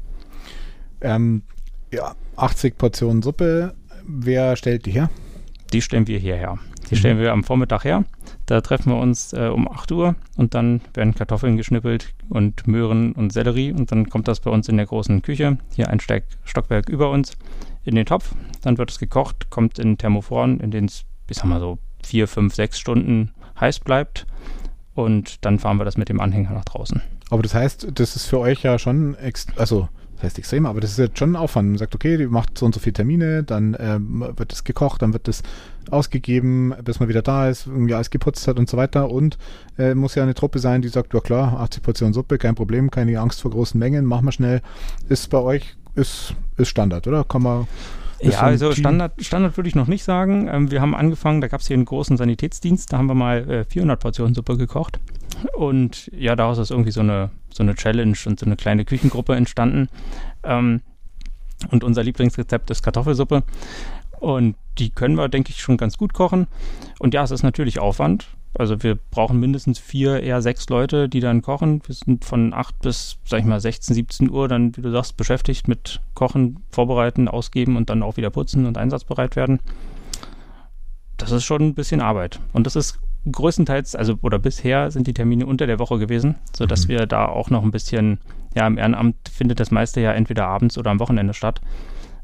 Ähm, 1.03 1.43
ja, 1.93 2.15
80 2.37 2.79
Portionen 2.79 3.23
Suppe, 3.23 3.75
wer 4.07 4.57
stellt 4.57 4.87
die 4.87 4.93
her? 4.93 5.11
Die 5.73 5.83
stellen 5.83 6.07
wir 6.07 6.19
hierher. 6.19 6.59
Die 6.91 6.95
mhm. 6.95 6.99
stellen 6.99 7.19
wir 7.19 7.33
am 7.33 7.45
Vormittag 7.45 7.85
her. 7.85 8.05
Da 8.47 8.61
treffen 8.61 8.93
wir 8.93 8.99
uns 8.99 9.33
äh, 9.33 9.49
um 9.49 9.71
8 9.71 9.93
Uhr 9.93 10.17
und 10.37 10.55
dann 10.55 10.81
werden 10.95 11.15
Kartoffeln 11.15 11.57
geschnippelt 11.57 12.15
und 12.29 12.67
Möhren 12.67 13.13
und 13.13 13.33
Sellerie 13.33 13.73
und 13.73 13.93
dann 13.93 14.09
kommt 14.09 14.29
das 14.29 14.41
bei 14.41 14.51
uns 14.51 14.69
in 14.69 14.77
der 14.77 14.87
großen 14.87 15.23
Küche, 15.23 15.59
hier 15.75 15.89
ein 15.89 16.01
Stockwerk 16.01 16.89
über 16.89 17.11
uns 17.11 17.37
in 17.85 17.95
den 17.95 18.07
Topf, 18.07 18.35
dann 18.63 18.79
wird 18.79 18.91
es 18.91 18.99
gekocht, 18.99 19.51
kommt 19.51 19.79
in 19.79 19.99
Thermophoren, 19.99 20.61
in 20.61 20.71
den 20.71 20.87
es, 20.87 21.05
ich 21.29 21.37
sag 21.37 21.47
mal 21.47 21.61
so, 21.61 21.79
vier, 22.03 22.29
fünf, 22.29 22.55
sechs 22.55 22.79
Stunden 22.79 23.33
heiß 23.59 23.81
bleibt 23.81 24.27
und 24.95 25.45
dann 25.45 25.59
fahren 25.59 25.79
wir 25.79 25.85
das 25.85 25.97
mit 25.97 26.09
dem 26.09 26.21
Anhänger 26.21 26.53
nach 26.53 26.65
draußen. 26.65 27.01
Aber 27.31 27.43
das 27.43 27.55
heißt, 27.55 27.89
das 27.95 28.17
ist 28.17 28.27
für 28.27 28.39
euch 28.39 28.63
ja 28.63 28.79
schon, 28.79 29.17
also 29.57 29.89
das 30.17 30.25
heißt 30.25 30.39
extrem, 30.39 30.67
aber 30.67 30.81
das 30.81 30.91
ist 30.91 30.99
jetzt 30.99 31.19
schon 31.19 31.33
ein 31.33 31.37
Aufwand. 31.37 31.69
Man 31.69 31.79
sagt, 31.79 31.95
okay, 31.95 32.19
die 32.19 32.27
macht 32.27 32.59
so 32.59 32.67
und 32.67 32.75
so 32.75 32.81
viele 32.81 32.93
Termine, 32.93 33.43
dann 33.43 33.75
ähm, 33.81 34.33
wird 34.37 34.53
es 34.53 34.65
gekocht, 34.65 35.01
dann 35.01 35.15
wird 35.15 35.29
es 35.29 35.43
ausgegeben, 35.91 36.75
bis 36.85 37.01
man 37.01 37.09
wieder 37.09 37.23
da 37.23 37.49
ist, 37.49 37.67
irgendwie 37.67 37.95
alles 37.95 38.11
geputzt 38.11 38.47
hat 38.47 38.59
und 38.59 38.69
so 38.69 38.77
weiter. 38.77 39.11
Und 39.11 39.39
äh, 39.79 39.95
muss 39.95 40.17
ja 40.17 40.23
eine 40.23 40.35
Truppe 40.35 40.59
sein, 40.59 40.83
die 40.83 40.89
sagt, 40.89 41.15
ja 41.15 41.21
klar, 41.21 41.59
80 41.61 41.83
Portionen 41.83 42.13
Suppe, 42.13 42.37
kein 42.37 42.55
Problem, 42.55 42.91
keine 42.91 43.19
Angst 43.19 43.41
vor 43.41 43.51
großen 43.51 43.79
Mengen, 43.79 44.05
machen 44.05 44.27
wir 44.27 44.33
schnell. 44.33 44.61
Ist 45.09 45.31
bei 45.31 45.39
euch 45.39 45.75
ist, 45.95 46.35
ist 46.57 46.69
Standard, 46.69 47.07
oder? 47.07 47.25
Kann 47.25 47.43
man. 47.43 47.67
Ja, 48.23 48.41
also 48.41 48.73
Standard, 48.73 49.13
Standard 49.25 49.57
würde 49.57 49.69
ich 49.69 49.75
noch 49.75 49.87
nicht 49.87 50.05
sagen. 50.05 50.49
Ähm, 50.49 50.71
wir 50.71 50.81
haben 50.81 50.95
angefangen, 50.95 51.41
da 51.41 51.49
gab 51.49 51.61
es 51.61 51.69
hier 51.69 51.75
einen 51.75 51.85
großen 51.85 52.17
Sanitätsdienst, 52.17 52.93
da 52.93 52.99
haben 52.99 53.07
wir 53.07 53.15
mal 53.15 53.49
äh, 53.51 53.65
400 53.65 53.99
Portionen 53.99 54.35
Suppe 54.35 54.57
gekocht. 54.57 55.01
Und 55.55 56.11
ja, 56.15 56.37
daraus 56.37 56.59
ist 56.59 56.71
irgendwie 56.71 56.91
so 56.91 57.01
eine, 57.01 57.31
so 57.53 57.63
eine 57.63 57.75
Challenge 57.75 58.17
und 58.27 58.39
so 58.39 58.47
eine 58.47 58.57
kleine 58.57 58.85
Küchengruppe 58.85 59.35
entstanden. 59.35 59.89
Ähm, 60.45 60.83
und 61.71 61.85
unser 61.85 62.03
Lieblingsrezept 62.03 62.71
ist 62.71 62.83
Kartoffelsuppe. 62.83 63.43
Und 64.19 64.57
die 64.79 64.91
können 64.91 65.17
wir, 65.17 65.29
denke 65.29 65.51
ich, 65.51 65.61
schon 65.61 65.77
ganz 65.77 65.97
gut 65.97 66.13
kochen. 66.13 66.47
Und 66.99 67.15
ja, 67.15 67.23
es 67.23 67.31
ist 67.31 67.43
natürlich 67.43 67.79
Aufwand. 67.79 68.29
Also 68.55 68.83
wir 68.83 68.97
brauchen 69.11 69.39
mindestens 69.39 69.79
vier, 69.79 70.23
eher 70.23 70.43
sechs 70.43 70.69
Leute, 70.69 71.09
die 71.09 71.21
dann 71.21 71.43
kochen. 71.43 71.81
Wir 71.87 71.95
sind 71.95 72.25
von 72.25 72.53
acht 72.53 72.79
bis, 72.81 73.19
sag 73.25 73.41
ich 73.41 73.47
mal, 73.47 73.61
16, 73.61 73.95
17 73.95 74.31
Uhr 74.31 74.49
dann, 74.49 74.77
wie 74.77 74.83
du 74.83 74.91
sagst, 74.91 75.17
beschäftigt 75.17 75.69
mit 75.69 76.01
Kochen, 76.15 76.65
Vorbereiten, 76.71 77.29
Ausgeben 77.29 77.77
und 77.77 77.91
dann 77.91 78.03
auch 78.03 78.17
wieder 78.17 78.31
putzen 78.31 78.67
und 78.67 78.77
einsatzbereit 78.77 79.37
werden. 79.37 79.61
Das 81.17 81.31
ist 81.31 81.45
schon 81.45 81.63
ein 81.63 81.75
bisschen 81.75 82.01
Arbeit. 82.01 82.41
Und 82.53 82.67
das 82.67 82.77
ist 82.77 82.99
größtenteils, 83.31 83.95
also 83.95 84.15
oder 84.23 84.39
bisher 84.39 84.91
sind 84.91 85.07
die 85.07 85.15
Termine 85.15 85.47
unter 85.47 85.67
der 85.67 85.79
Woche 85.79 85.99
gewesen, 85.99 86.37
sodass 86.57 86.85
mhm. 86.85 86.93
wir 86.93 87.07
da 87.07 87.27
auch 87.27 87.51
noch 87.51 87.63
ein 87.63 87.71
bisschen, 87.71 88.19
ja, 88.55 88.67
im 88.67 88.79
Ehrenamt 88.79 89.17
findet 89.29 89.61
das 89.61 89.71
meiste 89.71 90.01
ja 90.01 90.13
entweder 90.13 90.47
abends 90.47 90.79
oder 90.79 90.91
am 90.91 91.01
Wochenende 91.01 91.35
statt, 91.35 91.61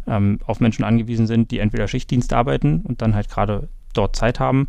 ähm, 0.07 0.39
auf 0.47 0.61
Menschen 0.61 0.85
angewiesen 0.85 1.27
sind, 1.27 1.51
die 1.51 1.59
entweder 1.59 1.87
Schichtdienst 1.87 2.33
arbeiten 2.33 2.81
und 2.83 3.03
dann 3.03 3.15
halt 3.15 3.29
gerade 3.29 3.69
dort 3.97 4.17
Zeit 4.17 4.41
haben 4.41 4.69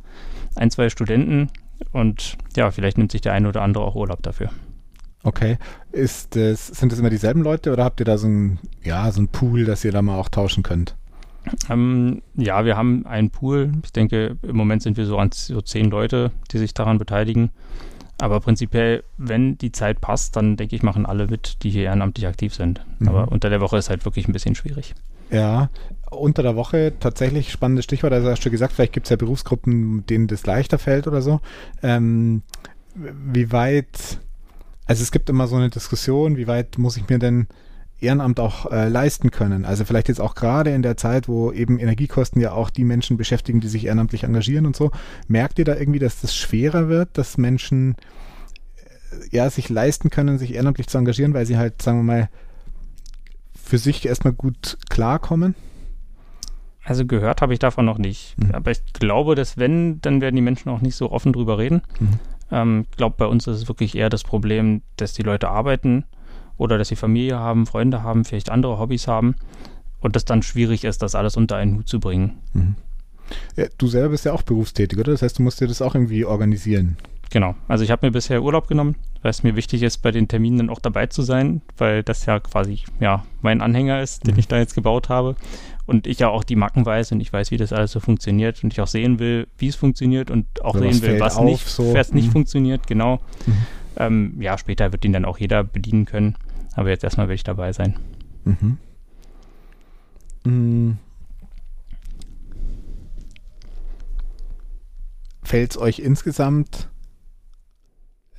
ein, 0.56 0.72
zwei 0.72 0.90
Studenten 0.90 1.50
und 1.92 2.38
ja, 2.56 2.72
vielleicht 2.72 2.98
nimmt 2.98 3.12
sich 3.12 3.22
der 3.22 3.34
eine 3.34 3.50
oder 3.50 3.62
andere 3.62 3.84
auch 3.84 3.96
Urlaub 3.96 4.24
dafür. 4.24 4.50
Okay. 5.24 5.58
Ist 5.92 6.36
das, 6.36 6.68
sind 6.68 6.92
das 6.92 7.00
immer 7.00 7.10
dieselben 7.10 7.42
Leute 7.42 7.72
oder 7.72 7.84
habt 7.84 8.00
ihr 8.00 8.06
da 8.06 8.18
so 8.18 8.28
ein, 8.28 8.60
ja, 8.84 9.12
so 9.12 9.22
ein 9.22 9.28
Pool, 9.28 9.66
dass 9.66 9.84
ihr 9.84 9.92
da 9.92 10.02
mal 10.02 10.18
auch 10.18 10.30
tauschen 10.30 10.64
könnt? 10.64 10.96
Ähm, 11.70 12.22
ja, 12.36 12.66
wir 12.66 12.78
haben 12.78 13.06
einen 13.06 13.30
Pool. 13.30 13.72
Ich 13.84 13.94
denke, 13.94 14.38
im 14.42 14.56
Moment 14.56 14.84
sind 14.84 14.98
wir 14.98 15.06
so 15.06 15.18
an 15.18 15.32
so 15.32 15.62
zehn 15.62 15.90
Leute, 15.90 16.32
die 16.52 16.58
sich 16.58 16.74
daran 16.74 16.98
beteiligen. 16.98 17.52
Aber 18.20 18.40
prinzipiell, 18.40 19.04
wenn 19.18 19.58
die 19.58 19.72
Zeit 19.72 20.02
passt, 20.02 20.36
dann 20.36 20.58
denke 20.58 20.76
ich, 20.76 20.82
machen 20.82 21.06
alle 21.06 21.28
mit, 21.28 21.64
die 21.64 21.70
hier 21.70 21.84
ehrenamtlich 21.84 22.26
aktiv 22.28 22.54
sind. 22.54 22.86
Mhm. 23.00 23.08
Aber 23.08 23.32
unter 23.32 23.50
der 23.50 23.62
Woche 23.62 23.78
ist 23.78 23.90
halt 23.90 24.06
wirklich 24.06 24.28
ein 24.28 24.34
bisschen 24.34 24.56
schwierig. 24.56 24.96
Ja, 25.30 25.70
unter 26.12 26.44
der 26.44 26.56
Woche 26.56 26.94
tatsächlich 27.00 27.52
spannendes 27.52 27.86
Stichwort. 27.86 28.14
Also 28.14 28.30
hast 28.30 28.46
du 28.46 28.52
gesagt, 28.52 28.74
vielleicht 28.74 28.94
gibt 28.94 29.08
es 29.08 29.10
ja 29.12 29.18
Berufsgruppen, 29.18 30.06
denen 30.06 30.28
das 30.28 30.46
leichter 30.46 30.80
fällt 30.80 31.08
oder 31.08 31.22
so. 31.22 31.42
Ähm, 31.84 32.44
wie 32.96 33.52
weit, 33.52 34.20
also 34.86 35.04
es 35.04 35.12
gibt 35.12 35.30
immer 35.30 35.48
so 35.48 35.56
eine 35.56 35.70
Diskussion, 35.70 36.38
wie 36.38 36.48
weit 36.48 36.78
muss 36.78 36.98
ich 36.98 37.08
mir 37.10 37.20
denn 37.20 37.48
Ehrenamt 38.00 38.40
auch 38.40 38.72
äh, 38.72 38.88
leisten 38.90 39.32
können? 39.32 39.66
Also 39.66 39.84
vielleicht 39.84 40.08
jetzt 40.08 40.22
auch 40.22 40.36
gerade 40.36 40.72
in 40.72 40.82
der 40.82 40.98
Zeit, 40.98 41.28
wo 41.28 41.52
eben 41.52 41.80
Energiekosten 41.80 42.42
ja 42.42 42.52
auch 42.52 42.70
die 42.70 42.84
Menschen 42.84 43.18
beschäftigen, 43.18 43.60
die 43.60 43.68
sich 43.68 43.86
ehrenamtlich 43.86 44.24
engagieren 44.24 44.66
und 44.66 44.76
so. 44.76 44.92
Merkt 45.28 45.60
ihr 45.60 45.66
da 45.66 45.76
irgendwie, 45.76 46.00
dass 46.00 46.22
das 46.22 46.36
schwerer 46.36 46.90
wird, 46.90 47.18
dass 47.18 47.38
Menschen 47.38 47.96
äh, 49.12 49.36
ja 49.36 49.50
sich 49.50 49.70
leisten 49.70 50.10
können, 50.10 50.38
sich 50.38 50.54
ehrenamtlich 50.54 50.88
zu 50.88 50.98
engagieren, 50.98 51.34
weil 51.34 51.46
sie 51.46 51.58
halt, 51.58 51.82
sagen 51.82 52.00
wir 52.00 52.04
mal, 52.04 52.30
für 53.62 53.78
sich 53.78 54.06
erstmal 54.06 54.34
gut 54.34 54.78
klarkommen? 54.90 55.56
Also 56.88 57.06
gehört 57.06 57.42
habe 57.42 57.52
ich 57.52 57.60
davon 57.60 57.84
noch 57.84 57.98
nicht. 57.98 58.36
Mhm. 58.38 58.56
Aber 58.56 58.72
ich 58.72 58.82
glaube, 58.94 59.36
dass 59.36 59.58
wenn, 59.58 60.00
dann 60.00 60.22
werden 60.22 60.38
die 60.38 60.42
Menschen 60.42 60.70
auch 60.70 60.80
nicht 60.80 60.96
so 60.96 61.12
offen 61.12 61.34
drüber 61.34 61.58
reden. 61.58 61.82
Mhm. 62.00 62.20
Ähm, 62.50 62.86
ich 62.90 62.96
glaube, 62.96 63.16
bei 63.18 63.26
uns 63.26 63.46
ist 63.46 63.58
es 63.58 63.68
wirklich 63.68 63.96
eher 63.96 64.10
das 64.10 64.24
Problem, 64.24 64.82
dass 64.96 65.14
die 65.14 65.24
Leute 65.24 65.50
arbeiten 65.50 66.06
oder 66.56 66.78
dass 66.78 66.88
sie 66.88 66.96
Familie 66.96 67.40
haben, 67.40 67.66
Freunde 67.66 68.04
haben, 68.04 68.24
vielleicht 68.24 68.50
andere 68.50 68.80
Hobbys 68.80 69.06
haben 69.06 69.36
und 70.00 70.16
das 70.16 70.24
dann 70.24 70.42
schwierig 70.42 70.86
ist, 70.86 71.02
das 71.02 71.14
alles 71.14 71.36
unter 71.36 71.58
einen 71.58 71.76
Hut 71.76 71.90
zu 71.90 72.00
bringen. 72.00 72.38
Mhm. 72.54 72.76
Ja, 73.58 73.66
du 73.78 73.88
selber 73.88 74.10
bist 74.10 74.24
ja 74.24 74.32
auch 74.32 74.44
berufstätig, 74.44 74.98
oder? 74.98 75.12
Das 75.12 75.22
heißt, 75.22 75.40
du 75.40 75.44
musst 75.44 75.60
dir 75.60 75.68
das 75.68 75.82
auch 75.82 75.94
irgendwie 75.94 76.24
organisieren. 76.24 76.96
Genau. 77.32 77.56
Also 77.68 77.84
ich 77.84 77.92
habe 77.92 78.08
mir 78.08 78.12
bisher 78.14 78.42
Urlaub 78.42 78.70
genommen, 78.70 78.96
weil 79.22 79.32
es 79.32 79.44
mir 79.44 79.58
wichtig 79.58 79.84
ist, 79.84 79.98
bei 79.98 80.12
den 80.12 80.30
Terminen 80.30 80.60
dann 80.60 80.70
auch 80.70 80.80
dabei 80.80 81.08
zu 81.08 81.22
sein, 81.22 81.62
weil 81.78 82.02
das 82.02 82.26
ja 82.26 82.40
quasi 82.40 82.84
ja 83.02 83.26
mein 83.42 83.60
Anhänger 83.60 84.02
ist, 84.02 84.26
den 84.26 84.36
mhm. 84.36 84.40
ich 84.40 84.48
da 84.48 84.58
jetzt 84.58 84.76
gebaut 84.76 85.10
habe 85.10 85.36
und 85.88 86.06
ich 86.06 86.20
ja 86.20 86.28
auch 86.28 86.44
die 86.44 86.58
Macken 86.58 86.86
weiß 86.86 87.14
und 87.14 87.22
ich 87.22 87.34
weiß, 87.34 87.50
wie 87.50 87.58
das 87.58 87.74
alles 87.74 87.94
so 87.94 88.00
funktioniert 88.00 88.64
und 88.64 88.74
ich 88.74 88.82
auch 88.82 88.88
sehen 88.88 89.20
will, 89.20 89.48
wie 89.58 89.70
es 89.70 89.76
funktioniert 89.76 90.30
und 90.30 90.64
auch 90.64 90.76
Oder 90.76 90.92
sehen 90.92 91.02
will, 91.02 91.20
was 91.20 91.38
auf, 91.38 91.46
nicht, 91.46 91.66
so. 91.66 91.94
nicht 91.94 92.14
mhm. 92.14 92.32
funktioniert, 92.32 92.86
genau. 92.86 93.22
Mhm. 93.46 93.54
Ähm, 93.96 94.42
ja, 94.42 94.58
später 94.58 94.92
wird 94.92 95.06
ihn 95.06 95.14
dann 95.14 95.26
auch 95.26 95.40
jeder 95.40 95.64
bedienen 95.64 96.06
können, 96.06 96.36
aber 96.76 96.90
jetzt 96.90 97.04
erstmal 97.04 97.30
will 97.30 97.36
ich 97.36 97.44
dabei 97.44 97.72
sein. 97.72 97.96
Mhm. 98.44 98.78
Mhm. 100.44 100.98
Fällt 105.42 105.72
es 105.72 105.78
euch 105.78 106.00
insgesamt 106.00 106.90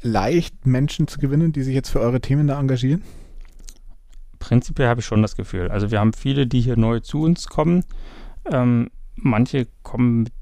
leicht, 0.02 0.66
Menschen 0.66 1.08
zu 1.08 1.18
gewinnen, 1.18 1.52
die 1.52 1.62
sich 1.62 1.74
jetzt 1.74 1.88
für 1.88 2.00
eure 2.00 2.20
Themen 2.20 2.46
da 2.46 2.60
engagieren? 2.60 3.02
Prinzipiell 4.38 4.88
habe 4.88 5.00
ich 5.00 5.06
schon 5.06 5.22
das 5.22 5.36
Gefühl. 5.36 5.70
Also 5.70 5.90
wir 5.90 6.00
haben 6.00 6.12
viele, 6.12 6.46
die 6.46 6.60
hier 6.60 6.76
neu 6.76 7.00
zu 7.00 7.22
uns 7.22 7.48
kommen. 7.48 7.84
Ähm, 8.50 8.90
manche 9.14 9.66
kommen 9.82 10.24
mit 10.24 10.32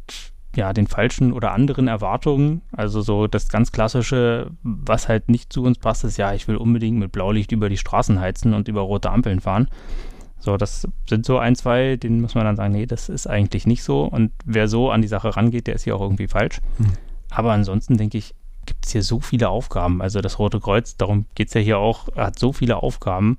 ja, 0.54 0.72
den 0.72 0.86
falschen 0.86 1.32
oder 1.32 1.52
anderen 1.52 1.88
Erwartungen. 1.88 2.62
Also 2.72 3.02
so 3.02 3.26
das 3.26 3.48
ganz 3.48 3.72
klassische, 3.72 4.50
was 4.62 5.08
halt 5.08 5.28
nicht 5.28 5.52
zu 5.52 5.62
uns 5.62 5.78
passt, 5.78 6.04
ist 6.04 6.16
ja, 6.16 6.32
ich 6.32 6.48
will 6.48 6.56
unbedingt 6.56 6.98
mit 6.98 7.12
Blaulicht 7.12 7.52
über 7.52 7.68
die 7.68 7.76
Straßen 7.76 8.20
heizen 8.20 8.54
und 8.54 8.68
über 8.68 8.80
rote 8.80 9.10
Ampeln 9.10 9.40
fahren. 9.40 9.68
So, 10.38 10.56
das 10.56 10.86
sind 11.08 11.26
so 11.26 11.38
ein, 11.38 11.56
zwei, 11.56 11.96
denen 11.96 12.20
muss 12.20 12.34
man 12.34 12.44
dann 12.44 12.56
sagen, 12.56 12.72
nee, 12.72 12.86
das 12.86 13.08
ist 13.08 13.26
eigentlich 13.26 13.66
nicht 13.66 13.82
so. 13.82 14.04
Und 14.04 14.32
wer 14.44 14.68
so 14.68 14.90
an 14.90 15.02
die 15.02 15.08
Sache 15.08 15.36
rangeht, 15.36 15.66
der 15.66 15.74
ist 15.74 15.84
hier 15.84 15.96
auch 15.96 16.00
irgendwie 16.00 16.28
falsch. 16.28 16.60
Hm. 16.78 16.92
Aber 17.30 17.52
ansonsten 17.52 17.96
denke 17.96 18.18
ich, 18.18 18.34
gibt 18.64 18.86
es 18.86 18.92
hier 18.92 19.02
so 19.02 19.20
viele 19.20 19.48
Aufgaben. 19.48 20.02
Also 20.02 20.20
das 20.20 20.38
Rote 20.38 20.60
Kreuz, 20.60 20.96
darum 20.96 21.26
geht 21.34 21.48
es 21.48 21.54
ja 21.54 21.60
hier 21.60 21.78
auch, 21.78 22.08
hat 22.16 22.38
so 22.38 22.52
viele 22.52 22.82
Aufgaben. 22.82 23.38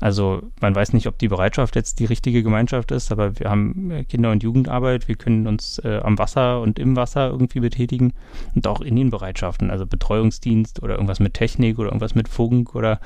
Also 0.00 0.42
man 0.60 0.74
weiß 0.74 0.92
nicht, 0.92 1.08
ob 1.08 1.18
die 1.18 1.28
Bereitschaft 1.28 1.74
jetzt 1.74 1.98
die 1.98 2.04
richtige 2.04 2.42
Gemeinschaft 2.42 2.92
ist, 2.92 3.10
aber 3.10 3.38
wir 3.38 3.50
haben 3.50 3.90
äh, 3.90 4.04
Kinder- 4.04 4.30
und 4.30 4.42
Jugendarbeit, 4.42 5.08
wir 5.08 5.16
können 5.16 5.46
uns 5.46 5.80
äh, 5.80 6.00
am 6.02 6.18
Wasser 6.18 6.60
und 6.60 6.78
im 6.78 6.94
Wasser 6.94 7.28
irgendwie 7.28 7.60
betätigen 7.60 8.12
und 8.54 8.66
auch 8.66 8.80
in 8.80 8.94
den 8.94 9.10
Bereitschaften, 9.10 9.70
also 9.70 9.86
Betreuungsdienst 9.86 10.82
oder 10.82 10.94
irgendwas 10.94 11.18
mit 11.18 11.34
Technik 11.34 11.78
oder 11.78 11.88
irgendwas 11.88 12.14
mit 12.14 12.28
Funk 12.28 12.76
oder 12.76 13.00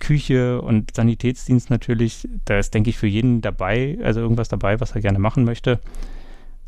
Küche 0.00 0.60
und 0.60 0.94
Sanitätsdienst 0.94 1.70
natürlich. 1.70 2.28
Da 2.44 2.58
ist, 2.58 2.74
denke 2.74 2.90
ich, 2.90 2.98
für 2.98 3.06
jeden 3.06 3.40
dabei, 3.40 3.98
also 4.02 4.20
irgendwas 4.20 4.48
dabei, 4.48 4.80
was 4.80 4.92
er 4.92 5.00
gerne 5.00 5.18
machen 5.18 5.44
möchte. 5.44 5.80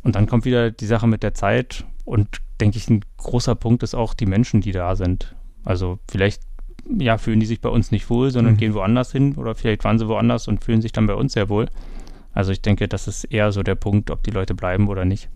Und 0.02 0.14
dann 0.14 0.26
kommt 0.26 0.44
wieder 0.44 0.70
die 0.70 0.86
Sache 0.86 1.06
mit 1.06 1.22
der 1.22 1.34
Zeit 1.34 1.84
und 2.04 2.28
denke 2.60 2.78
ich, 2.78 2.88
ein 2.88 3.04
großer 3.16 3.54
Punkt 3.54 3.82
ist 3.82 3.94
auch 3.94 4.14
die 4.14 4.26
Menschen, 4.26 4.60
die 4.60 4.72
da 4.72 4.96
sind. 4.96 5.34
Also 5.64 5.98
vielleicht 6.08 6.42
ja, 6.98 7.18
fühlen 7.18 7.40
die 7.40 7.46
sich 7.46 7.60
bei 7.60 7.68
uns 7.68 7.90
nicht 7.90 8.10
wohl, 8.10 8.30
sondern 8.30 8.54
mhm. 8.54 8.58
gehen 8.58 8.74
woanders 8.74 9.12
hin 9.12 9.34
oder 9.36 9.54
vielleicht 9.54 9.84
waren 9.84 9.98
sie 9.98 10.08
woanders 10.08 10.48
und 10.48 10.64
fühlen 10.64 10.82
sich 10.82 10.92
dann 10.92 11.06
bei 11.06 11.14
uns 11.14 11.32
sehr 11.32 11.48
wohl. 11.48 11.68
Also 12.32 12.52
ich 12.52 12.62
denke, 12.62 12.88
das 12.88 13.08
ist 13.08 13.24
eher 13.24 13.52
so 13.52 13.62
der 13.62 13.74
Punkt, 13.74 14.10
ob 14.10 14.22
die 14.22 14.30
Leute 14.30 14.54
bleiben 14.54 14.88
oder 14.88 15.04
nicht. 15.04 15.28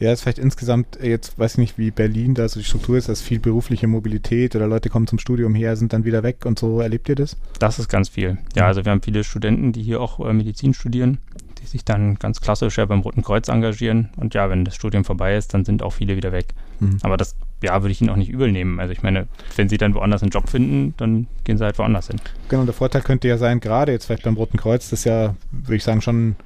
Ja, 0.00 0.10
ist 0.12 0.22
vielleicht 0.22 0.38
insgesamt, 0.38 0.98
jetzt 1.02 1.38
weiß 1.38 1.52
ich 1.52 1.58
nicht, 1.58 1.78
wie 1.78 1.90
Berlin 1.90 2.34
da 2.34 2.48
so 2.48 2.58
die 2.58 2.64
Struktur 2.64 2.96
ist, 2.96 3.10
dass 3.10 3.20
viel 3.20 3.38
berufliche 3.38 3.86
Mobilität 3.86 4.56
oder 4.56 4.66
Leute 4.66 4.88
kommen 4.88 5.06
zum 5.06 5.18
Studium 5.18 5.54
her, 5.54 5.76
sind 5.76 5.92
dann 5.92 6.04
wieder 6.04 6.22
weg 6.22 6.46
und 6.46 6.58
so. 6.58 6.80
Erlebt 6.80 7.10
ihr 7.10 7.16
das? 7.16 7.36
Das 7.58 7.78
ist 7.78 7.88
ganz 7.88 8.08
viel. 8.08 8.38
Ja, 8.56 8.66
also 8.66 8.82
wir 8.82 8.92
haben 8.92 9.02
viele 9.02 9.24
Studenten, 9.24 9.72
die 9.72 9.82
hier 9.82 10.00
auch 10.00 10.18
äh, 10.26 10.32
Medizin 10.32 10.72
studieren, 10.72 11.18
die 11.60 11.66
sich 11.66 11.84
dann 11.84 12.14
ganz 12.14 12.40
klassisch 12.40 12.78
ja 12.78 12.86
beim 12.86 13.00
Roten 13.00 13.20
Kreuz 13.20 13.48
engagieren. 13.48 14.08
Und 14.16 14.32
ja, 14.32 14.48
wenn 14.48 14.64
das 14.64 14.74
Studium 14.74 15.04
vorbei 15.04 15.36
ist, 15.36 15.52
dann 15.52 15.66
sind 15.66 15.82
auch 15.82 15.92
viele 15.92 16.16
wieder 16.16 16.32
weg. 16.32 16.54
Mhm. 16.78 16.96
Aber 17.02 17.18
das 17.18 17.36
ja, 17.62 17.82
würde 17.82 17.92
ich 17.92 18.00
ihnen 18.00 18.10
auch 18.10 18.16
nicht 18.16 18.30
übel 18.30 18.50
nehmen. 18.52 18.80
Also 18.80 18.92
ich 18.92 19.02
meine, 19.02 19.28
wenn 19.56 19.68
sie 19.68 19.76
dann 19.76 19.94
woanders 19.94 20.22
einen 20.22 20.30
Job 20.30 20.48
finden, 20.48 20.94
dann 20.96 21.26
gehen 21.44 21.58
sie 21.58 21.64
halt 21.64 21.78
woanders 21.78 22.08
hin. 22.08 22.20
Genau, 22.48 22.64
der 22.64 22.74
Vorteil 22.74 23.02
könnte 23.02 23.28
ja 23.28 23.38
sein, 23.38 23.60
gerade 23.60 23.92
jetzt 23.92 24.06
vielleicht 24.06 24.24
beim 24.24 24.36
Roten 24.36 24.56
Kreuz, 24.56 24.90
das 24.90 25.04
ja, 25.04 25.34
würde 25.50 25.76
ich 25.76 25.84
sagen, 25.84 26.00
schon 26.00 26.36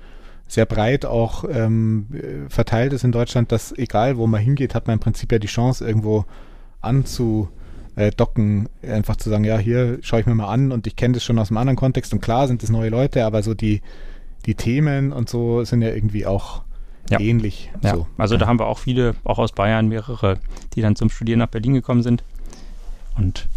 sehr 0.47 0.67
breit 0.67 1.07
auch 1.07 1.45
ähm, 1.51 2.07
verteilt 2.49 2.93
ist 2.93 3.05
in 3.05 3.13
Deutschland, 3.13 3.51
dass 3.51 3.73
egal 3.77 4.19
wo 4.19 4.27
man 4.27 4.41
hingeht, 4.41 4.75
hat 4.75 4.87
man 4.87 4.95
im 4.95 5.01
Prinzip 5.01 5.33
ja 5.33 5.39
die 5.39 5.47
Chance, 5.47 5.87
irgendwo 5.87 6.27
anzudocken, 6.81 8.69
einfach 8.83 9.17
zu 9.17 9.31
sagen, 9.31 9.45
ja, 9.45 9.59
hier 9.59 9.99
schaue 10.03 10.21
ich 10.21 10.27
mir 10.27 10.35
mal 10.35 10.49
an 10.49 10.71
und 10.71 10.87
ich 10.87 10.97
kenne 10.97 11.15
das 11.15 11.25
schon 11.25 11.39
aus 11.39 11.51
einem 11.51 11.59
anderen 11.59 11.77
Kontext 11.77 12.13
und 12.13 12.21
klar 12.21 12.47
sind 12.47 12.63
das 12.63 12.71
neue 12.71 12.91
Leute, 12.91 13.25
aber 13.25 13.43
so 13.43 13.55
die, 13.55 13.81
die 14.47 14.55
Themen 14.55 15.13
und 15.13 15.29
so 15.31 15.65
sind 15.65 15.81
ja 15.81 15.95
irgendwie 15.95 16.27
auch 16.27 16.63
ja. 17.11 17.21
ähnlich. 17.21 17.71
Ja. 17.83 17.97
So. 17.97 18.07
Also 18.17 18.37
da 18.37 18.47
haben 18.47 18.59
wir 18.59 18.67
auch 18.67 18.79
viele, 18.79 19.15
auch 19.25 19.39
aus 19.39 19.53
Bayern 19.53 19.89
mehrere, 19.89 20.39
die 20.75 20.81
dann 20.81 20.97
zum 20.97 21.11
Studieren 21.11 21.39
nach 21.39 21.49
Berlin 21.49 21.75
gekommen 21.75 22.03
sind. 22.03 22.25
Und 23.17 23.49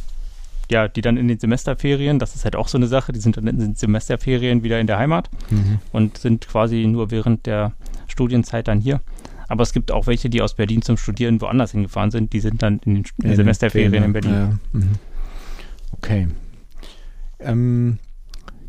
ja, 0.69 0.87
die 0.87 1.01
dann 1.01 1.17
in 1.17 1.27
den 1.27 1.39
Semesterferien, 1.39 2.19
das 2.19 2.35
ist 2.35 2.43
halt 2.43 2.55
auch 2.55 2.67
so 2.67 2.77
eine 2.77 2.87
Sache, 2.87 3.13
die 3.13 3.19
sind 3.19 3.37
dann 3.37 3.47
in 3.47 3.59
den 3.59 3.75
Semesterferien 3.75 4.63
wieder 4.63 4.79
in 4.79 4.87
der 4.87 4.97
Heimat 4.97 5.29
mhm. 5.49 5.79
und 5.93 6.17
sind 6.17 6.47
quasi 6.47 6.85
nur 6.87 7.09
während 7.09 7.45
der 7.45 7.73
Studienzeit 8.07 8.67
dann 8.67 8.79
hier. 8.79 9.01
Aber 9.47 9.63
es 9.63 9.71
gibt 9.71 9.91
auch 9.91 10.07
welche, 10.07 10.29
die 10.29 10.41
aus 10.41 10.55
Berlin 10.55 10.81
zum 10.81 10.97
Studieren 10.97 11.39
woanders 11.39 11.71
hingefahren 11.71 12.11
sind, 12.11 12.33
die 12.33 12.41
sind 12.41 12.61
dann 12.61 12.81
in 12.85 12.95
den, 12.95 13.05
in 13.23 13.29
den 13.29 13.35
Semesterferien 13.37 13.91
Ferien, 13.91 14.07
in 14.07 14.13
Berlin. 14.13 14.33
Ja. 14.33 14.59
Mhm. 14.73 14.91
Okay. 15.93 16.27
Ähm, 17.39 17.99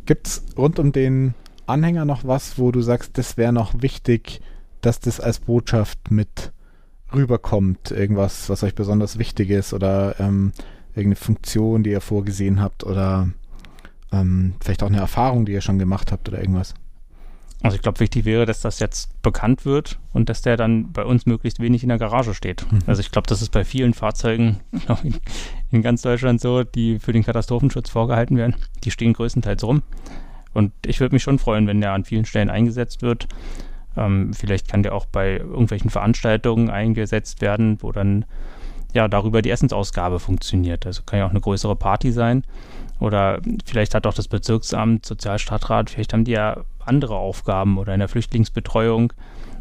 Gibt 0.07 0.29
es 0.29 0.45
rund 0.57 0.79
um 0.79 0.93
den 0.93 1.35
Anhänger 1.67 2.05
noch 2.05 2.25
was, 2.25 2.59
wo 2.59 2.71
du 2.71 2.81
sagst, 2.81 3.19
das 3.19 3.37
wäre 3.37 3.53
noch 3.53 3.83
wichtig, 3.83 4.41
dass 4.81 5.01
das 5.01 5.21
als 5.21 5.41
Botschaft 5.41 6.11
mit 6.11 6.53
rüberkommt? 7.15 7.91
Irgendwas, 7.91 8.49
was 8.49 8.63
euch 8.63 8.75
besonders 8.75 9.19
wichtig 9.19 9.51
ist 9.51 9.73
oder 9.73 10.19
ähm, 10.21 10.53
irgendeine 10.91 11.17
Funktion, 11.17 11.83
die 11.83 11.91
ihr 11.91 12.01
vorgesehen 12.01 12.61
habt 12.61 12.85
oder 12.85 13.29
ähm, 14.13 14.55
vielleicht 14.61 14.83
auch 14.83 14.89
eine 14.89 14.99
Erfahrung, 14.99 15.47
die 15.47 15.53
ihr 15.53 15.61
schon 15.61 15.79
gemacht 15.79 16.13
habt 16.13 16.29
oder 16.29 16.39
irgendwas? 16.39 16.75
Also 17.61 17.75
ich 17.75 17.83
glaube, 17.83 17.99
wichtig 17.99 18.25
wäre, 18.25 18.47
dass 18.47 18.61
das 18.61 18.79
jetzt 18.79 19.21
bekannt 19.21 19.65
wird 19.65 19.99
und 20.13 20.29
dass 20.29 20.43
der 20.43 20.57
dann 20.57 20.93
bei 20.93 21.05
uns 21.05 21.27
möglichst 21.27 21.59
wenig 21.59 21.83
in 21.83 21.89
der 21.89 21.99
Garage 21.99 22.33
steht. 22.33 22.71
Mhm. 22.71 22.81
Also 22.87 23.01
ich 23.01 23.11
glaube, 23.11 23.27
das 23.27 23.43
ist 23.43 23.51
bei 23.51 23.65
vielen 23.65 23.95
Fahrzeugen 23.95 24.61
in, 25.03 25.15
in, 25.73 25.83
ganz 25.83 26.03
Deutschland 26.03 26.41
so, 26.41 26.63
die 26.63 27.01
für 27.01 27.13
den 27.13 27.25
Katastrophenschutz 27.25 27.91
vorgehalten 27.91 28.37
werden. 28.37 28.55
Die 28.85 28.93
stehen 28.93 29.13
größtenteils 29.13 29.65
rum. 29.65 29.83
Und 30.55 30.73
ich 30.87 31.01
würde 31.01 31.15
mich 31.15 31.23
schon 31.23 31.39
freuen, 31.39 31.67
wenn 31.67 31.81
der 31.81 31.93
an 31.93 32.05
vielen 32.05 32.25
Stellen 32.25 32.49
eingesetzt 32.49 33.03
wird. 33.03 33.27
Ähm, 33.97 34.33
vielleicht 34.33 34.69
kann 34.69 34.83
der 34.83 34.95
auch 34.95 35.07
bei 35.07 35.39
irgendwelchen 35.39 35.91
Veranstaltungen 35.91 36.71
eingesetzt 36.71 37.41
werden, 37.41 37.79
wo 37.81 37.93
dann 37.93 38.25
ja 38.95 39.09
darüber 39.09 39.43
die 39.43 39.51
Essensausgabe 39.51 40.19
funktioniert. 40.19 40.87
Also 40.87 41.03
kann 41.05 41.19
ja 41.19 41.27
auch 41.27 41.31
eine 41.31 41.41
größere 41.41 41.77
Party 41.77 42.13
sein. 42.13 42.45
Oder 43.01 43.41
vielleicht 43.65 43.95
hat 43.95 44.07
auch 44.07 44.15
das 44.15 44.29
Bezirksamt, 44.29 45.07
Sozialstadtrat, 45.07 45.91
vielleicht 45.91 46.13
haben 46.13 46.25
die 46.25 46.33
ja 46.33 46.65
andere 46.81 47.17
Aufgaben 47.17 47.79
oder 47.79 47.95
in 47.95 48.01
der 48.01 48.09
Flüchtlingsbetreuung. 48.09 49.13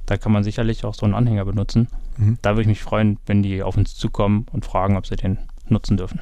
Da 0.06 0.18
kann 0.18 0.32
man 0.32 0.44
sicherlich 0.44 0.86
auch 0.86 0.96
so 0.96 1.06
einen 1.06 1.14
Anhänger 1.14 1.46
benutzen. 1.46 1.88
Mhm. 2.18 2.38
Da 2.42 2.52
würde 2.52 2.62
ich 2.62 2.68
mich 2.68 2.82
freuen, 2.82 3.20
wenn 3.26 3.44
die 3.44 3.62
auf 3.62 3.78
uns 3.78 3.96
zukommen 3.96 4.46
und 4.52 4.66
fragen, 4.66 4.98
ob 4.98 5.06
sie 5.06 5.18
den 5.18 5.38
nutzen 5.68 5.98
dürfen. 5.98 6.22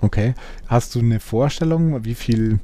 Okay. 0.00 0.34
Hast 0.66 0.94
du 0.94 1.00
eine 1.00 1.20
Vorstellung, 1.20 2.04
wie 2.04 2.14
viel 2.14 2.60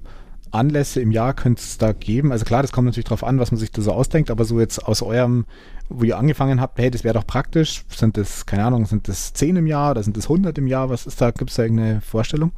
Anlässe 0.52 1.00
im 1.00 1.10
Jahr 1.10 1.34
könnte 1.34 1.60
es 1.60 1.78
da 1.78 1.92
geben? 1.92 2.32
Also 2.32 2.44
klar, 2.44 2.62
das 2.62 2.72
kommt 2.72 2.86
natürlich 2.86 3.06
darauf 3.06 3.24
an, 3.24 3.38
was 3.38 3.50
man 3.50 3.58
sich 3.58 3.70
da 3.70 3.82
so 3.82 3.92
ausdenkt, 3.92 4.30
aber 4.30 4.44
so 4.44 4.60
jetzt 4.60 4.84
aus 4.84 5.02
eurem, 5.02 5.46
wo 5.88 6.04
ihr 6.04 6.18
angefangen 6.18 6.60
habt, 6.60 6.78
hey, 6.78 6.90
das 6.90 7.04
wäre 7.04 7.14
doch 7.14 7.26
praktisch, 7.26 7.84
sind 7.88 8.16
das, 8.16 8.46
keine 8.46 8.64
Ahnung, 8.64 8.86
sind 8.86 9.08
das 9.08 9.32
10 9.32 9.56
im 9.56 9.66
Jahr 9.66 9.92
oder 9.92 10.02
sind 10.02 10.16
das 10.16 10.24
100 10.24 10.56
im 10.58 10.66
Jahr? 10.66 10.90
Was 10.90 11.06
ist 11.06 11.20
da, 11.20 11.30
gibt 11.30 11.50
es 11.50 11.56
da 11.56 11.64
irgendeine 11.64 12.00
Vorstellung? 12.00 12.52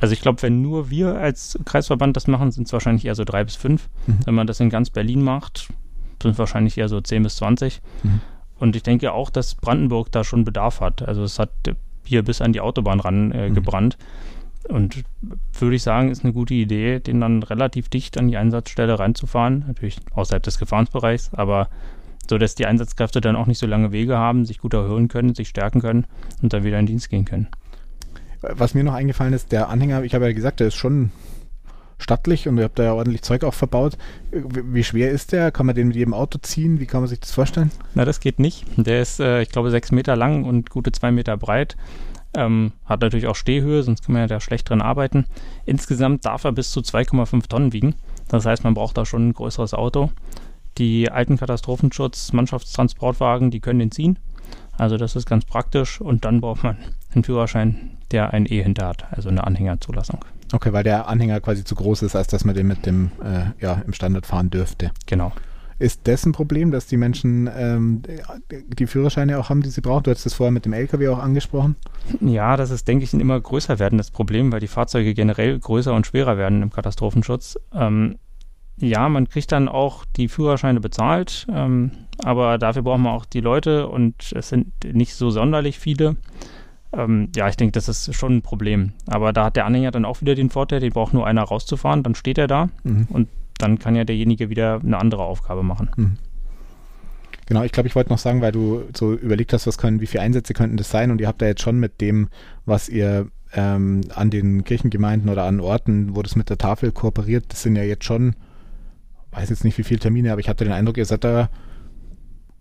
Also 0.00 0.12
ich 0.12 0.20
glaube, 0.20 0.42
wenn 0.42 0.60
nur 0.60 0.90
wir 0.90 1.16
als 1.16 1.58
Kreisverband 1.64 2.16
das 2.16 2.26
machen, 2.26 2.50
sind 2.50 2.66
es 2.66 2.72
wahrscheinlich 2.72 3.06
eher 3.06 3.14
so 3.14 3.24
drei 3.24 3.44
bis 3.44 3.56
fünf. 3.56 3.88
Mhm. 4.06 4.18
Wenn 4.24 4.34
man 4.34 4.46
das 4.46 4.60
in 4.60 4.68
ganz 4.68 4.90
Berlin 4.90 5.22
macht, 5.22 5.68
sind 6.22 6.32
es 6.32 6.38
wahrscheinlich 6.38 6.76
eher 6.76 6.88
so 6.88 7.00
10 7.00 7.22
bis 7.22 7.36
20. 7.36 7.80
Mhm. 8.02 8.20
Und 8.58 8.76
ich 8.76 8.82
denke 8.82 9.12
auch, 9.12 9.30
dass 9.30 9.54
Brandenburg 9.54 10.12
da 10.12 10.24
schon 10.24 10.44
Bedarf 10.44 10.80
hat. 10.80 11.02
Also 11.02 11.22
es 11.22 11.38
hat 11.38 11.50
hier 12.04 12.22
bis 12.22 12.40
an 12.40 12.52
die 12.52 12.60
Autobahn 12.60 13.00
ran 13.00 13.32
äh, 13.32 13.48
mhm. 13.48 13.54
Und 14.68 15.04
würde 15.58 15.76
ich 15.76 15.82
sagen, 15.82 16.10
ist 16.10 16.24
eine 16.24 16.32
gute 16.32 16.54
Idee, 16.54 17.00
den 17.00 17.20
dann 17.20 17.42
relativ 17.42 17.88
dicht 17.88 18.18
an 18.18 18.28
die 18.28 18.36
Einsatzstelle 18.36 18.98
reinzufahren. 18.98 19.64
Natürlich 19.66 19.98
außerhalb 20.14 20.42
des 20.42 20.58
Gefahrensbereichs, 20.58 21.30
aber 21.32 21.68
so, 22.28 22.38
dass 22.38 22.54
die 22.54 22.66
Einsatzkräfte 22.66 23.20
dann 23.20 23.36
auch 23.36 23.46
nicht 23.46 23.58
so 23.58 23.66
lange 23.66 23.92
Wege 23.92 24.16
haben, 24.16 24.44
sich 24.44 24.58
gut 24.58 24.74
erhöhen 24.74 25.08
können, 25.08 25.34
sich 25.34 25.48
stärken 25.48 25.80
können 25.80 26.06
und 26.42 26.52
dann 26.52 26.64
wieder 26.64 26.78
in 26.78 26.86
Dienst 26.86 27.08
gehen 27.08 27.24
können. 27.24 27.48
Was 28.42 28.74
mir 28.74 28.84
noch 28.84 28.94
eingefallen 28.94 29.32
ist, 29.32 29.52
der 29.52 29.68
Anhänger, 29.68 30.02
ich 30.02 30.14
habe 30.14 30.26
ja 30.26 30.32
gesagt, 30.32 30.60
der 30.60 30.68
ist 30.68 30.74
schon 30.74 31.10
stattlich 31.98 32.46
und 32.48 32.58
ihr 32.58 32.64
habt 32.64 32.78
da 32.78 32.84
ja 32.84 32.92
ordentlich 32.92 33.22
Zeug 33.22 33.44
auch 33.44 33.54
verbaut. 33.54 33.96
Wie, 34.30 34.74
wie, 34.74 34.84
schwer 34.84 35.10
ist 35.10 35.32
der? 35.32 35.50
Kann 35.50 35.66
man 35.66 35.74
den 35.74 35.88
mit 35.88 35.96
jedem 35.96 36.14
Auto 36.14 36.38
ziehen? 36.38 36.78
Wie 36.80 36.86
kann 36.86 37.00
man 37.00 37.08
sich 37.08 37.20
das 37.20 37.32
vorstellen? 37.32 37.70
Na, 37.94 38.04
das 38.04 38.20
geht 38.20 38.38
nicht. 38.38 38.66
Der 38.76 39.00
ist, 39.00 39.20
äh, 39.20 39.42
ich 39.42 39.48
glaube, 39.48 39.70
sechs 39.70 39.92
Meter 39.92 40.16
lang 40.16 40.44
und 40.44 40.70
gute 40.70 40.92
zwei 40.92 41.10
Meter 41.10 41.36
breit. 41.36 41.76
Ähm, 42.36 42.70
hat 42.84 43.00
natürlich 43.00 43.26
auch 43.26 43.34
Stehhöhe, 43.34 43.82
sonst 43.82 44.04
kann 44.04 44.12
man 44.12 44.22
ja 44.22 44.28
da 44.28 44.38
schlecht 44.40 44.68
drin 44.68 44.82
arbeiten. 44.82 45.24
Insgesamt 45.64 46.26
darf 46.26 46.44
er 46.44 46.52
bis 46.52 46.70
zu 46.70 46.80
2,5 46.80 47.48
Tonnen 47.48 47.72
wiegen. 47.72 47.94
Das 48.28 48.44
heißt, 48.44 48.62
man 48.62 48.74
braucht 48.74 48.98
da 48.98 49.06
schon 49.06 49.28
ein 49.28 49.32
größeres 49.32 49.72
Auto. 49.72 50.10
Die 50.78 51.10
alten 51.10 51.38
Katastrophenschutz-Mannschaftstransportwagen, 51.38 53.50
die 53.50 53.60
können 53.60 53.78
den 53.78 53.90
ziehen. 53.90 54.18
Also 54.76 54.98
das 54.98 55.16
ist 55.16 55.24
ganz 55.26 55.46
praktisch. 55.46 55.98
Und 56.00 56.26
dann 56.26 56.42
braucht 56.42 56.62
man 56.62 56.76
einen 57.14 57.24
Führerschein, 57.24 57.96
der 58.10 58.34
ein 58.34 58.44
E 58.46 58.62
hinter 58.62 58.88
hat, 58.88 59.06
also 59.10 59.30
eine 59.30 59.44
Anhängerzulassung. 59.44 60.22
Okay, 60.52 60.72
weil 60.72 60.84
der 60.84 61.08
Anhänger 61.08 61.40
quasi 61.40 61.64
zu 61.64 61.74
groß 61.74 62.02
ist, 62.02 62.14
als 62.14 62.28
dass 62.28 62.44
man 62.44 62.54
den 62.54 62.66
mit 62.66 62.84
dem 62.86 63.10
äh, 63.24 63.46
ja, 63.60 63.82
im 63.86 63.94
Standard 63.94 64.26
fahren 64.26 64.50
dürfte. 64.50 64.90
Genau. 65.06 65.32
Ist 65.78 66.08
das 66.08 66.24
ein 66.24 66.32
Problem, 66.32 66.70
dass 66.70 66.86
die 66.86 66.96
Menschen 66.96 67.50
ähm, 67.54 68.02
die 68.50 68.86
Führerscheine 68.86 69.38
auch 69.38 69.50
haben, 69.50 69.62
die 69.62 69.68
sie 69.68 69.82
brauchen? 69.82 70.04
Du 70.04 70.10
hast 70.10 70.24
das 70.24 70.34
vorher 70.34 70.50
mit 70.50 70.64
dem 70.64 70.72
LKW 70.72 71.08
auch 71.08 71.18
angesprochen. 71.18 71.76
Ja, 72.20 72.56
das 72.56 72.70
ist, 72.70 72.88
denke 72.88 73.04
ich, 73.04 73.12
ein 73.12 73.20
immer 73.20 73.38
größer 73.38 73.78
werdendes 73.78 74.10
Problem, 74.10 74.52
weil 74.52 74.60
die 74.60 74.68
Fahrzeuge 74.68 75.12
generell 75.12 75.58
größer 75.58 75.92
und 75.92 76.06
schwerer 76.06 76.38
werden 76.38 76.62
im 76.62 76.70
Katastrophenschutz. 76.70 77.58
Ähm, 77.74 78.16
ja, 78.78 79.08
man 79.08 79.28
kriegt 79.28 79.52
dann 79.52 79.68
auch 79.68 80.04
die 80.16 80.28
Führerscheine 80.28 80.80
bezahlt, 80.80 81.46
ähm, 81.50 81.92
aber 82.22 82.58
dafür 82.58 82.82
brauchen 82.82 83.02
wir 83.02 83.12
auch 83.12 83.26
die 83.26 83.40
Leute 83.40 83.88
und 83.88 84.32
es 84.34 84.48
sind 84.48 84.72
nicht 84.84 85.14
so 85.14 85.30
sonderlich 85.30 85.78
viele. 85.78 86.16
Ähm, 86.92 87.30
ja, 87.34 87.48
ich 87.48 87.56
denke, 87.56 87.72
das 87.72 87.88
ist 87.88 88.14
schon 88.14 88.36
ein 88.36 88.42
Problem. 88.42 88.92
Aber 89.06 89.32
da 89.32 89.46
hat 89.46 89.56
der 89.56 89.66
Anhänger 89.66 89.90
dann 89.90 90.04
auch 90.04 90.20
wieder 90.20 90.34
den 90.34 90.50
Vorteil, 90.50 90.80
den 90.80 90.92
braucht 90.92 91.12
nur 91.14 91.26
einer 91.26 91.42
rauszufahren, 91.42 92.02
dann 92.02 92.14
steht 92.14 92.38
er 92.38 92.46
da 92.46 92.68
mhm. 92.84 93.06
und 93.10 93.28
dann 93.58 93.78
kann 93.78 93.94
ja 93.94 94.04
derjenige 94.04 94.50
wieder 94.50 94.80
eine 94.82 94.98
andere 94.98 95.24
Aufgabe 95.24 95.62
machen. 95.62 95.90
Mhm. 95.96 96.16
Genau, 97.46 97.62
ich 97.62 97.70
glaube, 97.70 97.88
ich 97.88 97.94
wollte 97.94 98.10
noch 98.10 98.18
sagen, 98.18 98.40
weil 98.40 98.52
du 98.52 98.84
so 98.94 99.14
überlegt 99.14 99.52
hast, 99.52 99.66
was 99.68 99.78
können, 99.78 100.00
wie 100.00 100.06
viele 100.06 100.22
Einsätze 100.22 100.52
könnten 100.52 100.76
das 100.76 100.90
sein 100.90 101.12
und 101.12 101.20
ihr 101.20 101.28
habt 101.28 101.40
da 101.40 101.46
jetzt 101.46 101.62
schon 101.62 101.78
mit 101.78 102.00
dem, 102.00 102.28
was 102.64 102.88
ihr 102.88 103.28
ähm, 103.54 104.00
an 104.14 104.30
den 104.30 104.64
Kirchengemeinden 104.64 105.30
oder 105.30 105.44
an 105.44 105.60
Orten, 105.60 106.16
wo 106.16 106.22
das 106.22 106.34
mit 106.34 106.50
der 106.50 106.58
Tafel 106.58 106.90
kooperiert, 106.90 107.44
das 107.48 107.62
sind 107.62 107.76
ja 107.76 107.84
jetzt 107.84 108.04
schon, 108.04 108.34
weiß 109.30 109.48
jetzt 109.50 109.64
nicht 109.64 109.78
wie 109.78 109.84
viele 109.84 110.00
Termine, 110.00 110.32
aber 110.32 110.40
ich 110.40 110.48
hatte 110.48 110.64
den 110.64 110.72
Eindruck, 110.72 110.96
ihr 110.96 111.04
seid 111.04 111.22
da 111.22 111.48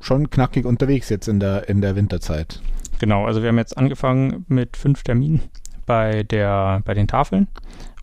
schon 0.01 0.29
knackig 0.29 0.65
unterwegs 0.65 1.09
jetzt 1.09 1.27
in 1.27 1.39
der, 1.39 1.67
in 1.67 1.81
der 1.81 1.95
Winterzeit. 1.95 2.61
Genau, 2.99 3.25
also 3.25 3.41
wir 3.41 3.49
haben 3.49 3.57
jetzt 3.57 3.77
angefangen 3.77 4.45
mit 4.47 4.77
fünf 4.77 5.01
Terminen 5.01 5.41
bei, 5.87 6.23
der, 6.23 6.81
bei 6.85 6.93
den 6.93 7.07
Tafeln 7.07 7.47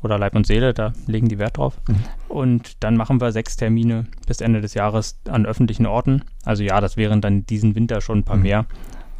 oder 0.02 0.18
Leib 0.18 0.34
und 0.34 0.46
Seele, 0.46 0.74
da 0.74 0.92
legen 1.06 1.28
die 1.28 1.38
Wert 1.38 1.58
drauf. 1.58 1.80
Mhm. 1.88 1.96
Und 2.28 2.82
dann 2.82 2.96
machen 2.96 3.20
wir 3.20 3.32
sechs 3.32 3.56
Termine 3.56 4.06
bis 4.26 4.40
Ende 4.40 4.60
des 4.60 4.74
Jahres 4.74 5.18
an 5.28 5.46
öffentlichen 5.46 5.86
Orten. 5.86 6.22
Also 6.44 6.62
ja, 6.62 6.80
das 6.80 6.96
wären 6.96 7.20
dann 7.20 7.46
diesen 7.46 7.74
Winter 7.74 8.00
schon 8.00 8.18
ein 8.18 8.24
paar 8.24 8.36
mhm. 8.36 8.42
mehr. 8.42 8.66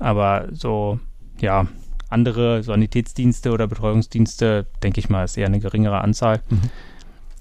Aber 0.00 0.48
so, 0.52 0.98
ja, 1.40 1.66
andere 2.08 2.62
Sanitätsdienste 2.62 3.52
oder 3.52 3.66
Betreuungsdienste, 3.66 4.66
denke 4.82 5.00
ich 5.00 5.08
mal, 5.08 5.24
ist 5.24 5.36
eher 5.36 5.46
eine 5.46 5.60
geringere 5.60 6.00
Anzahl. 6.00 6.40
Mhm. 6.50 6.70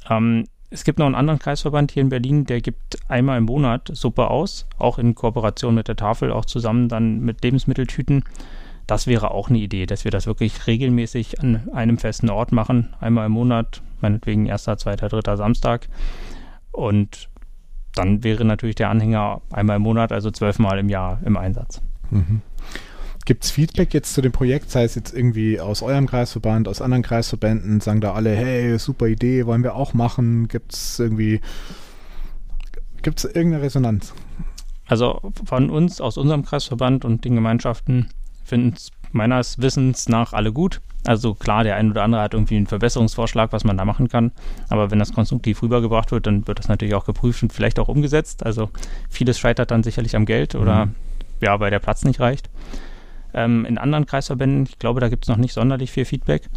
Ähm, 0.09 0.45
es 0.69 0.85
gibt 0.85 0.99
noch 0.99 1.05
einen 1.05 1.15
anderen 1.15 1.39
Kreisverband 1.39 1.91
hier 1.91 2.01
in 2.01 2.09
Berlin, 2.09 2.45
der 2.45 2.61
gibt 2.61 2.97
einmal 3.09 3.37
im 3.37 3.43
Monat 3.43 3.91
Suppe 3.93 4.29
aus, 4.29 4.65
auch 4.77 4.97
in 4.97 5.15
Kooperation 5.15 5.75
mit 5.75 5.89
der 5.89 5.97
Tafel, 5.97 6.31
auch 6.31 6.45
zusammen 6.45 6.87
dann 6.87 7.19
mit 7.19 7.43
Lebensmitteltüten. 7.43 8.23
Das 8.91 9.07
wäre 9.07 9.31
auch 9.31 9.47
eine 9.47 9.59
Idee, 9.59 9.85
dass 9.85 10.03
wir 10.03 10.11
das 10.11 10.27
wirklich 10.27 10.67
regelmäßig 10.67 11.39
an 11.39 11.69
einem 11.71 11.97
festen 11.97 12.29
Ort 12.29 12.51
machen, 12.51 12.93
einmal 12.99 13.27
im 13.27 13.31
Monat, 13.31 13.81
meinetwegen 14.01 14.47
erster, 14.47 14.75
zweiter, 14.75 15.07
dritter 15.07 15.37
Samstag. 15.37 15.87
Und 16.73 17.29
dann 17.95 18.25
wäre 18.25 18.43
natürlich 18.43 18.75
der 18.75 18.89
Anhänger 18.89 19.39
einmal 19.49 19.77
im 19.77 19.83
Monat, 19.83 20.11
also 20.11 20.29
zwölfmal 20.29 20.77
im 20.77 20.89
Jahr 20.89 21.21
im 21.23 21.37
Einsatz. 21.37 21.81
Mhm. 22.09 22.41
Gibt 23.23 23.45
es 23.45 23.51
Feedback 23.51 23.93
jetzt 23.93 24.13
zu 24.13 24.21
dem 24.21 24.33
Projekt, 24.33 24.69
sei 24.69 24.83
es 24.83 24.95
jetzt 24.95 25.13
irgendwie 25.13 25.61
aus 25.61 25.83
eurem 25.83 26.07
Kreisverband, 26.07 26.67
aus 26.67 26.81
anderen 26.81 27.03
Kreisverbänden, 27.03 27.79
sagen 27.79 28.01
da 28.01 28.11
alle, 28.11 28.35
hey, 28.35 28.77
super 28.77 29.07
Idee, 29.07 29.45
wollen 29.45 29.63
wir 29.63 29.75
auch 29.75 29.93
machen? 29.93 30.49
Gibt 30.49 30.73
es 30.73 30.99
irgendwie, 30.99 31.39
gibt 33.01 33.19
es 33.19 33.23
irgendeine 33.23 33.63
Resonanz? 33.63 34.13
Also 34.85 35.31
von 35.45 35.69
uns, 35.69 36.01
aus 36.01 36.17
unserem 36.17 36.43
Kreisverband 36.43 37.05
und 37.05 37.23
den 37.23 37.35
Gemeinschaften 37.35 38.09
finden 38.51 38.73
es 38.75 38.91
meines 39.13 39.61
Wissens 39.61 40.09
nach 40.09 40.33
alle 40.33 40.51
gut. 40.51 40.81
Also 41.07 41.33
klar, 41.33 41.63
der 41.63 41.77
ein 41.77 41.89
oder 41.89 42.03
andere 42.03 42.21
hat 42.21 42.33
irgendwie 42.33 42.57
einen 42.57 42.67
Verbesserungsvorschlag, 42.67 43.53
was 43.53 43.63
man 43.63 43.77
da 43.77 43.85
machen 43.85 44.09
kann. 44.09 44.33
Aber 44.67 44.91
wenn 44.91 44.99
das 44.99 45.13
konstruktiv 45.13 45.63
rübergebracht 45.63 46.11
wird, 46.11 46.27
dann 46.27 46.45
wird 46.47 46.59
das 46.59 46.67
natürlich 46.67 46.93
auch 46.93 47.05
geprüft 47.05 47.41
und 47.43 47.53
vielleicht 47.53 47.79
auch 47.79 47.87
umgesetzt. 47.87 48.45
Also 48.45 48.69
vieles 49.09 49.39
scheitert 49.39 49.71
dann 49.71 49.83
sicherlich 49.83 50.17
am 50.17 50.25
Geld 50.25 50.53
oder 50.55 50.87
mhm. 50.87 50.95
ja, 51.39 51.59
weil 51.61 51.71
der 51.71 51.79
Platz 51.79 52.03
nicht 52.03 52.19
reicht. 52.19 52.49
Ähm, 53.33 53.65
in 53.65 53.77
anderen 53.77 54.05
Kreisverbänden, 54.05 54.65
ich 54.65 54.79
glaube, 54.79 54.99
da 54.99 55.07
gibt 55.07 55.23
es 55.23 55.29
noch 55.29 55.37
nicht 55.37 55.53
sonderlich 55.53 55.91
viel 55.91 56.03
Feedback. 56.05 56.49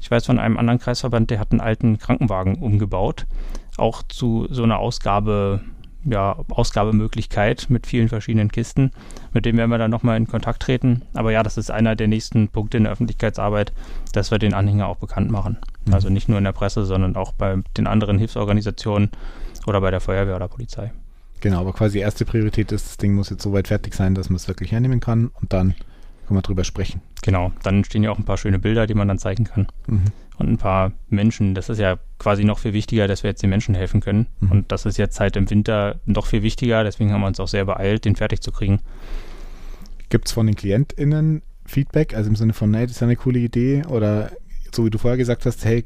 Ich 0.00 0.10
weiß 0.10 0.24
von 0.24 0.38
einem 0.38 0.56
anderen 0.56 0.78
Kreisverband, 0.78 1.30
der 1.30 1.38
hat 1.38 1.52
einen 1.52 1.60
alten 1.60 1.98
Krankenwagen 1.98 2.56
umgebaut, 2.56 3.26
auch 3.76 4.02
zu 4.02 4.48
so 4.50 4.62
einer 4.62 4.78
Ausgabe, 4.78 5.60
ja, 6.04 6.36
Ausgabemöglichkeit 6.50 7.66
mit 7.68 7.86
vielen 7.86 8.08
verschiedenen 8.08 8.50
Kisten. 8.50 8.90
Mit 9.32 9.46
dem 9.46 9.56
werden 9.56 9.70
wir 9.70 9.78
dann 9.78 9.90
nochmal 9.90 10.16
in 10.16 10.26
Kontakt 10.26 10.62
treten. 10.62 11.02
Aber 11.14 11.32
ja, 11.32 11.42
das 11.42 11.58
ist 11.58 11.70
einer 11.70 11.96
der 11.96 12.08
nächsten 12.08 12.48
Punkte 12.48 12.76
in 12.76 12.84
der 12.84 12.92
Öffentlichkeitsarbeit, 12.92 13.72
dass 14.12 14.30
wir 14.30 14.38
den 14.38 14.54
Anhänger 14.54 14.86
auch 14.88 14.96
bekannt 14.96 15.30
machen. 15.30 15.58
Mhm. 15.84 15.94
Also 15.94 16.08
nicht 16.08 16.28
nur 16.28 16.38
in 16.38 16.44
der 16.44 16.52
Presse, 16.52 16.84
sondern 16.84 17.16
auch 17.16 17.32
bei 17.32 17.56
den 17.76 17.86
anderen 17.86 18.18
Hilfsorganisationen 18.18 19.10
oder 19.66 19.80
bei 19.80 19.90
der 19.90 20.00
Feuerwehr 20.00 20.36
oder 20.36 20.48
Polizei. 20.48 20.92
Genau, 21.40 21.60
aber 21.60 21.72
quasi 21.72 21.98
erste 21.98 22.24
Priorität 22.24 22.70
ist, 22.70 22.86
das 22.86 22.96
Ding 22.98 23.14
muss 23.14 23.30
jetzt 23.30 23.42
so 23.42 23.52
weit 23.52 23.68
fertig 23.68 23.94
sein, 23.94 24.14
dass 24.14 24.28
man 24.30 24.36
es 24.36 24.46
wirklich 24.46 24.70
hernehmen 24.70 25.00
kann 25.00 25.30
und 25.40 25.52
dann 25.52 25.74
kann 26.26 26.34
man 26.34 26.42
drüber 26.42 26.62
sprechen. 26.62 27.02
Genau, 27.22 27.52
dann 27.64 27.84
stehen 27.84 28.04
ja 28.04 28.10
auch 28.12 28.18
ein 28.18 28.24
paar 28.24 28.38
schöne 28.38 28.60
Bilder, 28.60 28.86
die 28.86 28.94
man 28.94 29.08
dann 29.08 29.18
zeigen 29.18 29.44
kann. 29.44 29.66
Mhm. 29.88 30.04
Und 30.42 30.54
ein 30.54 30.58
paar 30.58 30.92
Menschen. 31.08 31.54
Das 31.54 31.68
ist 31.68 31.78
ja 31.78 31.98
quasi 32.18 32.44
noch 32.44 32.58
viel 32.58 32.72
wichtiger, 32.72 33.06
dass 33.06 33.22
wir 33.22 33.30
jetzt 33.30 33.42
den 33.42 33.50
Menschen 33.50 33.74
helfen 33.74 34.00
können. 34.00 34.26
Mhm. 34.40 34.50
Und 34.50 34.72
das 34.72 34.86
ist 34.86 34.98
jetzt 34.98 35.20
halt 35.20 35.36
im 35.36 35.48
Winter 35.48 36.00
noch 36.04 36.26
viel 36.26 36.42
wichtiger. 36.42 36.82
Deswegen 36.82 37.12
haben 37.12 37.20
wir 37.20 37.28
uns 37.28 37.38
auch 37.38 37.48
sehr 37.48 37.64
beeilt, 37.64 38.04
den 38.04 38.16
fertig 38.16 38.40
zu 38.40 38.50
kriegen. 38.50 38.80
Gibt 40.08 40.26
es 40.26 40.32
von 40.32 40.46
den 40.46 40.56
KlientInnen 40.56 41.42
Feedback? 41.64 42.14
Also 42.14 42.28
im 42.28 42.36
Sinne 42.36 42.52
von, 42.54 42.70
nee, 42.70 42.82
das 42.82 42.96
ist 42.96 43.02
eine 43.02 43.16
coole 43.16 43.38
Idee? 43.38 43.84
Oder 43.86 44.32
so 44.74 44.84
wie 44.84 44.90
du 44.90 44.98
vorher 44.98 45.16
gesagt 45.16 45.46
hast, 45.46 45.64
hey, 45.64 45.84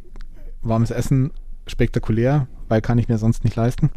warmes 0.63 0.91
Essen, 0.91 1.33
spektakulär, 1.67 2.49
weil 2.69 2.81
kann 2.81 2.99
ich 2.99 3.09
mir 3.09 3.19
sonst 3.19 3.45
nicht 3.45 3.57
leisten? 3.57 3.91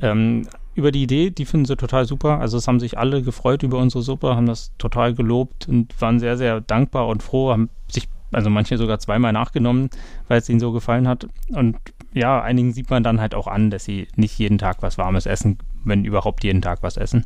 Ähm, 0.00 0.48
über 0.74 0.92
die 0.92 1.02
Idee, 1.02 1.30
die 1.30 1.44
finden 1.44 1.66
sie 1.66 1.76
total 1.76 2.04
super. 2.04 2.38
Also 2.40 2.56
es 2.56 2.68
haben 2.68 2.80
sich 2.80 2.98
alle 2.98 3.22
gefreut 3.22 3.62
über 3.62 3.78
unsere 3.78 4.02
Suppe, 4.02 4.36
haben 4.36 4.46
das 4.46 4.72
total 4.78 5.14
gelobt 5.14 5.68
und 5.68 6.00
waren 6.00 6.20
sehr, 6.20 6.36
sehr 6.36 6.60
dankbar 6.60 7.08
und 7.08 7.22
froh, 7.22 7.50
haben 7.50 7.68
sich, 7.90 8.08
also 8.32 8.50
manche 8.50 8.76
sogar 8.76 8.98
zweimal 8.98 9.32
nachgenommen, 9.32 9.90
weil 10.28 10.38
es 10.38 10.48
ihnen 10.48 10.60
so 10.60 10.72
gefallen 10.72 11.08
hat. 11.08 11.26
Und 11.50 11.76
ja, 12.12 12.42
einigen 12.42 12.72
sieht 12.72 12.90
man 12.90 13.02
dann 13.02 13.20
halt 13.20 13.34
auch 13.34 13.46
an, 13.46 13.70
dass 13.70 13.84
sie 13.84 14.08
nicht 14.16 14.38
jeden 14.38 14.58
Tag 14.58 14.82
was 14.82 14.98
Warmes 14.98 15.26
essen, 15.26 15.58
wenn 15.84 16.04
überhaupt 16.04 16.44
jeden 16.44 16.62
Tag 16.62 16.82
was 16.82 16.96
essen. 16.96 17.24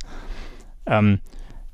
Ähm, 0.87 1.21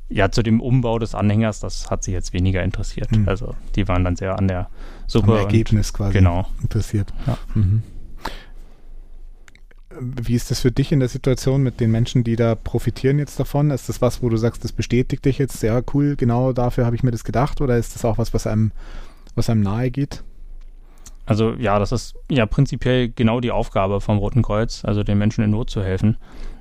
ja, 0.09 0.31
zu 0.31 0.43
dem 0.43 0.61
Umbau 0.61 0.99
des 0.99 1.15
Anhängers, 1.15 1.61
das 1.61 1.91
hat 1.91 2.03
sie 2.03 2.13
jetzt 2.13 2.33
weniger 2.33 2.63
interessiert. 2.63 3.13
Mhm. 3.13 3.29
Also 3.29 3.55
die 3.77 3.87
waren 3.89 4.05
dann 4.05 4.17
sehr 4.17 4.39
an 4.39 4.49
der 4.49 4.71
Suppe. 5.07 5.33
Am 5.33 5.39
Ergebnis 5.39 5.91
und, 5.91 5.97
quasi 5.97 6.13
genau. 6.15 6.47
interessiert. 6.63 7.13
Ja. 7.27 7.37
Mhm. 7.55 7.83
Wie 10.01 10.35
ist 10.35 10.51
das 10.51 10.61
für 10.61 10.71
dich 10.71 10.93
in 10.93 11.01
der 11.01 11.09
Situation 11.09 11.63
mit 11.63 11.81
den 11.81 11.91
Menschen, 11.91 12.23
die 12.23 12.37
da 12.37 12.55
profitieren 12.55 13.19
jetzt 13.19 13.41
davon? 13.41 13.71
Ist 13.71 13.89
das 13.89 14.01
was, 14.01 14.23
wo 14.23 14.29
du 14.29 14.37
sagst, 14.37 14.63
das 14.65 14.73
bestätigt 14.73 15.25
dich 15.25 15.39
jetzt? 15.39 15.63
Ja, 15.63 15.83
cool, 15.93 16.15
genau 16.17 16.53
dafür 16.53 16.87
habe 16.87 16.95
ich 16.95 17.03
mir 17.03 17.11
das 17.11 17.25
gedacht. 17.25 17.61
Oder 17.61 17.77
ist 17.77 17.95
das 17.95 18.05
auch 18.05 18.17
was, 18.17 18.33
was 18.33 18.47
einem, 18.47 18.71
was 19.35 19.51
einem 19.51 19.63
nahe 19.63 19.91
geht? 19.91 20.23
Also 21.27 21.53
ja, 21.55 21.79
das 21.79 21.93
ist 21.93 22.15
ja 22.31 22.47
prinzipiell 22.47 23.11
genau 23.11 23.41
die 23.41 23.51
Aufgabe 23.51 24.01
vom 24.01 24.19
Roten 24.19 24.43
Kreuz, 24.43 24.85
also 24.85 25.03
den 25.03 25.19
Menschen 25.19 25.45
in 25.45 25.51
Not 25.51 25.69
zu 25.69 25.83
helfen. 25.83 26.17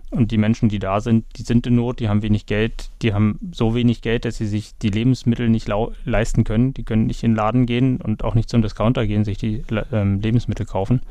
Und 0.10 0.32
die 0.32 0.38
Menschen, 0.38 0.70
die 0.70 0.80
da 0.80 1.02
sind, 1.02 1.26
die 1.38 1.44
sind 1.44 1.68
in 1.68 1.76
Not, 1.76 2.00
die 2.00 2.08
haben 2.08 2.22
wenig 2.22 2.46
Geld, 2.46 2.90
die 3.02 3.14
haben 3.14 3.40
so 3.52 3.76
wenig 3.76 4.02
Geld, 4.02 4.24
dass 4.24 4.38
sie 4.38 4.46
sich 4.46 4.78
die 4.78 4.90
Lebensmittel 4.90 5.50
nicht 5.50 5.70
leisten 6.06 6.44
können. 6.46 6.74
Die 6.74 6.84
können 6.84 7.08
nicht 7.08 7.24
in 7.24 7.32
den 7.32 7.38
Laden 7.38 7.66
gehen 7.66 8.02
und 8.02 8.24
auch 8.24 8.34
nicht 8.34 8.50
zum 8.50 8.62
Discounter 8.62 9.06
gehen, 9.06 9.26
sich 9.26 9.38
die 9.38 9.64
ähm, 9.92 10.22
Lebensmittel 10.22 10.66
kaufen, 10.66 11.02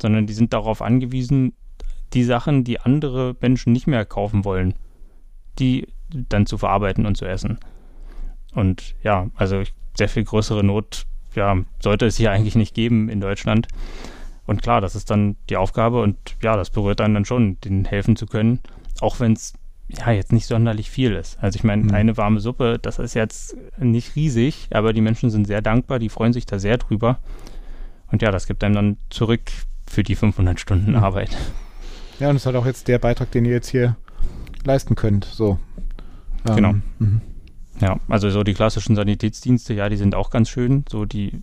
sondern 0.00 0.26
die 0.26 0.32
sind 0.32 0.52
darauf 0.52 0.80
angewiesen, 0.80 1.52
die 2.14 2.24
Sachen, 2.24 2.64
die 2.64 2.80
andere 2.80 3.36
Menschen 3.40 3.72
nicht 3.72 3.86
mehr 3.86 4.06
kaufen 4.06 4.44
wollen, 4.44 4.74
die 5.58 5.88
dann 6.10 6.46
zu 6.46 6.56
verarbeiten 6.56 7.04
und 7.04 7.16
zu 7.16 7.26
essen. 7.26 7.58
Und 8.54 8.96
ja, 9.02 9.28
also 9.34 9.62
sehr 9.98 10.08
viel 10.08 10.24
größere 10.24 10.64
Not, 10.64 11.06
ja, 11.34 11.56
sollte 11.82 12.06
es 12.06 12.16
hier 12.16 12.30
eigentlich 12.30 12.54
nicht 12.56 12.74
geben 12.74 13.08
in 13.10 13.20
Deutschland. 13.20 13.68
Und 14.46 14.62
klar, 14.62 14.80
das 14.80 14.94
ist 14.94 15.10
dann 15.10 15.36
die 15.50 15.58
Aufgabe 15.58 16.00
und 16.00 16.16
ja, 16.42 16.56
das 16.56 16.70
berührt 16.70 17.02
einen 17.02 17.14
dann 17.14 17.24
schon, 17.26 17.60
denen 17.60 17.84
helfen 17.84 18.16
zu 18.16 18.24
können, 18.26 18.60
auch 19.00 19.20
wenn 19.20 19.34
es 19.34 19.52
ja 19.88 20.10
jetzt 20.10 20.32
nicht 20.32 20.46
sonderlich 20.46 20.90
viel 20.90 21.12
ist. 21.14 21.38
Also 21.42 21.56
ich 21.56 21.64
meine, 21.64 21.82
mhm. 21.84 21.94
eine 21.94 22.16
warme 22.16 22.40
Suppe, 22.40 22.78
das 22.80 22.98
ist 22.98 23.14
jetzt 23.14 23.56
nicht 23.78 24.16
riesig, 24.16 24.68
aber 24.70 24.94
die 24.94 25.02
Menschen 25.02 25.28
sind 25.30 25.46
sehr 25.46 25.60
dankbar, 25.60 25.98
die 25.98 26.08
freuen 26.08 26.32
sich 26.32 26.46
da 26.46 26.58
sehr 26.58 26.78
drüber. 26.78 27.18
Und 28.10 28.22
ja, 28.22 28.30
das 28.30 28.46
gibt 28.46 28.64
einem 28.64 28.74
dann 28.74 28.96
zurück 29.10 29.42
für 29.86 30.02
die 30.02 30.14
500 30.14 30.58
Stunden 30.58 30.92
Mhm. 30.92 30.96
Arbeit. 30.96 31.36
Ja, 32.20 32.30
und 32.30 32.36
es 32.36 32.42
ist 32.42 32.46
halt 32.46 32.56
auch 32.56 32.66
jetzt 32.66 32.88
der 32.88 32.98
Beitrag, 32.98 33.30
den 33.30 33.44
ihr 33.44 33.52
jetzt 33.52 33.68
hier 33.68 33.96
leisten 34.64 34.94
könnt. 34.94 35.24
So. 35.26 35.58
Ähm, 36.48 36.56
Genau. 36.56 36.72
mhm. 36.98 37.20
Ja, 37.80 37.98
also 38.08 38.30
so 38.30 38.42
die 38.42 38.54
klassischen 38.54 38.96
Sanitätsdienste, 38.96 39.74
ja, 39.74 39.88
die 39.88 39.96
sind 39.96 40.14
auch 40.14 40.30
ganz 40.30 40.48
schön. 40.48 40.84
So, 40.90 41.04
die 41.04 41.42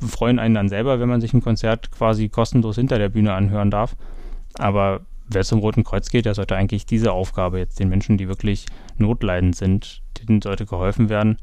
freuen 0.00 0.38
einen 0.38 0.54
dann 0.54 0.68
selber, 0.68 1.00
wenn 1.00 1.08
man 1.08 1.20
sich 1.20 1.32
ein 1.32 1.40
Konzert 1.40 1.90
quasi 1.90 2.28
kostenlos 2.28 2.76
hinter 2.76 2.98
der 2.98 3.08
Bühne 3.08 3.32
anhören 3.34 3.70
darf. 3.70 3.96
Aber 4.58 5.00
wer 5.28 5.44
zum 5.44 5.60
Roten 5.60 5.84
Kreuz 5.84 6.10
geht, 6.10 6.26
der 6.26 6.34
sollte 6.34 6.56
eigentlich 6.56 6.86
diese 6.86 7.12
Aufgabe 7.12 7.58
jetzt 7.58 7.78
den 7.80 7.88
Menschen, 7.88 8.18
die 8.18 8.28
wirklich 8.28 8.66
notleidend 8.98 9.56
sind, 9.56 10.02
denen 10.20 10.42
sollte 10.42 10.66
geholfen 10.66 11.08
werden. 11.08 11.38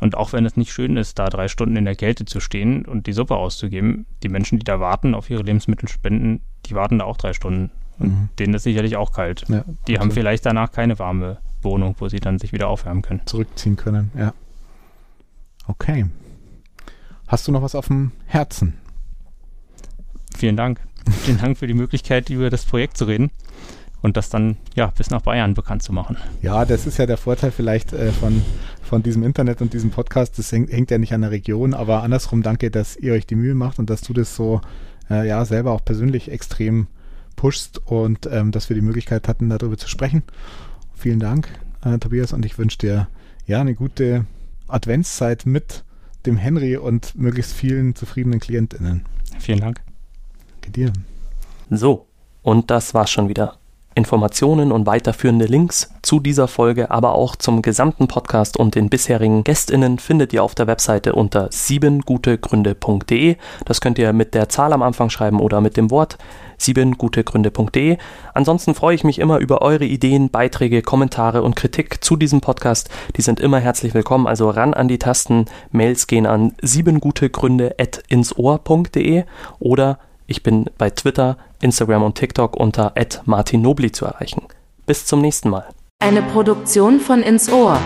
Und 0.00 0.16
auch 0.16 0.32
wenn 0.32 0.44
es 0.44 0.56
nicht 0.56 0.72
schön 0.72 0.96
ist, 0.96 1.18
da 1.18 1.28
drei 1.28 1.48
Stunden 1.48 1.76
in 1.76 1.84
der 1.84 1.94
Kälte 1.94 2.24
zu 2.24 2.40
stehen 2.40 2.84
und 2.84 3.06
die 3.06 3.12
Suppe 3.12 3.36
auszugeben, 3.36 4.06
die 4.22 4.28
Menschen, 4.28 4.58
die 4.58 4.64
da 4.64 4.80
warten 4.80 5.14
auf 5.14 5.30
ihre 5.30 5.42
Lebensmittelspenden, 5.42 6.40
die 6.66 6.74
warten 6.74 6.98
da 6.98 7.04
auch 7.04 7.16
drei 7.16 7.32
Stunden. 7.32 7.70
Und 7.98 8.08
Mhm. 8.08 8.28
denen 8.38 8.54
ist 8.54 8.64
sicherlich 8.64 8.96
auch 8.96 9.12
kalt. 9.12 9.44
Ja, 9.48 9.64
Die 9.86 9.98
haben 9.98 10.10
vielleicht 10.10 10.44
danach 10.44 10.72
keine 10.72 10.98
warme 10.98 11.38
Wohnung, 11.64 11.96
wo 11.98 12.08
sie 12.08 12.20
dann 12.20 12.38
sich 12.38 12.52
wieder 12.52 12.68
aufwärmen 12.68 13.02
können. 13.02 13.22
zurückziehen 13.26 13.76
können. 13.76 14.10
Ja. 14.16 14.34
Okay. 15.66 16.06
Hast 17.26 17.48
du 17.48 17.52
noch 17.52 17.62
was 17.62 17.74
auf 17.74 17.88
dem 17.88 18.12
Herzen? 18.26 18.74
Vielen 20.36 20.56
Dank. 20.56 20.80
Vielen 21.22 21.38
Dank 21.38 21.58
für 21.58 21.66
die 21.66 21.74
Möglichkeit, 21.74 22.30
über 22.30 22.50
das 22.50 22.64
Projekt 22.64 22.96
zu 22.96 23.04
reden 23.06 23.30
und 24.02 24.18
das 24.18 24.28
dann 24.28 24.58
ja 24.74 24.88
bis 24.88 25.10
nach 25.10 25.22
Bayern 25.22 25.54
bekannt 25.54 25.82
zu 25.82 25.92
machen. 25.92 26.18
Ja, 26.42 26.66
das 26.66 26.86
ist 26.86 26.98
ja 26.98 27.06
der 27.06 27.16
Vorteil 27.16 27.50
vielleicht 27.50 27.94
äh, 27.94 28.12
von, 28.12 28.42
von 28.82 29.02
diesem 29.02 29.22
Internet 29.22 29.62
und 29.62 29.72
diesem 29.72 29.90
Podcast. 29.90 30.38
Das 30.38 30.52
hängt, 30.52 30.70
hängt 30.70 30.90
ja 30.90 30.98
nicht 30.98 31.14
an 31.14 31.22
der 31.22 31.30
Region, 31.30 31.72
aber 31.72 32.02
andersrum 32.02 32.42
danke, 32.42 32.70
dass 32.70 32.96
ihr 32.96 33.14
euch 33.14 33.26
die 33.26 33.34
Mühe 33.34 33.54
macht 33.54 33.78
und 33.78 33.88
dass 33.88 34.02
du 34.02 34.12
das 34.12 34.36
so 34.36 34.60
äh, 35.08 35.26
ja 35.26 35.44
selber 35.46 35.72
auch 35.72 35.84
persönlich 35.84 36.30
extrem 36.30 36.86
pushst 37.36 37.80
und 37.86 38.28
ähm, 38.30 38.52
dass 38.52 38.68
wir 38.68 38.74
die 38.74 38.82
Möglichkeit 38.82 39.26
hatten, 39.26 39.48
darüber 39.48 39.78
zu 39.78 39.88
sprechen. 39.88 40.22
Vielen 40.94 41.20
Dank, 41.20 41.48
äh, 41.84 41.98
Tobias, 41.98 42.32
und 42.32 42.44
ich 42.44 42.58
wünsche 42.58 42.78
dir 42.78 43.08
ja 43.46 43.60
eine 43.60 43.74
gute 43.74 44.24
Adventszeit 44.68 45.46
mit 45.46 45.84
dem 46.26 46.36
Henry 46.36 46.76
und 46.76 47.14
möglichst 47.16 47.52
vielen 47.52 47.94
zufriedenen 47.94 48.40
KlientInnen. 48.40 49.04
Vielen 49.38 49.60
Dank. 49.60 49.80
Danke 50.52 50.70
dir. 50.70 50.92
So, 51.70 52.06
und 52.42 52.70
das 52.70 52.94
war's 52.94 53.10
schon 53.10 53.28
wieder. 53.28 53.58
Informationen 53.94 54.72
und 54.72 54.86
weiterführende 54.86 55.44
Links 55.46 55.92
zu 56.02 56.18
dieser 56.18 56.48
Folge, 56.48 56.90
aber 56.90 57.14
auch 57.14 57.36
zum 57.36 57.62
gesamten 57.62 58.08
Podcast 58.08 58.56
und 58.56 58.74
den 58.74 58.90
bisherigen 58.90 59.44
GästInnen 59.44 59.98
findet 59.98 60.32
ihr 60.32 60.42
auf 60.42 60.54
der 60.56 60.66
Webseite 60.66 61.14
unter 61.14 61.48
siebengutegründe.de. 61.52 63.36
Das 63.64 63.80
könnt 63.80 63.98
ihr 63.98 64.12
mit 64.12 64.34
der 64.34 64.48
Zahl 64.48 64.72
am 64.72 64.82
Anfang 64.82 65.10
schreiben 65.10 65.40
oder 65.40 65.60
mit 65.60 65.76
dem 65.76 65.90
Wort 65.92 66.18
siebengutegründe.de. 66.58 67.96
Ansonsten 68.34 68.74
freue 68.74 68.94
ich 68.94 69.04
mich 69.04 69.18
immer 69.18 69.38
über 69.38 69.62
eure 69.62 69.84
Ideen, 69.84 70.28
Beiträge, 70.30 70.82
Kommentare 70.82 71.42
und 71.42 71.56
Kritik 71.56 72.04
zu 72.04 72.16
diesem 72.16 72.40
Podcast. 72.40 72.88
Die 73.16 73.22
sind 73.22 73.40
immer 73.40 73.60
herzlich 73.60 73.94
willkommen. 73.94 74.26
Also 74.26 74.50
ran 74.50 74.74
an 74.74 74.88
die 74.88 74.98
Tasten. 74.98 75.46
Mails 75.70 76.06
gehen 76.06 76.26
an 76.26 76.52
siebengutegründe@insohr.de 76.62 79.24
oder 79.58 79.98
ich 80.26 80.42
bin 80.42 80.70
bei 80.78 80.88
Twitter, 80.90 81.36
Instagram 81.60 82.02
und 82.02 82.16
TikTok 82.16 82.56
unter 82.56 82.94
@martinnobli 83.24 83.92
zu 83.92 84.06
erreichen. 84.06 84.42
Bis 84.86 85.06
zum 85.06 85.20
nächsten 85.20 85.50
Mal. 85.50 85.66
Eine 86.00 86.22
Produktion 86.22 86.98
von 87.00 87.22
Ins 87.22 87.50
Ohr. 87.50 87.78